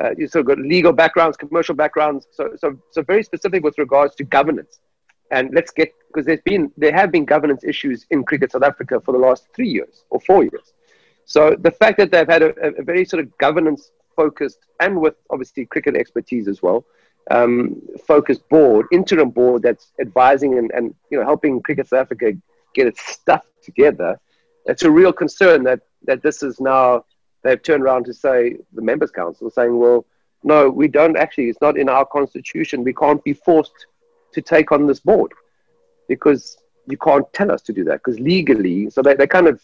uh, 0.00 0.14
you 0.16 0.26
sort 0.26 0.40
of 0.40 0.46
got 0.46 0.58
legal 0.58 0.92
backgrounds, 0.92 1.36
commercial 1.36 1.74
backgrounds, 1.74 2.26
so, 2.32 2.56
so, 2.56 2.74
so 2.90 3.02
very 3.02 3.22
specific 3.22 3.62
with 3.62 3.76
regards 3.76 4.14
to 4.14 4.24
governance 4.24 4.80
and 5.30 5.52
let's 5.54 5.70
get 5.70 5.92
because 6.08 6.26
there's 6.26 6.40
been 6.44 6.72
there 6.76 6.92
have 6.92 7.12
been 7.12 7.24
governance 7.24 7.64
issues 7.64 8.06
in 8.10 8.24
cricket 8.24 8.52
South 8.52 8.62
Africa 8.62 9.00
for 9.00 9.12
the 9.12 9.18
last 9.18 9.46
three 9.54 9.68
years 9.68 10.04
or 10.10 10.20
four 10.20 10.42
years. 10.42 10.72
So 11.24 11.54
the 11.58 11.70
fact 11.70 11.98
that 11.98 12.10
they've 12.10 12.28
had 12.28 12.42
a, 12.42 12.50
a 12.78 12.82
very 12.82 13.04
sort 13.04 13.22
of 13.22 13.38
governance 13.38 13.92
focused 14.16 14.58
and 14.80 15.00
with 15.00 15.14
obviously 15.30 15.64
cricket 15.64 15.94
expertise 15.94 16.48
as 16.48 16.60
well, 16.62 16.84
um, 17.30 17.80
focused 18.06 18.48
board, 18.48 18.86
interim 18.90 19.30
board 19.30 19.62
that's 19.62 19.92
advising 20.00 20.58
and, 20.58 20.70
and 20.72 20.94
you 21.10 21.18
know 21.18 21.24
helping 21.24 21.62
cricket 21.62 21.88
South 21.88 22.00
Africa 22.00 22.32
get 22.74 22.86
its 22.86 23.00
stuff 23.12 23.44
together. 23.62 24.18
It's 24.66 24.82
a 24.82 24.90
real 24.90 25.12
concern 25.12 25.62
that 25.64 25.80
that 26.04 26.22
this 26.22 26.42
is 26.42 26.60
now 26.60 27.04
they've 27.42 27.62
turned 27.62 27.82
around 27.84 28.04
to 28.06 28.14
say 28.14 28.56
the 28.72 28.82
members 28.82 29.10
council 29.10 29.50
saying, 29.50 29.78
well, 29.78 30.04
no, 30.42 30.68
we 30.68 30.88
don't 30.88 31.16
actually. 31.16 31.48
It's 31.48 31.60
not 31.60 31.78
in 31.78 31.88
our 31.88 32.04
constitution. 32.04 32.82
We 32.82 32.94
can't 32.94 33.22
be 33.22 33.34
forced 33.34 33.86
to 34.32 34.42
take 34.42 34.72
on 34.72 34.86
this 34.86 35.00
board 35.00 35.32
because 36.08 36.58
you 36.86 36.96
can't 36.96 37.30
tell 37.32 37.50
us 37.50 37.62
to 37.62 37.72
do 37.72 37.84
that 37.84 38.00
because 38.04 38.18
legally, 38.18 38.90
so 38.90 39.02
they, 39.02 39.14
they 39.14 39.26
kind 39.26 39.46
of, 39.46 39.62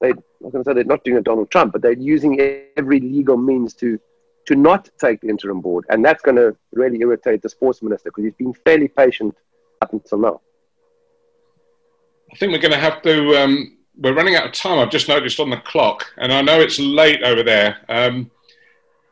they, 0.00 0.10
I'm 0.10 0.50
going 0.50 0.64
to 0.64 0.64
say 0.64 0.74
they're 0.74 0.84
not 0.84 1.04
doing 1.04 1.18
a 1.18 1.22
Donald 1.22 1.50
Trump, 1.50 1.72
but 1.72 1.82
they're 1.82 1.92
using 1.92 2.40
every 2.76 3.00
legal 3.00 3.36
means 3.36 3.74
to 3.74 3.98
to 4.46 4.56
not 4.56 4.88
take 4.98 5.20
the 5.20 5.28
interim 5.28 5.60
board. 5.60 5.84
And 5.88 6.04
that's 6.04 6.22
going 6.22 6.36
to 6.36 6.56
really 6.72 7.00
irritate 7.00 7.42
the 7.42 7.48
sports 7.48 7.82
minister 7.82 8.10
because 8.10 8.24
he's 8.24 8.34
been 8.34 8.54
fairly 8.64 8.88
patient 8.88 9.36
up 9.80 9.92
until 9.92 10.18
now. 10.18 10.40
I 12.32 12.36
think 12.36 12.52
we're 12.52 12.58
going 12.58 12.72
to 12.72 12.78
have 12.78 13.02
to, 13.02 13.36
um, 13.36 13.78
we're 13.96 14.14
running 14.14 14.36
out 14.36 14.46
of 14.46 14.52
time. 14.52 14.78
I've 14.78 14.90
just 14.90 15.08
noticed 15.08 15.38
on 15.38 15.50
the 15.50 15.58
clock, 15.58 16.06
and 16.16 16.32
I 16.32 16.40
know 16.40 16.60
it's 16.60 16.78
late 16.78 17.22
over 17.22 17.42
there. 17.42 17.78
Um, 17.88 18.30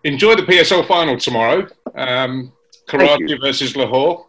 enjoy 0.05 0.35
the 0.37 0.43
PSL 0.43 0.87
final 0.89 1.19
tomorrow. 1.19 1.69
Um, 1.95 2.53
Karachi 2.89 3.39
versus 3.41 3.77
Lahore 3.77 4.27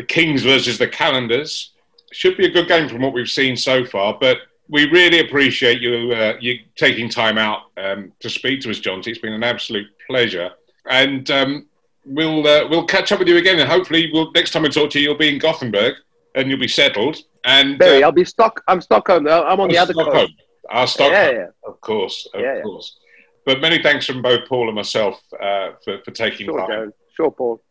the 0.00 0.06
Kings 0.06 0.42
versus 0.42 0.78
the 0.78 0.88
Qalandars. 0.88 1.68
Should 2.12 2.38
be 2.38 2.46
a 2.46 2.50
good 2.50 2.68
game 2.68 2.88
from 2.88 3.02
what 3.02 3.12
we've 3.12 3.28
seen 3.28 3.54
so 3.54 3.84
far, 3.84 4.16
but 4.18 4.38
we 4.68 4.88
really 4.90 5.20
appreciate 5.20 5.80
you 5.80 6.12
uh, 6.12 6.34
you 6.40 6.58
taking 6.74 7.08
time 7.08 7.36
out 7.36 7.70
um, 7.76 8.12
to 8.20 8.30
speak 8.30 8.62
to 8.62 8.70
us, 8.70 8.80
Jonty. 8.80 9.08
It's 9.08 9.18
been 9.18 9.34
an 9.34 9.44
absolute 9.44 9.86
pleasure. 10.06 10.50
And 10.88 11.30
um, 11.30 11.66
we'll 12.06 12.46
uh, 12.46 12.66
we'll 12.68 12.86
catch 12.86 13.12
up 13.12 13.18
with 13.18 13.28
you 13.28 13.36
again, 13.36 13.58
and 13.60 13.68
hopefully, 13.68 14.10
we'll 14.12 14.32
next 14.32 14.52
time 14.52 14.62
we 14.62 14.70
talk 14.70 14.90
to 14.90 14.98
you, 14.98 15.10
you'll 15.10 15.18
be 15.18 15.28
in 15.28 15.38
Gothenburg 15.38 15.94
and 16.34 16.48
you'll 16.48 16.58
be 16.58 16.68
settled. 16.68 17.18
And 17.44 17.78
Barry, 17.78 18.02
uh, 18.02 18.06
I'll 18.06 18.12
be 18.12 18.24
Stock. 18.24 18.62
I'm 18.66 18.80
Stockholm. 18.80 19.28
I'm 19.28 19.60
on 19.60 19.68
the 19.68 19.78
other 19.78 19.92
Stockholm. 19.92 20.16
coast. 20.16 20.32
Our 20.70 20.86
Stockholm, 20.86 21.12
yeah, 21.12 21.30
yeah. 21.30 21.46
of 21.64 21.80
course, 21.80 22.26
of 22.34 22.40
yeah, 22.40 22.62
course. 22.62 22.98
But 23.44 23.60
many 23.60 23.82
thanks 23.82 24.06
from 24.06 24.22
both 24.22 24.48
Paul 24.48 24.68
and 24.68 24.74
myself 24.74 25.20
uh, 25.40 25.72
for, 25.84 25.98
for 26.04 26.10
taking 26.10 26.46
sure, 26.46 26.58
time. 26.58 26.70
Darren. 26.70 26.92
Sure, 27.16 27.30
Paul. 27.30 27.62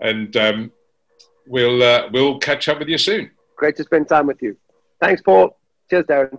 And 0.00 0.36
um, 0.36 0.72
we'll 1.46 1.82
uh, 1.82 2.08
we'll 2.12 2.38
catch 2.38 2.68
up 2.68 2.78
with 2.78 2.88
you 2.88 2.98
soon. 2.98 3.30
Great 3.56 3.76
to 3.76 3.84
spend 3.84 4.08
time 4.08 4.26
with 4.26 4.42
you. 4.42 4.56
Thanks, 5.00 5.22
Paul. 5.22 5.58
Cheers, 5.88 6.04
Darren. 6.04 6.38